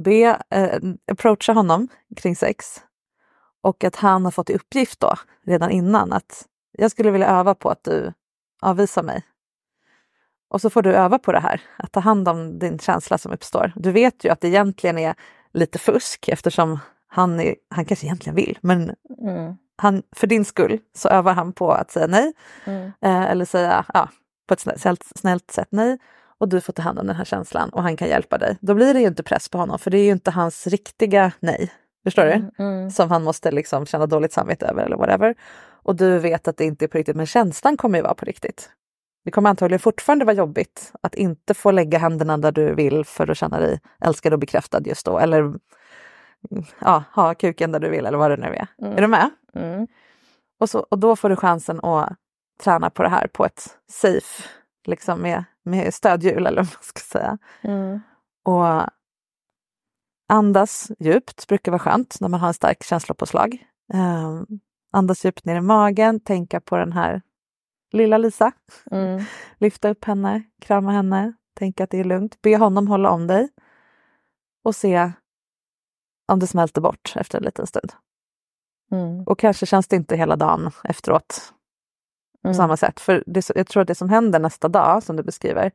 be, 0.04 0.42
eh, 0.50 0.80
approacha 1.12 1.54
honom 1.54 1.88
kring 2.16 2.36
sex 2.36 2.82
och 3.62 3.84
att 3.84 3.96
han 3.96 4.24
har 4.26 4.32
fått 4.32 4.50
i 4.50 4.54
uppgift 4.56 5.00
då 5.00 5.16
redan 5.46 5.72
innan 5.72 6.14
att 6.14 6.46
jag 6.72 6.92
skulle 6.92 7.12
vilja 7.12 7.28
öva 7.28 7.56
på 7.56 7.70
att 7.70 7.84
du 7.84 8.14
avvisar 8.62 9.04
mig. 9.04 9.24
Och 10.50 10.62
så 10.62 10.70
får 10.70 10.82
du 10.82 10.94
öva 10.94 11.20
på 11.20 11.32
det 11.32 11.40
här, 11.40 11.62
att 11.78 11.92
ta 11.92 12.00
hand 12.00 12.28
om 12.28 12.60
din 12.60 12.80
känsla 12.80 13.18
som 13.18 13.32
uppstår. 13.32 13.74
Du 13.76 13.92
vet 13.92 14.24
ju 14.26 14.30
att 14.30 14.42
det 14.42 14.48
egentligen 14.48 14.98
är 14.98 15.16
lite 15.54 15.80
fusk 15.80 16.28
eftersom 16.28 16.80
han, 17.08 17.40
är, 17.40 17.56
han 17.70 17.86
kanske 17.86 18.06
egentligen 18.06 18.36
vill, 18.36 18.58
men 18.62 18.96
Mm. 19.22 19.58
han, 19.76 20.04
för 20.16 20.28
din 20.28 20.46
skull 20.46 20.80
så 20.96 21.10
övar 21.10 21.34
han 21.34 21.54
på 21.54 21.72
att 21.72 21.92
säga 21.92 22.08
nej 22.08 22.34
Mm. 22.66 22.92
eh, 23.02 23.22
eller 23.32 23.46
säga 23.46 23.86
ja, 23.94 24.10
på 24.48 24.54
ett 24.54 24.60
snällt, 24.60 25.04
snällt 25.16 25.52
sätt 25.52 25.68
nej 25.72 25.98
och 26.40 26.50
du 26.50 26.62
får 26.62 26.74
ta 26.74 26.82
hand 26.82 27.00
om 27.00 27.08
den 27.08 27.16
här 27.16 27.26
känslan 27.26 27.70
och 27.70 27.84
han 27.84 27.98
kan 27.98 28.08
hjälpa 28.08 28.38
dig. 28.38 28.58
Då 28.62 28.74
blir 28.74 28.94
det 28.94 29.00
ju 29.00 29.08
inte 29.08 29.24
press 29.24 29.50
på 29.50 29.58
honom 29.58 29.80
för 29.80 29.92
det 29.92 29.98
är 29.98 30.04
ju 30.04 30.12
inte 30.12 30.32
hans 30.32 30.68
riktiga 30.68 31.32
nej. 31.40 31.72
Förstår 32.04 32.24
du? 32.24 32.32
Mm. 32.32 32.52
Mm. 32.60 32.92
Som 32.92 33.12
han 33.12 33.24
måste 33.24 33.52
liksom 33.52 33.86
känna 33.86 34.06
dåligt 34.06 34.34
samvete 34.34 34.66
över 34.66 34.84
eller 34.84 34.98
whatever. 34.98 35.36
Och 35.84 35.96
du 35.96 36.20
vet 36.20 36.48
att 36.48 36.58
det 36.58 36.66
inte 36.66 36.86
är 36.86 36.88
på 36.88 36.98
riktigt 36.98 37.16
men 37.16 37.26
känslan 37.26 37.78
kommer 37.78 37.98
ju 37.98 38.04
vara 38.04 38.14
på 38.14 38.26
riktigt. 38.26 38.70
Det 39.26 39.32
kommer 39.32 39.50
antagligen 39.50 39.80
fortfarande 39.80 40.26
vara 40.26 40.36
jobbigt 40.36 40.94
att 41.02 41.16
inte 41.16 41.54
få 41.54 41.72
lägga 41.72 41.98
händerna 41.98 42.38
där 42.38 42.52
du 42.52 42.76
vill 42.76 43.06
för 43.06 43.32
att 43.32 43.38
känna 43.38 43.60
dig 43.60 43.80
älskad 44.06 44.34
och 44.34 44.40
bekräftad 44.40 44.82
just 44.86 45.06
då. 45.06 45.20
Eller 45.20 45.54
ja, 46.80 47.04
ha 47.16 47.36
kuken 47.36 47.72
där 47.72 47.80
du 47.80 47.90
vill 47.90 48.06
eller 48.06 48.18
vad 48.18 48.32
det 48.32 48.38
nu 48.38 48.48
är. 48.48 48.68
Mm. 48.82 48.98
Är 48.98 49.02
du 49.02 49.08
med? 49.08 49.30
Mm. 49.56 49.88
Och, 50.60 50.70
så, 50.70 50.80
och 50.80 51.00
då 51.00 51.16
får 51.16 51.30
du 51.30 51.36
chansen 51.36 51.80
att 51.80 52.14
träna 52.64 52.90
på 52.90 53.04
det 53.04 53.10
här 53.10 53.28
på 53.28 53.46
ett 53.46 53.78
safe, 53.92 54.44
liksom 54.86 55.22
med, 55.22 55.44
med 55.70 55.94
stödhjul 55.94 56.48
eller 56.48 56.62
vad 56.62 56.74
man 56.74 56.84
ska 56.84 57.00
säga. 57.00 57.38
Mm. 57.62 58.00
Och 58.44 58.90
andas 60.30 60.92
djupt 61.00 61.48
brukar 61.48 61.72
vara 61.72 61.80
skönt 61.80 62.18
när 62.20 62.30
man 62.30 62.40
har 62.40 62.48
en 62.48 62.54
stark 62.54 62.84
känslopåslag. 62.84 63.66
Um, 63.94 64.60
andas 64.92 65.26
djupt 65.26 65.46
ner 65.46 65.56
i 65.56 65.62
magen, 65.62 66.20
tänka 66.20 66.60
på 66.60 66.78
den 66.78 66.92
här 66.92 67.22
lilla 67.92 68.18
Lisa. 68.18 68.52
Mm. 68.92 69.24
Lyfta 69.58 69.90
upp 69.90 70.06
henne, 70.06 70.44
krama 70.62 70.92
henne, 70.92 71.34
tänka 71.54 71.84
att 71.84 71.90
det 71.90 72.00
är 72.00 72.04
lugnt. 72.04 72.42
Be 72.42 72.58
honom 72.58 72.88
hålla 72.88 73.10
om 73.10 73.28
dig 73.28 73.50
och 74.64 74.76
se 74.76 75.12
om 76.28 76.40
det 76.40 76.48
smälter 76.48 76.82
bort 76.82 77.14
efter 77.16 77.38
en 77.38 77.44
liten 77.44 77.68
stund. 77.68 77.94
Mm. 78.92 79.24
Och 79.24 79.40
kanske 79.40 79.66
känns 79.66 79.88
det 79.88 79.96
inte 79.96 80.16
hela 80.16 80.36
dagen 80.36 80.72
efteråt 80.84 81.54
på 82.42 82.48
Mm. 82.48 82.54
samma 82.56 82.78
sätt. 82.78 83.00
För 83.00 83.24
det, 83.26 83.50
jag 83.56 83.68
tror 83.68 83.82
att 83.82 83.88
det 83.88 83.96
som 83.96 84.10
händer 84.10 84.40
nästa 84.40 84.68
dag, 84.68 85.04
som 85.04 85.16
du 85.16 85.24
beskriver, 85.24 85.72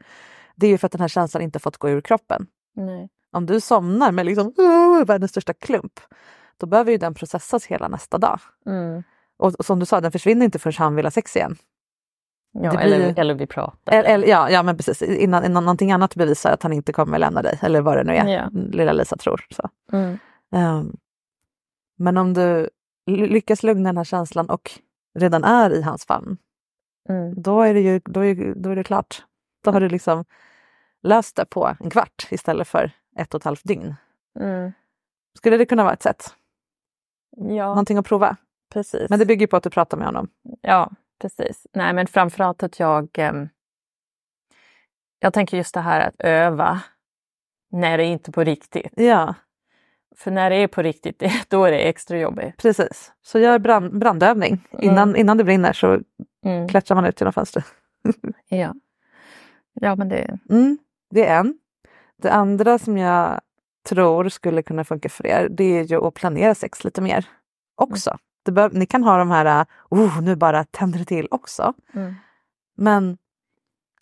det 0.56 0.66
är 0.66 0.70
ju 0.70 0.78
för 0.78 0.86
att 0.86 0.92
den 0.92 1.00
här 1.00 1.08
känslan 1.08 1.42
inte 1.42 1.58
fått 1.58 1.76
gå 1.76 1.88
ur 1.90 2.00
kroppen. 2.00 2.46
Nej. 2.76 3.08
Om 3.32 3.46
du 3.46 3.60
somnar 3.60 4.12
med 4.12 4.26
liksom 4.26 4.52
"Åh", 4.58 5.04
världens 5.04 5.30
största 5.30 5.52
klump, 5.54 6.00
då 6.56 6.66
behöver 6.66 6.92
ju 6.92 6.98
den 6.98 7.14
processas 7.14 7.66
hela 7.66 7.88
nästa 7.88 8.18
dag. 8.18 8.40
Mm. 8.66 9.02
Och, 9.36 9.54
och 9.54 9.64
som 9.66 9.80
du 9.80 9.86
sa, 9.86 10.00
den 10.00 10.12
försvinner 10.12 10.44
inte 10.44 10.58
förrän 10.58 10.74
han 10.78 10.94
vill 10.94 11.06
ha 11.06 11.10
sex 11.10 11.36
igen. 11.36 11.56
Ja, 12.52 12.70
blir 12.70 12.80
eller, 12.80 13.18
eller 13.18 13.34
vi 13.34 13.46
pratar. 13.46 13.92
Eller, 13.92 14.08
eller, 14.08 14.28
ja, 14.28 14.50
ja, 14.50 14.62
men 14.62 14.76
precis. 14.76 15.02
Innan, 15.02 15.44
innan 15.44 15.64
någonting 15.64 15.92
annat 15.92 16.14
bevisar 16.14 16.50
att 16.52 16.62
han 16.62 16.72
inte 16.72 16.92
kommer 16.92 17.18
lämna 17.18 17.42
dig, 17.42 17.58
eller 17.62 17.80
vad 17.80 17.96
det 17.96 18.04
nu 18.04 18.12
är 18.12 18.28
Ja. 18.28 18.50
lilla 18.52 18.92
Lisa 18.92 19.16
tror. 19.16 19.46
Så. 19.50 19.68
Mm. 19.92 20.18
Ehm, 20.54 20.96
men 21.96 22.16
om 22.16 22.34
du 22.34 22.68
ly- 23.06 23.26
lyckas 23.26 23.62
lugna 23.62 23.88
den 23.88 23.96
här 23.96 24.04
känslan 24.04 24.50
och 24.50 24.70
redan 25.18 25.44
är 25.44 25.70
i 25.70 25.82
hans 25.82 26.04
famn, 26.04 26.36
Mm. 27.08 27.42
då 27.42 27.60
är 27.62 27.74
det 27.74 27.80
ju 27.80 28.00
då 28.04 28.24
är, 28.24 28.54
då 28.54 28.70
är 28.70 28.76
det 28.76 28.84
klart. 28.84 29.24
Då 29.64 29.70
har 29.70 29.80
du 29.80 29.88
liksom 29.88 30.24
löst 31.02 31.36
det 31.36 31.44
på 31.44 31.76
en 31.80 31.90
kvart 31.90 32.26
istället 32.30 32.68
för 32.68 32.90
ett 33.18 33.34
och 33.34 33.40
ett 33.40 33.44
halvt 33.44 33.64
dygn. 33.64 33.94
Mm. 34.40 34.72
Skulle 35.38 35.56
det 35.56 35.66
kunna 35.66 35.82
vara 35.84 35.92
ett 35.92 36.02
sätt? 36.02 36.34
Ja, 37.36 37.66
Någonting 37.68 37.98
att 37.98 38.06
prova? 38.06 38.36
precis. 38.72 39.10
Men 39.10 39.18
det 39.18 39.26
bygger 39.26 39.46
på 39.46 39.56
att 39.56 39.62
du 39.62 39.70
pratar 39.70 39.96
med 39.96 40.06
honom. 40.06 40.28
Ja, 40.60 40.90
precis. 41.20 41.66
Nej, 41.72 41.92
men 41.92 42.06
framförallt 42.06 42.62
att 42.62 42.78
jag... 42.80 43.08
ehm, 43.18 43.48
jag 45.18 45.32
tänker 45.32 45.56
just 45.56 45.74
det 45.74 45.80
här 45.80 46.00
att 46.08 46.14
öva 46.18 46.80
när 47.70 47.98
det 47.98 48.04
är 48.04 48.08
inte 48.08 48.30
är 48.30 48.32
på 48.32 48.44
riktigt. 48.44 48.92
Ja, 48.96 49.34
För 50.16 50.30
när 50.30 50.50
det 50.50 50.56
är 50.56 50.66
på 50.68 50.82
riktigt, 50.82 51.22
då 51.48 51.64
är 51.64 51.70
det 51.70 51.88
extra 51.88 52.18
jobbigt. 52.18 52.56
precis. 52.56 53.12
Så 53.22 53.38
gör 53.38 53.58
brand, 53.58 53.98
brandövning. 53.98 54.68
Innan, 54.78 55.16
innan 55.16 55.36
det 55.36 55.44
brinner 55.44 55.72
så 55.72 56.00
Mm. 56.44 56.68
klättrar 56.68 56.94
man 56.94 57.04
ut 57.04 57.20
genom 57.20 57.32
fönstret. 57.32 57.64
Ja. 58.48 58.74
ja, 59.72 59.96
men 59.96 60.08
det... 60.08 60.38
Mm, 60.50 60.78
det 61.10 61.26
är 61.26 61.38
en. 61.38 61.58
Det 62.16 62.32
andra 62.32 62.78
som 62.78 62.98
jag 62.98 63.40
tror 63.88 64.28
skulle 64.28 64.62
kunna 64.62 64.84
funka 64.84 65.08
för 65.08 65.26
er, 65.26 65.48
det 65.50 65.64
är 65.64 65.84
ju 65.84 66.06
att 66.06 66.14
planera 66.14 66.54
sex 66.54 66.84
lite 66.84 67.00
mer 67.00 67.28
också. 67.74 68.18
Det 68.44 68.52
bör, 68.52 68.70
ni 68.70 68.86
kan 68.86 69.04
ha 69.04 69.18
de 69.18 69.30
här, 69.30 69.66
oh, 69.90 70.20
nu 70.22 70.36
bara 70.36 70.64
tänder 70.64 70.98
det 70.98 71.04
till 71.04 71.28
också. 71.30 71.74
Mm. 71.94 72.14
Men 72.76 73.18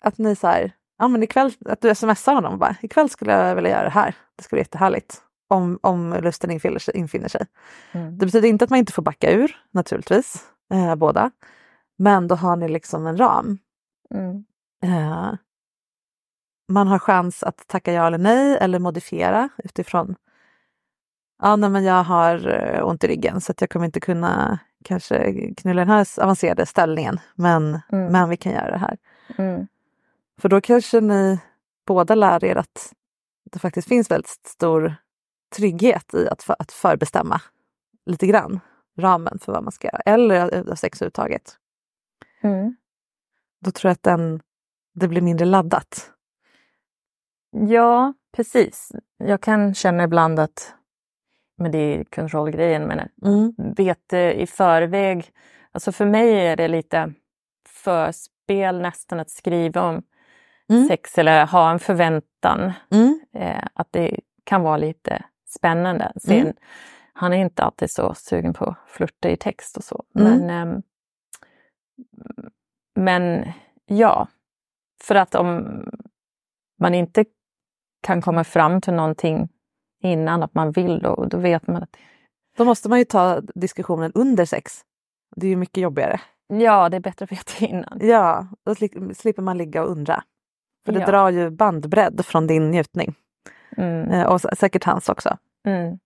att 0.01 0.17
ni 0.17 0.35
så 0.35 0.47
här, 0.47 0.71
ja 0.99 1.07
men 1.07 1.23
ikväll, 1.23 1.51
att 1.65 1.81
du 1.81 1.95
smsar 1.95 2.33
honom 2.33 2.53
och 2.53 2.59
bara, 2.59 2.75
ikväll 2.81 3.09
skulle 3.09 3.31
jag 3.31 3.55
vilja 3.55 3.71
göra 3.71 3.83
det 3.83 3.89
här. 3.89 4.15
Det 4.35 4.43
skulle 4.43 4.57
vara 4.57 4.63
jättehärligt. 4.63 5.21
Om, 5.47 5.79
om 5.81 6.19
lusten 6.21 6.51
infinner 6.51 6.79
sig. 6.79 6.97
Infinner 6.97 7.27
sig. 7.27 7.45
Mm. 7.91 8.17
Det 8.17 8.25
betyder 8.25 8.49
inte 8.49 8.63
att 8.63 8.69
man 8.69 8.79
inte 8.79 8.93
får 8.93 9.01
backa 9.01 9.31
ur, 9.31 9.61
naturligtvis, 9.71 10.43
eh, 10.73 10.95
båda. 10.95 11.31
Men 11.97 12.27
då 12.27 12.35
har 12.35 12.55
ni 12.55 12.67
liksom 12.69 13.07
en 13.07 13.17
ram. 13.17 13.57
Mm. 14.13 14.45
Eh, 14.83 15.33
man 16.67 16.87
har 16.87 16.99
chans 16.99 17.43
att 17.43 17.67
tacka 17.67 17.93
ja 17.93 18.07
eller 18.07 18.17
nej 18.17 18.57
eller 18.61 18.79
modifiera 18.79 19.49
utifrån 19.57 20.15
Ja, 21.41 21.55
nej, 21.55 21.69
men 21.69 21.83
jag 21.83 22.03
har 22.03 22.47
eh, 22.47 22.87
ont 22.87 23.03
i 23.03 23.07
ryggen 23.07 23.41
så 23.41 23.53
jag 23.59 23.69
kommer 23.69 23.85
inte 23.85 23.99
kunna 23.99 24.59
kanske 24.83 25.33
knulla 25.57 25.81
den 25.81 25.89
här 25.89 26.07
avancerade 26.19 26.65
ställningen. 26.65 27.19
Men, 27.35 27.79
Mm. 27.91 28.11
men 28.11 28.29
vi 28.29 28.37
kan 28.37 28.51
göra 28.51 28.71
det 28.71 28.77
här. 28.77 28.97
Mm. 29.37 29.67
För 30.41 30.49
då 30.49 30.61
kanske 30.61 31.01
ni 31.01 31.39
båda 31.87 32.15
lär 32.15 32.45
er 32.45 32.55
att 32.55 32.93
det 33.51 33.59
faktiskt 33.59 33.87
finns 33.87 34.11
väldigt 34.11 34.29
stor 34.47 34.95
trygghet 35.55 36.13
i 36.13 36.27
att, 36.29 36.43
för, 36.43 36.55
att 36.59 36.71
förbestämma 36.71 37.41
lite 38.05 38.27
grann 38.27 38.59
ramen 38.97 39.39
för 39.39 39.51
vad 39.51 39.63
man 39.63 39.71
ska 39.71 39.87
göra. 39.87 40.01
Eller 40.05 40.75
sex 40.75 41.01
överhuvudtaget. 41.01 41.57
Mm. 42.43 42.75
Då 43.61 43.71
tror 43.71 43.89
jag 43.89 43.93
att 43.93 44.03
den, 44.03 44.41
det 44.93 45.07
blir 45.07 45.21
mindre 45.21 45.45
laddat. 45.45 46.11
Ja, 47.51 48.13
precis. 48.35 48.91
Jag 49.17 49.41
kan 49.41 49.73
känna 49.73 50.03
ibland 50.03 50.39
att, 50.39 50.73
men 51.57 51.71
det 51.71 51.77
är 51.77 52.03
kontrollgrejen, 52.03 52.83
men 52.87 53.09
Mm. 53.25 53.53
vete 53.77 54.17
i 54.17 54.47
förväg. 54.47 55.31
Alltså 55.71 55.91
för 55.91 56.05
mig 56.05 56.47
är 56.47 56.55
det 56.55 56.67
lite 56.67 57.13
förspel 57.67 58.81
nästan 58.81 59.19
att 59.19 59.29
skriva 59.29 59.81
om 59.81 60.03
Mm. 60.69 60.87
sex 60.87 61.17
eller 61.17 61.45
ha 61.45 61.71
en 61.71 61.79
förväntan. 61.79 62.71
Mm. 62.91 63.19
Eh, 63.33 63.67
att 63.73 63.87
det 63.91 64.19
kan 64.43 64.61
vara 64.61 64.77
lite 64.77 65.23
spännande. 65.47 66.11
Sen, 66.15 66.37
Mm. 66.41 66.53
Han 67.13 67.33
är 67.33 67.37
inte 67.37 67.63
alltid 67.63 67.91
så 67.91 68.13
sugen 68.13 68.53
på 68.53 68.65
att 68.65 68.77
flirta 68.87 69.29
i 69.29 69.37
text 69.37 69.77
och 69.77 69.83
så. 69.83 70.03
Mm. 70.19 70.31
Men, 70.31 70.49
ehm, 70.49 70.81
men 72.95 73.51
ja, 73.85 74.27
för 75.03 75.15
att 75.15 75.35
om 75.35 75.83
man 76.79 76.93
inte 76.93 77.25
kan 78.01 78.21
komma 78.21 78.43
fram 78.43 78.81
till 78.81 78.93
någonting 78.93 79.49
innan 80.03 80.43
att 80.43 80.53
man 80.53 80.71
vill 80.71 80.99
då, 80.99 81.25
då 81.25 81.37
vet 81.37 81.67
man 81.67 81.83
att 81.83 81.95
Då 82.57 82.65
måste 82.65 82.89
man 82.89 82.99
ju 82.99 83.05
ta 83.05 83.41
diskussionen 83.55 84.11
under 84.15 84.45
sex. 84.45 84.85
Det 85.35 85.45
är 85.47 85.49
ju 85.49 85.55
mycket 85.55 85.77
jobbigare. 85.83 86.21
ja, 86.47 86.89
det 86.89 86.97
är 86.97 87.01
bättre 87.01 87.23
att 87.23 87.31
veta 87.31 87.65
innan. 87.65 87.99
Ja, 88.01 88.47
då 88.65 88.73
sli- 88.73 89.13
slipper 89.13 89.41
man 89.41 89.57
ligga 89.57 89.83
och 89.83 89.89
undra. 89.91 90.23
För 90.85 90.91
det 90.93 90.99
Ja. 90.99 91.05
drar 91.05 91.29
ju 91.29 91.49
bandbredd 91.49 92.25
från 92.25 92.47
din 92.47 92.71
njutning. 92.71 93.15
Mm, 93.77 94.11
Eh, 94.11 94.25
och 94.25 94.41
säkert 94.41 94.83
hans 94.83 95.09
också. 95.09 95.37
mm, 95.67 95.99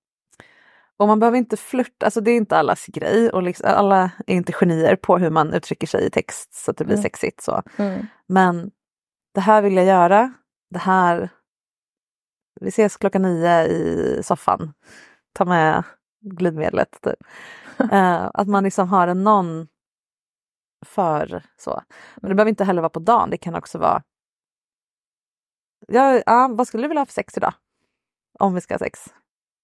Och 0.97 1.07
man 1.07 1.19
behöver 1.19 1.37
inte 1.37 1.57
flirta, 1.57 2.05
alltså 2.05 2.21
det 2.21 2.31
är 2.31 2.37
inte 2.37 2.57
allas 2.57 2.85
grej. 2.85 3.29
Och 3.29 3.43
liksom, 3.43 3.69
alla 3.69 4.11
är 4.27 4.35
inte 4.35 4.53
genier 4.53 4.95
på 4.95 5.17
hur 5.17 5.29
man 5.29 5.53
uttrycker 5.53 5.87
sig 5.87 6.05
i 6.05 6.09
text 6.09 6.53
så 6.53 6.71
att 6.71 6.77
det 6.77 6.85
blir 6.85 6.95
Mm. 6.95 7.03
sexigt. 7.03 7.41
Så. 7.41 7.61
mm, 7.77 8.05
Men 8.27 8.71
det 9.33 9.41
här 9.41 9.61
vill 9.61 9.75
jag 9.75 9.85
göra. 9.85 10.33
Det 10.69 10.79
här... 10.79 11.29
Vi 12.61 12.67
ses 12.67 12.97
klockan 12.97 13.21
nio 13.21 13.63
i 13.67 14.19
soffan. 14.23 14.73
Ta 15.33 15.45
med 15.45 15.83
glidmedlet. 16.21 16.97
Typ. 17.01 17.19
Eh, 17.91 18.29
att 18.33 18.47
man 18.47 18.63
liksom 18.63 18.89
har 18.89 19.07
en 19.07 19.23
någon 19.23 19.67
för 20.85 21.43
så. 21.57 21.81
Men 22.15 22.29
det 22.29 22.35
behöver 22.35 22.49
inte 22.49 22.63
heller 22.63 22.81
vara 22.81 22.89
på 22.89 22.99
dagen. 22.99 23.29
Det 23.29 23.37
kan 23.37 23.55
också 23.55 23.77
vara... 23.77 24.03
Ja, 25.87 26.21
ja, 26.25 26.47
vad 26.51 26.67
skulle 26.67 26.83
du 26.83 26.87
vilja 26.87 27.01
ha 27.01 27.05
för 27.05 27.13
sex 27.13 27.37
idag? 27.37 27.53
Om 28.39 28.53
vi 28.55 28.61
ska 28.61 28.73
ha 28.73 28.79
sex. 28.79 28.99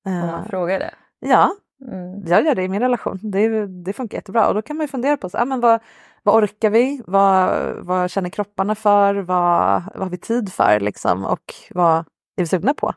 Om 0.06 0.12
Eh, 0.14 0.26
man 0.26 0.46
frågar 0.46 0.80
det. 0.80 0.96
Ja, 1.24 1.56
Mm, 1.88 2.24
jag 2.28 2.46
gör 2.46 2.56
det 2.56 2.64
i 2.64 2.70
min 2.70 2.82
relation. 2.82 3.20
Det, 3.24 3.68
det 3.68 3.94
funkar 3.94 4.18
jättebra. 4.18 4.48
Och 4.48 4.54
då 4.54 4.62
kan 4.62 4.78
man 4.78 4.84
ju 4.84 4.88
fundera 4.88 5.18
på 5.18 5.30
så, 5.30 5.38
ah, 5.38 5.46
men 5.46 5.60
vad, 5.60 5.80
vad 6.24 6.36
orkar 6.44 6.70
vi? 6.70 7.02
Vad, 7.08 7.74
vad 7.86 8.12
känner 8.12 8.30
kropparna 8.30 8.76
för? 8.76 9.16
Vad, 9.16 9.84
vad 9.94 10.04
har 10.04 10.10
vi 10.10 10.18
tid 10.18 10.54
för? 10.54 10.80
Liksom? 10.80 11.26
Och 11.26 11.54
vad 11.70 11.98
är 11.98 12.04
vi 12.38 12.46
sugna 12.48 12.74
på? 12.74 12.94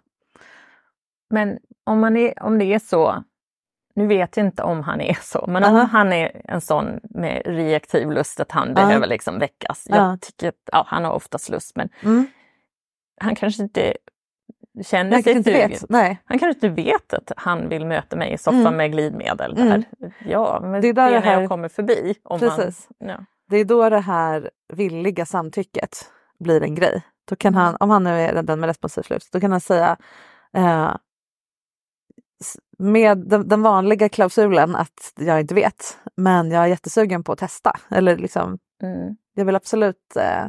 Men 1.31 1.59
om, 1.85 2.01
man 2.01 2.17
är, 2.17 2.43
om 2.43 2.59
det 2.59 2.65
är 2.65 2.79
så, 2.79 3.25
nu 3.95 4.07
vet 4.07 4.37
jag 4.37 4.47
inte 4.47 4.63
om 4.63 4.83
han 4.83 5.01
är 5.01 5.19
så, 5.23 5.45
men 5.49 5.65
om 5.65 5.75
Aha. 5.75 5.85
han 5.93 6.13
är 6.13 6.43
en 6.45 6.61
sån 6.61 7.01
med 7.03 7.43
reaktiv 7.47 8.11
lust 8.11 8.41
att 8.41 8.53
han 8.53 8.69
Ja. 8.69 8.75
behöver 8.75 9.07
liksom 9.07 9.39
väckas. 9.39 9.87
Jag 9.89 9.99
Ja. 9.99 10.19
tycker 10.21 10.49
att 10.49 10.69
ja, 10.73 10.85
han 10.89 11.05
har 11.05 11.13
oftast 11.13 11.49
lust, 11.49 11.77
men 11.77 11.89
Mm. 12.03 12.27
han 13.21 13.35
kanske 13.35 13.63
inte 13.63 13.97
känner 14.85 15.13
Jag 15.13 15.25
sig 15.25 15.33
inte 15.33 15.51
sugen. 15.53 15.71
vet. 15.71 15.85
Nej. 15.89 16.23
Han 16.25 16.39
kanske 16.39 16.67
inte 16.69 16.83
vet 16.83 17.13
att 17.15 17.33
han 17.37 17.69
vill 17.69 17.87
möta 17.87 18.17
mig 18.17 18.33
i 18.33 18.39
soffan 18.39 18.61
Mm. 18.61 18.77
med 18.77 18.93
glidmedel. 18.93 19.57
Mm. 19.59 19.69
Där. 19.69 19.85
Ja, 20.27 20.59
men 20.63 20.81
Det 20.81 20.87
är 20.87 20.89
är 20.89 20.93
där 20.95 21.11
det 21.11 21.19
här- 21.21 21.41
jag 21.41 21.49
kommer 21.51 21.69
förbi. 21.69 22.15
Om 22.25 22.39
Precis. 22.41 22.89
Han, 23.01 23.09
ja. 23.09 23.25
Det 23.49 23.57
är 23.57 23.65
då 23.65 23.89
det 23.91 23.99
här 24.01 24.51
villiga 24.73 25.27
samtycket 25.27 25.99
blir 26.39 26.63
en 26.63 26.75
grej. 26.75 27.03
Då 27.29 27.37
kan 27.37 27.55
han, 27.55 27.77
om 27.81 27.91
han 27.91 28.05
nu 28.05 28.11
är 28.11 28.43
den 28.43 28.61
med 28.61 28.67
responsiv 28.67 29.05
lust, 29.11 29.33
då 29.33 29.41
kan 29.41 29.51
han 29.51 29.61
säga 29.61 29.97
eh, 30.57 30.95
med 32.79 33.19
den, 33.19 33.49
den 33.49 33.63
vanliga 33.63 34.09
klausulen 34.09 34.77
att 34.77 35.13
jag 35.17 35.41
inte 35.41 35.55
vet, 35.55 35.99
men 36.17 36.51
jag 36.51 36.63
är 36.63 36.67
jättesugen 36.67 37.25
på 37.25 37.33
att 37.33 37.39
testa. 37.39 37.73
Eller 37.91 38.17
liksom, 38.17 38.59
Mm. 38.83 39.17
jag 39.35 39.45
vill 39.45 39.57
absolut 39.57 40.17
eh, 40.17 40.49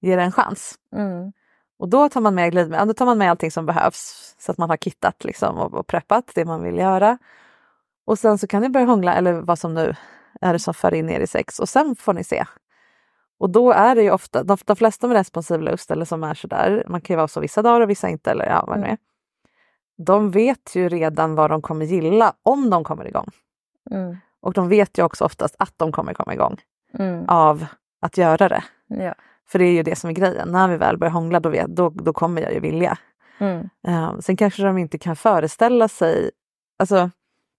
ge 0.00 0.16
det 0.16 0.22
en 0.22 0.32
chans. 0.32 0.74
Mm. 0.96 1.32
Och 1.80 1.88
då 1.88 2.08
tar 2.08 2.20
man 2.20 2.34
med 2.34 2.52
glidmedel, 2.52 2.88
då 2.88 2.94
tar 2.94 3.06
man 3.06 3.18
med 3.18 3.30
allting 3.30 3.50
som 3.50 3.66
behövs 3.66 4.34
så 4.38 4.52
att 4.52 4.58
man 4.58 4.70
har 4.70 4.76
kittat 4.76 5.24
liksom 5.24 5.58
och, 5.58 5.74
och 5.74 5.86
preppat 5.86 6.30
det 6.34 6.44
man 6.44 6.62
vill 6.62 6.78
göra. 6.78 7.18
Och 8.06 8.18
sen 8.18 8.38
så 8.38 8.46
kan 8.46 8.62
ni 8.62 8.68
börja 8.68 8.86
hångla 8.86 9.14
eller 9.14 9.32
vad 9.32 9.58
som 9.58 9.74
nu 9.74 9.94
är 10.40 10.52
det 10.52 10.58
som 10.58 10.74
för 10.74 10.94
in 10.94 11.10
er 11.10 11.20
i 11.20 11.26
sex 11.26 11.58
och 11.58 11.68
sen 11.68 11.96
får 11.96 12.12
ni 12.12 12.24
se. 12.24 12.44
Och 13.38 13.50
då 13.50 13.72
är 13.72 13.94
det 13.94 14.02
ju 14.02 14.10
ofta, 14.10 14.42
de, 14.42 14.56
de 14.64 14.76
flesta 14.76 15.06
med 15.06 15.16
responsiv 15.16 15.60
lust 15.60 15.90
eller 15.90 16.04
som 16.04 16.24
är 16.24 16.34
sådär, 16.34 16.84
man 16.88 17.00
kan 17.00 17.14
ju 17.14 17.16
vara 17.16 17.28
så 17.28 17.40
vissa 17.40 17.62
dagar 17.62 17.80
och 17.80 17.90
vissa 17.90 18.08
inte 18.08 18.30
eller 18.30 18.46
ja 18.46 18.64
vad 18.66 18.76
det 18.76 18.80
nu 18.80 18.86
är. 18.86 18.98
De 20.04 20.30
vet 20.30 20.74
ju 20.74 20.88
redan 20.88 21.34
vad 21.34 21.50
de 21.50 21.62
kommer 21.62 21.86
gilla 21.86 22.32
om 22.42 22.70
de 22.70 22.84
kommer 22.84 23.06
igång. 23.08 23.28
Mm. 23.90 24.16
Och 24.40 24.52
de 24.52 24.68
vet 24.68 24.98
ju 24.98 25.02
också 25.02 25.24
oftast 25.24 25.56
att 25.58 25.74
de 25.76 25.92
kommer 25.92 26.14
komma 26.14 26.34
igång 26.34 26.60
Mm. 26.98 27.28
av 27.28 27.66
att 28.00 28.18
göra 28.18 28.48
det. 28.48 28.64
Ja. 28.86 29.14
För 29.50 29.58
det 29.58 29.64
är 29.64 29.72
ju 29.72 29.82
det 29.82 29.96
som 29.96 30.10
är 30.10 30.14
grejen, 30.14 30.48
när 30.52 30.68
vi 30.68 30.76
väl 30.76 30.98
börjar 30.98 31.12
hångla 31.12 31.40
då, 31.40 31.48
vet, 31.48 31.66
då, 31.76 31.90
då 31.90 32.12
kommer 32.12 32.42
jag 32.42 32.52
ju 32.54 32.60
vilja. 32.60 32.98
Mm. 33.38 33.68
Eh, 33.86 34.18
sen 34.20 34.36
kanske 34.36 34.62
de 34.62 34.78
inte 34.78 34.98
kan 34.98 35.16
föreställa 35.16 35.88
sig, 35.88 36.30
alltså 36.78 37.10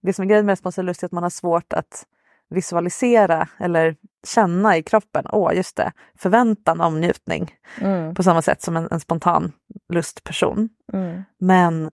det 0.01 0.13
som 0.13 0.23
är 0.23 0.29
grejen 0.29 0.45
med 0.45 0.51
responsiv 0.53 0.83
lust 0.85 1.03
är 1.03 1.05
att 1.05 1.11
man 1.11 1.23
har 1.23 1.29
svårt 1.29 1.73
att 1.73 2.05
visualisera 2.49 3.47
eller 3.59 3.95
känna 4.27 4.77
i 4.77 4.83
kroppen, 4.83 5.25
åh 5.31 5.55
just 5.55 5.75
det, 5.75 5.91
förväntan 6.17 6.81
om 6.81 7.01
njutning 7.01 7.55
Mm. 7.81 8.15
på 8.15 8.23
samma 8.23 8.41
sätt 8.41 8.61
som 8.61 8.77
en, 8.77 8.87
en 8.91 8.99
spontan 8.99 9.51
lustperson. 9.93 10.69
Mm. 10.93 11.23
Men 11.39 11.91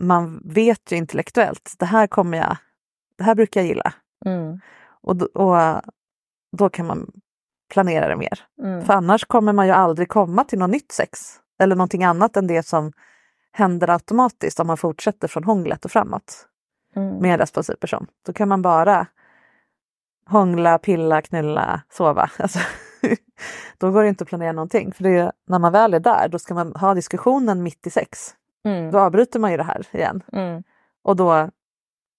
man 0.00 0.42
vet 0.44 0.92
ju 0.92 0.96
intellektuellt, 0.96 1.74
det 1.78 1.86
här 1.86 2.06
kommer 2.06 2.38
jag, 2.38 2.56
det 3.18 3.24
här 3.24 3.34
brukar 3.34 3.60
jag 3.60 3.68
gilla. 3.68 3.92
Mm. 4.26 4.60
Och, 5.02 5.16
då- 5.16 5.26
och 5.34 5.82
då 6.56 6.68
kan 6.68 6.86
man 6.86 7.10
planera 7.74 8.08
det 8.08 8.16
mer. 8.16 8.40
Mm. 8.62 8.84
För 8.84 8.92
annars 8.92 9.24
kommer 9.24 9.52
man 9.52 9.66
ju 9.66 9.72
aldrig 9.72 10.08
komma 10.08 10.44
till 10.44 10.58
något 10.58 10.70
nytt 10.70 10.92
sex. 10.92 11.18
Eller 11.58 11.76
någonting 11.76 12.04
annat 12.04 12.36
än 12.36 12.46
det 12.46 12.62
som 12.66 12.92
händer 13.52 13.90
automatiskt 13.90 14.60
om 14.60 14.66
man 14.66 14.76
fortsätter 14.76 15.28
från 15.28 15.44
hånglet 15.44 15.84
och 15.84 15.90
framåt 15.90 16.48
Mm. 16.96 17.16
med 17.16 17.32
en 17.32 17.38
responsiv 17.38 17.74
person. 17.74 18.06
Då 18.26 18.32
kan 18.32 18.48
man 18.48 18.62
bara 18.62 19.06
hångla, 20.26 20.78
pilla, 20.78 21.22
knulla, 21.22 21.82
sova. 21.90 22.30
Alltså, 22.38 22.58
då 23.78 23.90
går 23.90 24.02
det 24.02 24.08
inte 24.08 24.24
att 24.24 24.28
planera 24.28 24.52
någonting. 24.52 24.92
För 24.92 25.02
det 25.04 25.10
är, 25.18 25.32
när 25.46 25.58
man 25.58 25.72
väl 25.72 25.94
är 25.94 26.00
där, 26.00 26.28
då 26.28 26.38
ska 26.38 26.54
man 26.54 26.72
ha 26.76 26.94
diskussionen 26.94 27.62
mitt 27.62 27.86
i 27.86 27.90
sex. 27.90 28.34
Mm. 28.64 28.90
Då 28.90 28.98
avbryter 28.98 29.38
man 29.38 29.50
ju 29.50 29.56
det 29.56 29.62
här 29.62 29.86
igen. 29.92 30.22
Mm. 30.32 30.62
Och 31.02 31.16
då, 31.16 31.50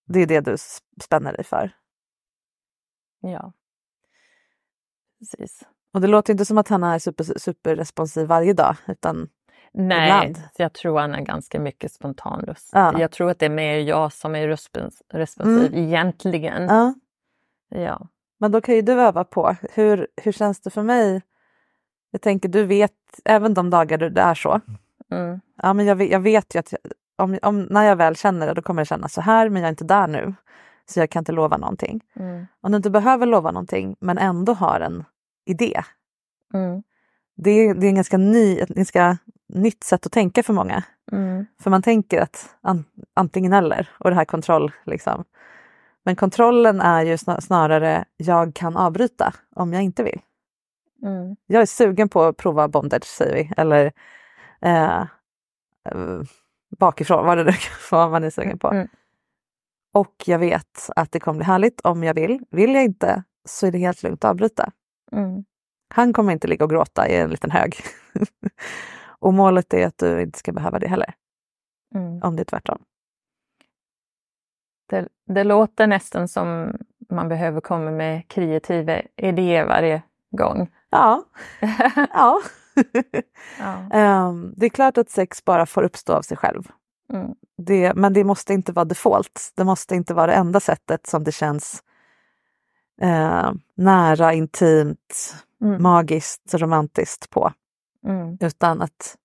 det 0.07 0.19
är 0.19 0.27
det 0.27 0.41
du 0.41 0.57
spänner 1.01 1.33
dig 1.33 1.43
för. 1.43 1.71
Ja. 3.21 3.53
Precis. 5.31 5.63
Och 5.93 6.01
det 6.01 6.07
låter 6.07 6.33
inte 6.33 6.45
som 6.45 6.57
att 6.57 6.67
han 6.67 6.83
är 6.83 6.99
super, 6.99 7.23
superresponsiv 7.39 8.27
varje 8.27 8.53
dag 8.53 8.75
utan 8.87 9.29
Nej, 9.73 10.27
Ibland. 10.27 10.49
jag 10.57 10.73
tror 10.73 10.99
han 10.99 11.15
är 11.15 11.21
ganska 11.21 11.59
mycket 11.59 11.91
spontanlust. 11.91 12.69
Ja. 12.73 12.99
Jag 12.99 13.11
tror 13.11 13.29
att 13.31 13.39
det 13.39 13.45
är 13.45 13.49
mer 13.49 13.77
jag 13.79 14.13
som 14.13 14.35
är 14.35 14.47
respons- 14.47 15.01
responsiv 15.13 15.77
egentligen. 15.77 16.63
ja. 16.67 16.93
Ja. 17.69 18.07
Men 18.39 18.51
då 18.51 18.61
kan 18.61 18.75
ju 18.75 18.81
du 18.81 18.93
öva 18.93 19.23
på. 19.23 19.55
Hur, 19.73 20.07
hur 20.21 20.31
känns 20.31 20.61
det 20.61 20.69
för 20.69 20.83
mig? 20.83 21.21
Jag 22.11 22.21
tänker 22.21 22.49
du 22.49 22.63
vet, 22.65 22.91
även 23.25 23.53
de 23.53 23.69
dagar 23.69 23.97
du- 23.97 24.09
det 24.09 24.21
är 24.21 24.35
så. 24.35 24.61
Mm. 25.11 25.41
Ja, 25.61 25.73
men 25.73 25.85
jag, 25.85 26.01
jag 26.01 26.19
vet 26.19 26.55
ju 26.55 26.59
att 26.59 26.71
jag, 26.71 26.79
om, 27.17 27.39
om, 27.41 27.61
när 27.61 27.83
jag 27.83 27.95
väl 27.95 28.15
känner 28.15 28.47
det 28.47 28.53
då 28.53 28.61
kommer 28.61 28.81
det 28.81 28.85
kännas 28.85 29.13
så 29.13 29.21
här 29.21 29.49
men 29.49 29.61
jag 29.61 29.67
är 29.67 29.71
inte 29.71 29.83
där 29.83 30.07
nu. 30.07 30.33
Så 30.85 30.99
jag 30.99 31.09
kan 31.09 31.21
inte 31.21 31.31
lova 31.31 31.57
någonting. 31.57 32.01
Mm. 32.15 32.47
Om 32.61 32.71
du 32.71 32.75
inte 32.77 32.89
behöver 32.89 33.25
lova 33.25 33.51
någonting 33.51 33.95
men 33.99 34.17
ändå 34.17 34.53
har 34.53 34.79
en 34.79 35.03
idé. 35.45 35.83
Mm. 36.53 36.83
Det 37.37 37.51
är, 37.51 37.73
det 37.73 37.85
är 37.85 37.89
en 37.89 37.95
ganska 37.95 38.17
ny, 38.17 38.59
ett 38.59 38.69
ganska 38.69 39.17
nytt 39.47 39.83
sätt 39.83 40.05
att 40.05 40.11
tänka 40.11 40.43
för 40.43 40.53
många. 40.53 40.83
Mm. 41.11 41.45
För 41.59 41.69
man 41.69 41.81
tänker 41.81 42.21
att 42.21 42.55
an, 42.61 42.85
antingen 43.13 43.53
eller 43.53 43.89
och 43.99 44.09
det 44.09 44.15
här 44.15 44.25
kontroll 44.25 44.71
liksom. 44.85 45.23
Men 46.03 46.15
kontrollen 46.15 46.81
är 46.81 47.03
ju 47.03 47.15
sna- 47.15 47.41
snarare 47.41 48.05
jag 48.17 48.55
kan 48.55 48.77
avbryta 48.77 49.33
om 49.55 49.73
jag 49.73 49.83
inte 49.83 50.03
vill. 50.03 50.21
Mm. 51.03 51.35
Jag 51.47 51.61
är 51.61 51.65
sugen 51.65 52.09
på 52.09 52.23
att 52.23 52.37
prova 52.37 52.67
bondage 52.67 53.05
säger 53.05 53.35
vi 53.35 53.51
eller 53.57 53.91
eh, 54.61 55.03
bakifrån, 56.79 57.25
vad 57.25 57.37
det 57.37 57.43
nu 57.43 57.51
vara 57.91 58.09
man 58.09 58.23
är 58.23 58.29
sugen 58.29 58.59
på. 58.59 58.71
Mm. 58.71 58.87
Och 59.93 60.23
jag 60.25 60.39
vet 60.39 60.89
att 60.95 61.11
det 61.11 61.19
kommer 61.19 61.37
bli 61.37 61.45
härligt 61.45 61.81
om 61.81 62.03
jag 62.03 62.13
vill. 62.13 62.39
Vill 62.49 62.73
jag 62.73 62.83
inte 62.83 63.23
så 63.45 63.67
är 63.67 63.71
det 63.71 63.77
helt 63.77 64.03
lugnt 64.03 64.23
att 64.23 64.31
avbryta. 64.31 64.71
Mm. 65.15 65.43
Han 65.93 66.13
kommer 66.13 66.33
inte 66.33 66.47
ligga 66.47 66.63
och 66.65 66.69
gråta 66.71 67.07
i 67.07 67.15
en 67.15 67.29
liten 67.29 67.51
hög. 67.51 67.75
och 69.19 69.33
målet 69.33 69.73
är 69.73 69.87
att 69.87 69.97
du 69.97 70.21
inte 70.21 70.39
ska 70.39 70.51
behöva 70.51 70.79
det 70.79 70.87
heller, 70.87 71.13
Mm. 71.95 72.21
om 72.23 72.35
det 72.35 72.41
är 72.41 72.45
tvärtom. 72.45 72.81
Det, 74.89 75.07
det 75.27 75.43
låter 75.43 75.87
nästan 75.87 76.27
som 76.27 76.77
man 77.09 77.29
behöver 77.29 77.61
komma 77.61 77.91
med 77.91 78.27
kreativa 78.27 79.01
idéer 79.15 79.65
varje 79.65 80.01
gång. 80.37 80.71
Ja, 80.89 81.23
ja. 82.13 82.41
Ja. 83.59 83.89
Ehm, 83.91 84.53
det 84.57 84.65
är 84.65 84.69
klart 84.69 84.97
att 84.97 85.09
sex 85.09 85.45
bara 85.45 85.65
får 85.65 85.83
uppstå 85.83 86.13
av 86.13 86.21
sig 86.21 86.37
själv. 86.37 86.63
Mm. 87.13 87.35
Det, 87.57 87.93
men 87.95 88.13
det 88.13 88.23
måste 88.23 88.53
inte 88.53 88.71
vara 88.71 88.85
default. 88.85 89.51
Det 89.55 89.63
måste 89.63 89.95
inte 89.95 90.13
vara 90.13 90.27
det 90.27 90.33
enda 90.33 90.59
sättet 90.59 91.07
som 91.07 91.23
det 91.23 91.31
känns 91.31 91.83
eh, 93.01 93.51
nära, 93.75 94.33
intimt, 94.33 95.35
Mm. 95.61 95.83
magiskt, 95.83 96.53
romantiskt 96.53 97.29
på. 97.29 97.51
Mm. 98.07 98.37
Utan 98.41 98.81
att 98.81 99.15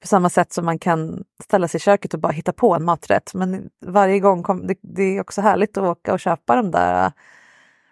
på 0.00 0.06
samma 0.08 0.28
sätt 0.30 0.52
som 0.52 0.64
man 0.64 0.78
kan 0.78 1.24
ställa 1.44 1.68
sig 1.68 1.78
i 1.78 1.80
köket 1.80 2.14
och 2.14 2.20
bara 2.20 2.32
hitta 2.32 2.52
på 2.52 2.74
en 2.74 2.84
maträtt. 2.84 3.34
Men 3.34 3.70
varje 3.86 4.20
gång, 4.20 4.42
kom, 4.42 4.66
det, 4.66 4.74
det 4.82 5.02
är 5.02 5.20
också 5.20 5.40
härligt 5.40 5.76
att 5.78 5.84
åka 5.84 6.12
och 6.12 6.20
köpa 6.20 6.56
de 6.56 6.70
där 6.70 7.12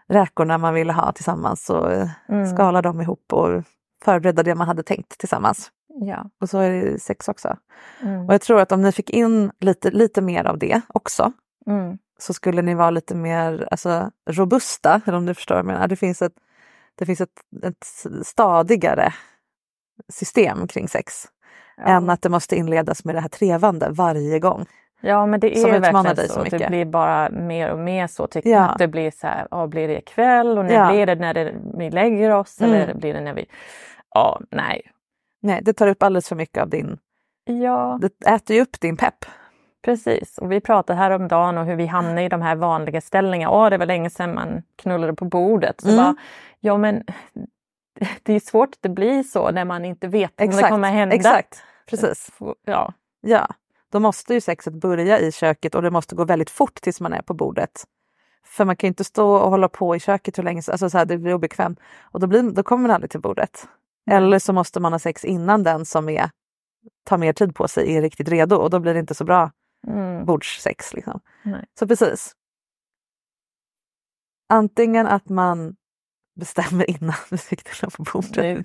räkorna 0.09 0.59
man 0.59 0.75
ville 0.75 0.93
ha 0.93 1.13
tillsammans 1.13 1.71
och 1.71 1.93
eh, 1.93 2.09
Mm. 2.29 2.47
skala 2.47 2.83
dem 2.83 3.01
ihop 3.01 3.33
och 3.33 3.63
förbereda 4.05 4.43
det 4.43 4.55
man 4.55 4.67
hade 4.69 4.83
tänkt 4.83 5.19
tillsammans. 5.19 5.71
Ja. 5.89 6.31
Och 6.41 6.49
så 6.51 6.59
är 6.59 6.71
det 6.71 7.03
sex 7.03 7.29
också. 7.29 7.57
Mm. 8.03 8.27
Och 8.27 8.35
jag 8.35 8.41
tror 8.41 8.61
att 8.61 8.73
om 8.73 8.83
ni 8.83 8.93
fick 8.93 9.11
in 9.11 9.51
lite, 9.61 9.91
lite 9.91 10.23
mer 10.23 10.45
av 10.45 10.59
det 10.59 10.81
också 10.89 11.33
Mm. 11.67 11.99
Så 12.23 12.35
skulle 12.35 12.63
ni 12.63 12.75
vara 12.75 12.91
lite 12.91 13.15
mer 13.15 13.69
alltså, 13.71 14.11
robusta, 14.31 15.01
eller 15.07 15.17
om 15.19 15.27
du 15.27 15.35
förstår 15.35 15.55
vad 15.55 15.59
jag 15.59 15.67
menar. 15.67 15.89
Det 15.89 15.97
finns 15.97 16.23
ett, 16.23 16.33
det 16.99 17.07
finns 17.07 17.21
ett, 17.21 17.41
ett 17.65 18.07
stadigare 18.27 19.13
system 20.13 20.67
kring 20.69 20.89
sex 20.89 21.25
än 21.87 22.11
att 22.11 22.23
det 22.23 22.29
måste 22.29 22.57
inledas 22.57 23.05
med 23.05 23.15
det 23.15 23.21
här 23.21 23.29
trevande 23.29 23.89
varje 23.91 24.39
gång. 24.39 24.67
Ja 25.01 25.27
men 25.27 25.41
det 25.41 25.59
är 25.59 25.81
verkligen 25.81 26.17
dig 26.17 26.29
så. 26.29 26.35
så 26.35 26.41
mycket. 26.43 26.59
Det 26.59 26.69
blir 26.69 26.85
bara 26.85 27.31
mer 27.31 27.71
och 27.73 27.79
mer 27.79 28.07
så 28.07 28.27
tycker 28.27 28.51
Ja. 28.51 28.57
jag. 28.57 28.71
Att 28.71 28.79
det 28.79 28.89
blir 28.89 29.11
så 29.11 29.27
här, 29.27 29.49
ja, 29.51 29.67
blir 29.67 29.89
det 29.89 29.99
ikväll 29.99 30.59
och 30.59 30.65
när 30.65 30.75
Ja. 30.75 30.93
blir 30.93 31.07
det 31.07 31.15
när 31.15 31.35
det, 31.35 31.55
vi 31.79 31.91
lägger 31.91 32.31
oss 32.31 32.61
Mm. 32.61 32.73
eller 32.75 32.95
blir 32.95 33.15
det 33.15 33.21
när 33.21 33.35
vi... 33.35 33.47
Ja, 34.15 34.41
nej. 34.51 34.83
Nej, 35.43 35.61
det 35.63 35.73
tar 35.73 35.87
upp 35.89 36.03
alldeles 36.03 36.29
för 36.29 36.37
mycket 36.37 36.63
av 36.63 36.69
din... 36.69 36.99
Ja, 37.45 37.99
Det 38.01 38.27
äter 38.31 38.57
ju 38.57 38.63
upp 38.63 38.81
din 38.81 38.97
pepp. 38.97 39.25
Precis. 39.83 40.39
Och 40.39 40.53
vi 40.53 40.61
pratade 40.61 40.99
här 40.99 41.11
om 41.11 41.29
dagen 41.29 41.59
och 41.59 41.67
hur 41.67 41.77
vi 41.77 41.87
hamnar 41.87 42.23
i 42.23 42.29
de 42.29 42.43
här 42.43 42.57
vanliga 42.57 43.01
ställningarna. 43.01 43.53
Åh, 43.55 43.71
det 43.71 43.79
var 43.79 43.87
länge 43.87 44.11
sedan 44.11 44.35
man 44.35 44.63
knullade 44.77 45.15
på 45.15 45.25
bordet. 45.25 45.81
Så 45.81 45.89
Mm. 45.89 45.97
bara, 45.97 46.15
ja 46.61 46.77
men 46.77 47.03
det 48.23 48.33
är 48.33 48.41
svårt 48.41 48.69
att 48.69 48.83
det 48.83 48.89
blir 48.89 49.23
så 49.23 49.51
när 49.51 49.65
man 49.65 49.85
inte 49.85 50.09
vet 50.09 50.41
om 50.41 50.47
det 50.51 50.63
kommer 50.69 50.91
hända. 50.91 51.15
Exakt, 51.15 51.63
precis. 51.87 52.31
Ja. 52.65 52.93
Ja, 53.21 53.49
då 53.93 54.01
måste 54.01 54.35
ju 54.35 54.41
sexet 54.41 54.75
börja 54.75 55.19
i 55.19 55.33
köket 55.33 55.75
och 55.75 55.83
det 55.83 55.91
måste 55.91 56.15
gå 56.15 56.25
väldigt 56.25 56.51
fort 56.51 56.75
tills 56.75 57.01
man 57.01 57.13
är 57.13 57.23
på 57.23 57.35
bordet. 57.35 57.85
För 58.45 58.65
man 58.65 58.77
kan 58.77 58.87
ju 58.87 58.89
inte 58.89 59.05
stå 59.05 59.35
och 59.35 59.51
hålla 59.51 59.69
på 59.69 59.97
i 59.97 60.01
köket 60.01 60.39
hur 60.39 60.43
länge 60.43 60.63
som 60.63 60.73
alltså 60.73 60.91
så 60.91 60.99
här, 60.99 61.05
det 61.05 61.19
blir 61.19 61.35
obekvämt 61.35 61.81
och 62.01 62.21
då, 62.21 62.27
blir, 62.27 62.43
då 62.43 62.63
kommer 62.63 62.83
man 62.83 62.91
aldrig 62.95 63.11
till 63.11 63.21
bordet. 63.21 63.69
Eller 64.11 64.39
så 64.39 64.53
måste 64.53 64.81
man 64.81 64.93
ha 64.93 64.99
sex 64.99 65.25
innan 65.25 65.63
den 65.63 65.85
som 65.85 66.09
är, 66.09 66.31
tar 67.05 67.19
mer 67.19 67.33
tid 67.33 67.55
på 67.55 67.69
sig 67.69 67.97
är 67.97 68.03
riktigt 68.03 68.29
redo 68.29 68.57
och 68.57 68.71
då 68.71 68.79
blir 68.79 68.95
det 68.95 69.01
inte 69.01 69.15
så 69.15 69.25
bra 69.25 69.51
Mm. 69.89 70.25
bordssex. 70.25 70.95
Liksom. 70.95 71.21
Nej. 71.43 71.65
Så 71.79 71.87
precis. 71.87 72.35
Antingen 74.49 75.07
att 75.07 75.29
man 75.29 75.77
bestämmer 76.41 76.91
innan 76.91 77.13
fick 77.39 77.65
knulla 77.65 77.91
på 77.91 78.03
bordet. 78.13 78.65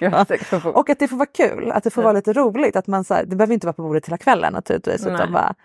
På 0.49 0.59
bordet. 0.59 0.75
Och 0.75 0.89
att 0.89 0.99
det 0.99 1.07
får 1.07 1.17
vara 1.17 1.29
kul, 1.33 1.71
att 1.71 1.83
det 1.83 1.89
får 1.89 2.01
Ja. 2.01 2.05
vara 2.05 2.13
lite 2.13 2.33
roligt. 2.33 2.75
Att 2.75 2.87
man, 2.87 3.03
så 3.03 3.13
här, 3.13 3.25
det 3.25 3.35
behöver 3.35 3.53
inte 3.53 3.67
vara 3.67 3.73
på 3.73 3.81
bordet 3.83 4.07
hela 4.07 4.17
kvällen 4.17 4.53
naturligtvis. 4.53 5.05
Nej. 5.05 5.13
Utan 5.13 5.31
bara, 5.33 5.55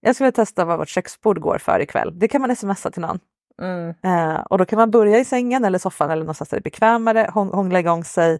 jag 0.00 0.14
skulle 0.14 0.32
testa 0.32 0.64
vad 0.64 0.78
vårt 0.78 0.88
köksbord 0.88 1.40
går 1.40 1.58
för 1.58 1.80
ikväll. 1.80 2.18
Det 2.18 2.28
kan 2.28 2.40
man 2.40 2.56
smsa 2.56 2.90
till 2.90 3.02
någon. 3.02 3.18
Mm. 3.62 3.94
Eh, 4.02 4.40
och 4.40 4.58
då 4.58 4.64
kan 4.64 4.76
man 4.78 4.90
börja 4.90 5.18
i 5.18 5.24
sängen 5.24 5.64
eller 5.64 5.78
soffan 5.78 6.10
eller 6.10 6.22
någonstans 6.22 6.48
där 6.50 6.56
det 6.56 6.60
är 6.60 6.62
bekvämare, 6.62 7.30
hång- 7.34 7.50
hångla 7.54 7.80
igång 7.80 8.04
sig, 8.04 8.38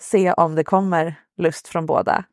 se 0.00 0.32
om 0.32 0.54
det 0.54 0.64
kommer 0.64 1.14
lust 1.36 1.68
från 1.68 1.86
båda. 1.86 2.24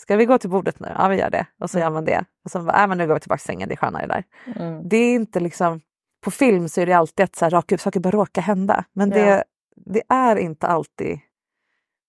Ska 0.00 0.16
vi 0.16 0.24
gå 0.26 0.38
till 0.38 0.50
bordet 0.50 0.80
nu? 0.80 0.88
Ja, 0.98 1.08
vi 1.08 1.16
gör 1.16 1.30
det. 1.30 1.46
Och 1.60 1.70
så 1.70 1.78
gör 1.78 1.90
man 1.90 2.04
det. 2.04 2.24
Och 2.44 2.50
så 2.50 2.60
bara, 2.62 2.82
äh, 2.82 2.88
men 2.88 2.98
nu 2.98 3.06
går 3.06 3.14
vi 3.14 3.20
tillbaka 3.20 3.38
till 3.38 3.46
sängen, 3.46 3.68
det 3.68 3.74
är 3.74 3.76
skönare 3.76 4.06
där. 4.06 4.24
Mm. 4.56 4.88
Det 4.88 4.96
är 4.96 5.14
inte 5.14 5.40
liksom, 5.40 5.80
på 6.24 6.30
film 6.30 6.68
så 6.68 6.80
är 6.80 6.86
det 6.86 6.92
alltid 6.92 7.24
att 7.24 7.36
så 7.36 7.44
här, 7.44 7.50
raka- 7.50 7.78
saker 7.78 8.00
bara 8.00 8.10
råkar 8.10 8.42
hända. 8.42 8.84
Men 8.92 9.10
det, 9.10 9.18
Ja. 9.20 9.42
det 9.76 10.02
är 10.08 10.36
inte 10.36 10.66
alltid 10.66 11.18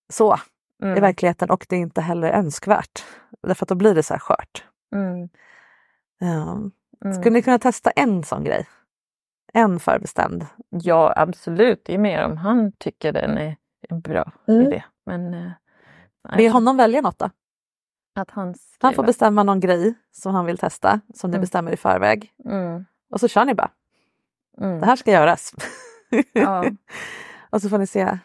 så 0.10 0.38
Mm. 0.84 0.98
i 0.98 1.00
verkligheten 1.00 1.50
och 1.50 1.66
det 1.70 1.76
är 1.76 1.80
inte 1.80 2.02
heller 2.02 2.32
önskvärt. 2.32 3.04
Därför 3.48 3.66
att 3.66 3.70
då 3.70 3.76
blir 3.76 3.96
det 3.96 4.04
så 4.04 4.14
här 4.14 4.20
skört. 4.20 4.64
Mm. 4.96 5.30
Um, 6.22 6.72
Mm. 7.06 7.14
skulle 7.14 7.34
ni 7.34 7.42
kunna 7.42 7.60
testa 7.60 7.92
en 7.92 8.24
sån 8.24 8.44
grej? 8.44 8.68
En 9.54 9.80
förbestämd? 9.80 10.46
Ja, 10.70 11.14
absolut. 11.16 11.82
Det 11.86 11.94
är 11.94 11.98
mer 11.98 12.26
om 12.26 12.38
han 12.38 12.72
tycker 12.72 13.12
den 13.14 13.38
är 13.38 13.56
en 13.90 14.02
bra 14.02 14.32
Mm. 14.48 14.62
idé. 14.68 14.84
Men 15.06 15.34
eh, 15.34 15.52
nej, 16.30 16.38
Be 16.38 16.50
honom 16.50 16.78
välja 16.78 17.02
något 17.02 17.20
då. 17.20 17.30
Att 18.16 18.32
han 18.32 18.56
Han 18.80 18.94
får 18.94 19.04
bestämma 19.04 19.44
någon 19.44 19.60
grej 19.60 19.94
som 20.12 20.34
han 20.36 20.46
vill 20.46 20.58
testa, 20.58 21.00
som 21.14 21.32
ni 21.32 21.36
Mm. 21.36 21.42
bestämmer 21.42 21.72
i 21.72 21.78
förväg. 21.78 22.34
Mm. 22.46 22.86
Och 23.12 23.20
så 23.20 23.28
kör 23.28 23.46
ni 23.46 23.54
bara. 23.54 23.72
Mm. 24.58 24.80
Det 24.80 24.86
här 24.86 24.96
ska 24.96 25.12
göras. 25.12 25.54
Ja. 26.34 26.66
och 27.50 27.62
så 27.62 27.70
får 27.70 27.78
ni 27.78 27.88
se 27.88 28.18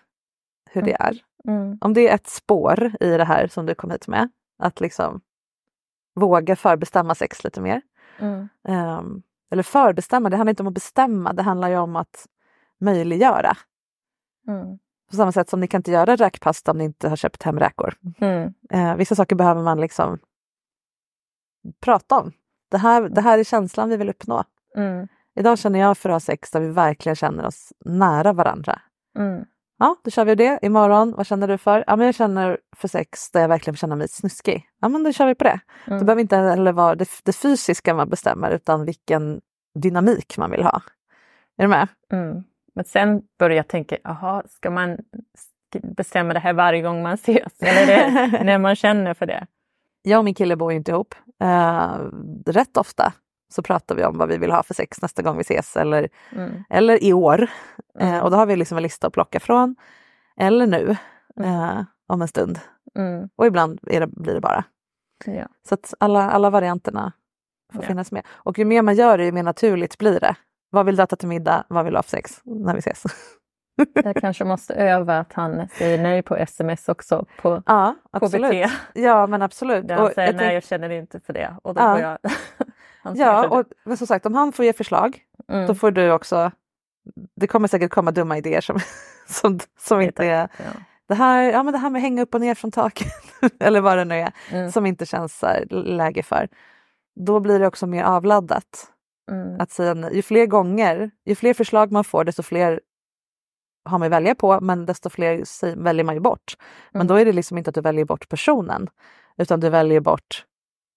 hur 0.71 0.83
det 0.83 0.97
är. 1.01 1.19
Mm. 1.49 1.79
Om 1.81 1.95
det 1.95 2.09
är 2.09 2.15
ett 2.15 2.27
spår 2.27 2.93
i 3.01 3.11
det 3.17 3.25
här 3.25 3.47
som 3.49 3.67
du 3.67 3.75
kom 3.75 3.91
hit 3.91 4.09
med, 4.09 4.29
att 4.59 4.81
liksom 4.81 5.21
våga 6.15 6.57
förbestämma 6.57 7.15
sex 7.15 7.45
lite 7.45 7.61
mer. 7.61 7.83
Mm. 8.19 8.49
Ehm, 8.69 9.23
eller 9.51 9.63
förbestämma, 9.63 10.31
det 10.31 10.37
handlar 10.37 10.51
inte 10.51 10.63
om 10.63 10.67
att 10.67 10.75
bestämma, 10.75 11.33
det 11.33 11.43
handlar 11.43 11.69
ju 11.69 11.77
om 11.79 11.97
att 11.97 12.27
möjliggöra. 12.79 13.57
Mm. 14.49 14.79
På 15.11 15.17
samma 15.17 15.33
sätt 15.33 15.49
som 15.49 15.61
ni 15.61 15.67
kan 15.67 15.79
inte 15.79 15.91
göra 15.91 16.17
räkpasta 16.17 16.71
om 16.71 16.79
ni 16.79 16.85
inte 16.85 17.09
har 17.09 17.17
köpt 17.17 17.43
hem 17.43 17.59
räkor. 17.59 17.95
Mm. 18.21 18.55
Eh, 18.71 18.97
vissa 18.97 19.15
saker 19.15 19.37
behöver 19.37 19.63
man 19.63 19.81
liksom 19.81 20.19
prata 21.81 22.19
om. 22.19 22.33
Det 22.71 22.79
här, 22.79 23.09
det 23.09 23.21
här 23.21 23.39
är 23.39 23.45
känslan 23.45 23.89
vi 23.89 23.97
vill 23.97 24.09
uppnå. 24.09 24.45
Mm. 24.77 25.09
Idag 25.39 25.59
känner 25.59 25.79
jag 25.79 25.99
för 25.99 26.09
att 26.09 26.15
ha 26.15 26.21
sex 26.21 26.51
där 26.51 26.61
vi 26.61 26.69
verkligen 26.69 27.17
känner 27.17 27.47
oss 27.47 27.73
nära 27.85 28.33
varandra. 28.33 28.81
Mm. 29.19 29.45
Ja, 29.79 29.97
då 30.05 30.11
kör 30.11 30.25
vi 30.25 30.35
det. 30.35 30.59
Imorgon, 30.63 31.13
vad 31.17 31.27
känner 31.27 31.49
du 31.49 31.59
för? 31.59 31.85
Ja, 31.87 31.97
men 31.97 32.07
jag 32.07 32.15
känner 32.15 32.59
för 32.77 32.89
sex 32.89 33.31
där 33.31 33.41
jag 33.41 33.49
verkligen 33.49 33.77
känner 33.77 33.97
mig 33.97 34.09
snuskig. 34.09 34.69
Ja, 34.81 34.89
men 34.89 35.03
då 35.03 35.13
kör 35.13 35.27
vi 35.27 35.35
på 35.35 35.45
det. 35.45 35.61
Mm. 35.87 35.99
Det 35.99 36.05
behöver 36.05 36.23
inte 36.23 36.37
heller 36.37 36.73
vara 36.73 36.95
det, 36.95 37.09
det 37.25 37.33
fysiska 37.33 37.95
man 37.95 38.09
bestämmer 38.09 38.51
utan 38.51 38.85
vilken 38.85 39.41
dynamik 39.75 40.39
man 40.39 40.51
vill 40.51 40.63
ha. 40.63 40.83
Är 41.57 41.63
du 41.63 41.69
med? 41.69 41.89
Mm. 42.13 42.45
Men 42.77 42.85
sen 42.85 43.23
börjar 43.39 43.57
jag 43.57 43.69
tänka, 43.69 43.97
jaha, 44.05 44.43
ska 44.49 44.71
man 44.71 44.97
bestämma 45.83 46.33
det 46.35 46.41
här 46.41 46.53
varje 46.53 46.83
gång 46.83 47.03
man 47.03 47.15
ses? 47.15 47.63
Eller 47.63 47.87
det 47.87 48.31
när 48.45 48.59
man 48.59 48.77
känner 48.77 49.15
för 49.15 49.27
det? 49.27 49.47
Jag 50.03 50.19
och 50.19 50.25
min 50.25 50.35
kille 50.35 50.57
bor 50.57 50.73
ju 50.73 50.79
inte 50.79 50.91
ihop. 50.91 51.15
Eh, 51.43 51.99
rätt 52.47 52.77
ofta 52.77 53.13
så 53.49 53.63
pratar 53.63 53.95
vi 53.95 54.05
om 54.05 54.19
vad 54.19 54.29
vi 54.29 54.37
vill 54.39 54.51
ha 54.51 54.63
för 54.63 54.75
sex 54.75 55.03
nästa 55.03 55.23
gång 55.23 55.37
vi 55.37 55.41
ses 55.41 55.77
eller, 55.77 56.09
Mm. 56.33 56.65
eller 56.71 57.05
i 57.05 57.13
år. 57.13 57.51
Mm. 58.01 58.15
Eh, 58.15 58.21
och 58.25 58.31
då 58.31 58.37
har 58.37 58.47
vi 58.47 58.57
liksom 58.57 58.77
en 58.79 58.83
lista 58.83 59.07
att 59.07 59.13
plocka 59.13 59.41
från. 59.41 59.77
Eller 60.37 60.67
nu, 60.67 60.97
eh, 61.45 61.81
om 62.07 62.23
en 62.23 62.29
stund. 62.29 62.59
Mm. 62.99 63.29
Och 63.37 63.47
ibland 63.47 63.81
är 63.87 64.01
det, 64.01 64.07
blir 64.07 64.35
det 64.35 64.41
bara. 64.41 64.65
Ja. 65.25 65.47
Så 65.69 65.75
att 65.75 65.95
alla, 66.01 66.31
alla 66.31 66.51
varianterna 66.51 67.13
får 67.73 67.83
Ja. 67.83 67.87
finnas 67.89 68.13
med. 68.13 68.27
Och 68.31 68.59
ju 68.59 68.65
mer 68.65 68.83
man 68.83 68.95
gör 68.95 69.19
det, 69.19 69.25
ju 69.25 69.33
mer 69.33 69.43
naturligt 69.43 69.99
blir 69.99 70.21
det. 70.21 70.35
Vad 70.77 70.87
vill 70.87 70.97
du 70.97 71.03
äta 71.03 71.17
till 71.17 71.29
middag? 71.29 71.65
Vad 71.69 71.85
vill 71.85 71.93
du 71.95 71.99
ha 71.99 72.03
för 72.03 72.11
sex 72.11 72.41
när 72.45 72.73
vi 72.73 72.79
ses? 72.79 73.03
Jag 74.05 74.17
kanske 74.17 74.45
måste 74.45 74.75
öva 74.75 75.19
att 75.19 75.33
han 75.33 75.69
säger 75.69 76.03
nej 76.03 76.23
på 76.23 76.37
sms 76.37 76.89
också 76.89 77.25
på 77.43 77.63
ja, 77.67 77.95
absolut. 78.11 78.65
KBT. 78.67 78.73
Ja, 78.95 79.27
men 79.27 79.43
absolut. 79.43 79.89
Där 79.89 79.95
han 79.95 80.05
Och 80.05 80.13
säger 80.13 80.29
jag 80.33 80.37
nej, 80.37 80.55
jag 80.55 80.65
känner 80.65 80.91
inte 80.91 81.21
för 81.21 81.33
det. 81.33 81.57
Och 81.63 81.75
då 81.75 81.81
Ja. 81.81 81.93
får 81.95 82.01
jag... 82.03 82.19
Ja, 83.19 83.49
och 83.49 83.65
men 83.85 83.97
som 83.97 84.07
sagt, 84.07 84.27
om 84.27 84.35
han 84.35 84.53
får 84.53 84.65
ge 84.65 84.73
förslag, 84.73 85.19
Mm. 85.49 85.67
då 85.67 85.75
får 85.75 85.91
du 85.91 86.13
också... 86.13 86.51
Det 87.37 87.47
kommer 87.47 87.69
säkert 87.69 87.91
komma 87.91 88.11
dumma 88.11 88.39
idéer 88.39 88.61
som, 88.61 88.79
som, 89.29 89.59
som 89.79 90.01
inte 90.01 90.25
är... 90.27 90.49
Ja. 90.59 90.65
Det 91.09 91.15
här, 91.15 91.43
ja, 91.43 91.63
men 91.63 91.73
det 91.73 91.79
här 91.79 91.91
med 91.91 92.03
hänga 92.03 92.23
upp 92.23 92.35
och 92.35 92.41
ner 92.41 92.55
från 92.55 92.71
taket, 92.71 93.13
eller 93.61 93.81
vad 93.81 93.99
det 93.99 94.05
nu 94.05 94.15
är, 94.15 94.33
Mm. 94.53 94.73
som 94.73 94.87
inte 94.87 95.07
känns 95.07 95.45
läge 95.71 96.23
för. 96.23 96.49
Då 97.17 97.41
blir 97.41 97.59
det 97.61 97.67
också 97.67 97.87
mer 97.87 98.05
avladdat. 98.05 98.87
Mm. 99.31 99.61
Att 99.61 99.71
säga. 99.71 100.11
Ju 100.13 100.23
fler 100.23 100.47
gånger, 100.47 101.11
ju 101.25 101.35
fler 101.35 101.55
förslag 101.55 101.93
man 101.93 102.05
får, 102.05 102.25
desto 102.25 102.43
fler 102.43 102.81
har 103.85 103.99
man 103.99 104.07
att 104.07 104.13
välja 104.13 104.35
på, 104.35 104.61
men 104.61 104.87
desto 104.87 105.11
fler 105.11 105.75
väljer 105.77 106.05
man 106.05 106.15
ju 106.15 106.21
bort. 106.21 106.57
Men 106.93 107.01
Mm. 107.01 107.07
då 107.07 107.15
är 107.15 107.25
det 107.25 107.33
liksom 107.33 107.59
inte 107.59 107.69
att 107.71 107.75
du 107.75 107.81
väljer 107.81 108.05
bort 108.05 108.29
personen, 108.29 108.89
utan 109.37 109.61
du 109.61 109.69
väljer 109.71 110.01
bort 110.01 110.45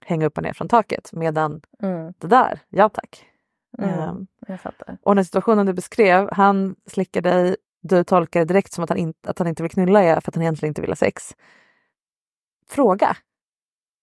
hänga 0.06 0.26
upp 0.26 0.38
och 0.38 0.44
ner 0.44 0.54
från 0.54 0.68
taket. 0.68 1.10
Medan 1.14 1.62
Mm. 1.84 2.14
det 2.18 2.28
där, 2.28 2.60
ja 2.70 2.90
tack. 2.90 3.26
Fattar. 4.58 4.98
och 5.04 5.16
den 5.16 5.26
situationen 5.26 5.66
du 5.66 5.74
beskrev, 5.74 6.30
han 6.32 6.76
slickar 6.86 7.22
dig, 7.22 7.56
du 7.82 8.04
tolkar 8.04 8.40
det 8.40 8.46
direkt 8.46 8.74
som 8.74 8.84
att 8.84 8.90
han, 8.90 8.98
inte, 9.00 9.30
att 9.30 9.40
han 9.40 9.48
inte 9.48 9.64
vill 9.64 9.72
knulla 9.72 10.04
er 10.04 10.20
för 10.20 10.32
att 10.32 10.36
han 10.36 10.42
egentligen 10.42 10.70
inte 10.72 10.82
vill 10.82 10.90
ha 10.92 10.96
sex. 10.96 11.36
Fråga. 12.70 13.18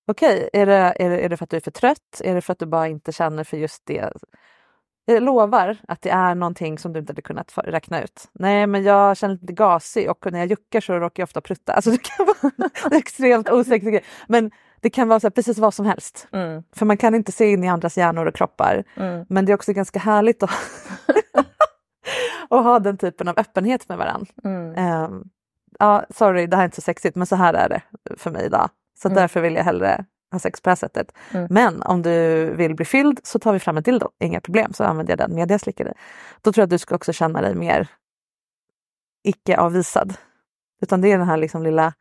Okej, 0.07 0.51
är, 0.53 0.67
det, 0.67 0.75
är, 0.75 1.11
det, 1.11 1.25
är 1.25 1.29
det 1.29 1.37
för 1.37 1.45
att 1.45 1.51
du 1.51 1.57
är 1.57 1.61
för 1.61 1.71
trött? 1.71 2.21
Är 2.25 2.35
det 2.35 2.41
för 2.41 2.53
att 2.53 2.59
du 2.59 2.67
bara 2.67 2.89
inte 2.89 3.13
känner 3.13 3.45
för 3.45 3.57
just 3.57 3.87
det? 3.87 4.13
Jag 5.05 5.23
lovar 5.23 5.77
att 5.89 6.03
det 6.03 6.11
är 6.11 6.35
någonting 6.35 6.79
som 6.79 6.93
du 6.93 7.01
inte 7.01 7.11
hade 7.11 7.23
kunnat 7.23 7.53
räkna 7.57 8.03
ut. 8.03 8.29
Nej, 8.33 8.67
men 8.67 8.83
jag 8.83 9.17
känner 9.17 9.35
lite 9.35 9.53
gasig 9.53 10.11
och 10.11 10.33
när 10.33 10.39
jag 10.39 10.49
juckar 10.49 10.81
så 10.81 10.99
råkar 10.99 11.21
jag 11.21 11.27
ofta 11.27 11.41
prutta. 11.41 11.73
Alltså 11.73 11.91
det 11.91 12.03
kan 12.03 12.27
vara 12.27 12.71
är 12.91 12.97
extremt 12.97 13.51
osäkert. 13.51 13.89
grej. 13.89 14.05
Men 14.29 14.51
det 14.81 14.91
kan 14.91 15.09
vara 15.09 15.21
så 15.21 15.27
här, 15.27 15.31
precis 15.31 15.59
vad 15.59 15.75
som 15.75 15.87
helst. 15.87 16.29
Mm. 16.33 16.63
För 16.73 16.87
man 16.87 16.97
kan 16.97 17.15
inte 17.15 17.33
se 17.33 17.53
in 17.53 17.65
i 17.65 17.69
andras 17.69 17.99
hjärnor 17.99 18.27
och 18.27 18.35
kroppar. 18.35 18.85
Mm. 18.97 19.27
Men 19.29 19.45
det 19.45 19.53
är 19.53 19.55
också 19.55 19.73
ganska 19.73 19.99
härligt 19.99 20.43
att, 20.43 20.51
att 22.51 22.65
ha 22.65 22.79
den 22.79 22.99
typen 22.99 23.29
av 23.29 23.39
öppenhet 23.39 23.89
med 23.89 23.99
varandra. 23.99 24.33
Mm. 24.45 24.75
Ehm, 24.77 25.25
ja, 25.79 26.05
sorry, 26.11 26.47
det 26.47 26.57
här 26.57 26.63
är 26.63 26.67
inte 26.67 26.77
så 26.77 26.83
sexigt, 26.83 27.17
men 27.17 27.27
så 27.27 27.37
här 27.37 27.55
är 27.55 27.69
det 27.69 27.83
för 28.17 28.31
mig 28.31 28.47
idag. 28.47 28.71
Så 28.97 29.09
Mm. 29.09 29.17
därför 29.17 29.41
vill 29.41 29.55
jag 29.55 29.65
hellre 29.65 30.05
ha 30.33 30.39
sex 30.39 30.61
på 30.61 30.67
det 30.69 30.71
här 30.71 30.77
sättet. 30.77 31.13
Mm. 31.33 31.47
Men 31.51 31.83
om 31.83 32.03
du 32.03 32.45
vill 32.55 32.75
bli 32.75 32.85
fylld 32.85 33.21
så 33.23 33.39
tar 33.39 33.53
vi 33.53 33.59
fram 33.59 33.77
en 33.77 33.83
dildo, 33.83 34.11
inga 34.21 34.41
problem, 34.41 34.73
så 34.73 34.85
använder 34.85 35.13
jag 35.13 35.19
den 35.19 35.35
med 35.35 35.51
jag 35.51 35.61
slickar 35.61 35.85
dig. 35.85 35.95
Då 36.43 36.53
tror 36.53 36.63
jag 36.63 36.67
att 36.67 36.71
du 36.71 36.79
ska 36.79 36.95
också 36.95 37.13
känna 37.13 37.41
dig 37.41 37.55
mer 37.55 37.89
icke 39.25 39.57
avvisad. 39.57 40.15
Utan 40.83 41.01
det 41.01 41.13
är 41.13 41.19
det 41.19 41.25
här 41.25 41.37
liksom 41.37 41.63
lilla 41.63 41.93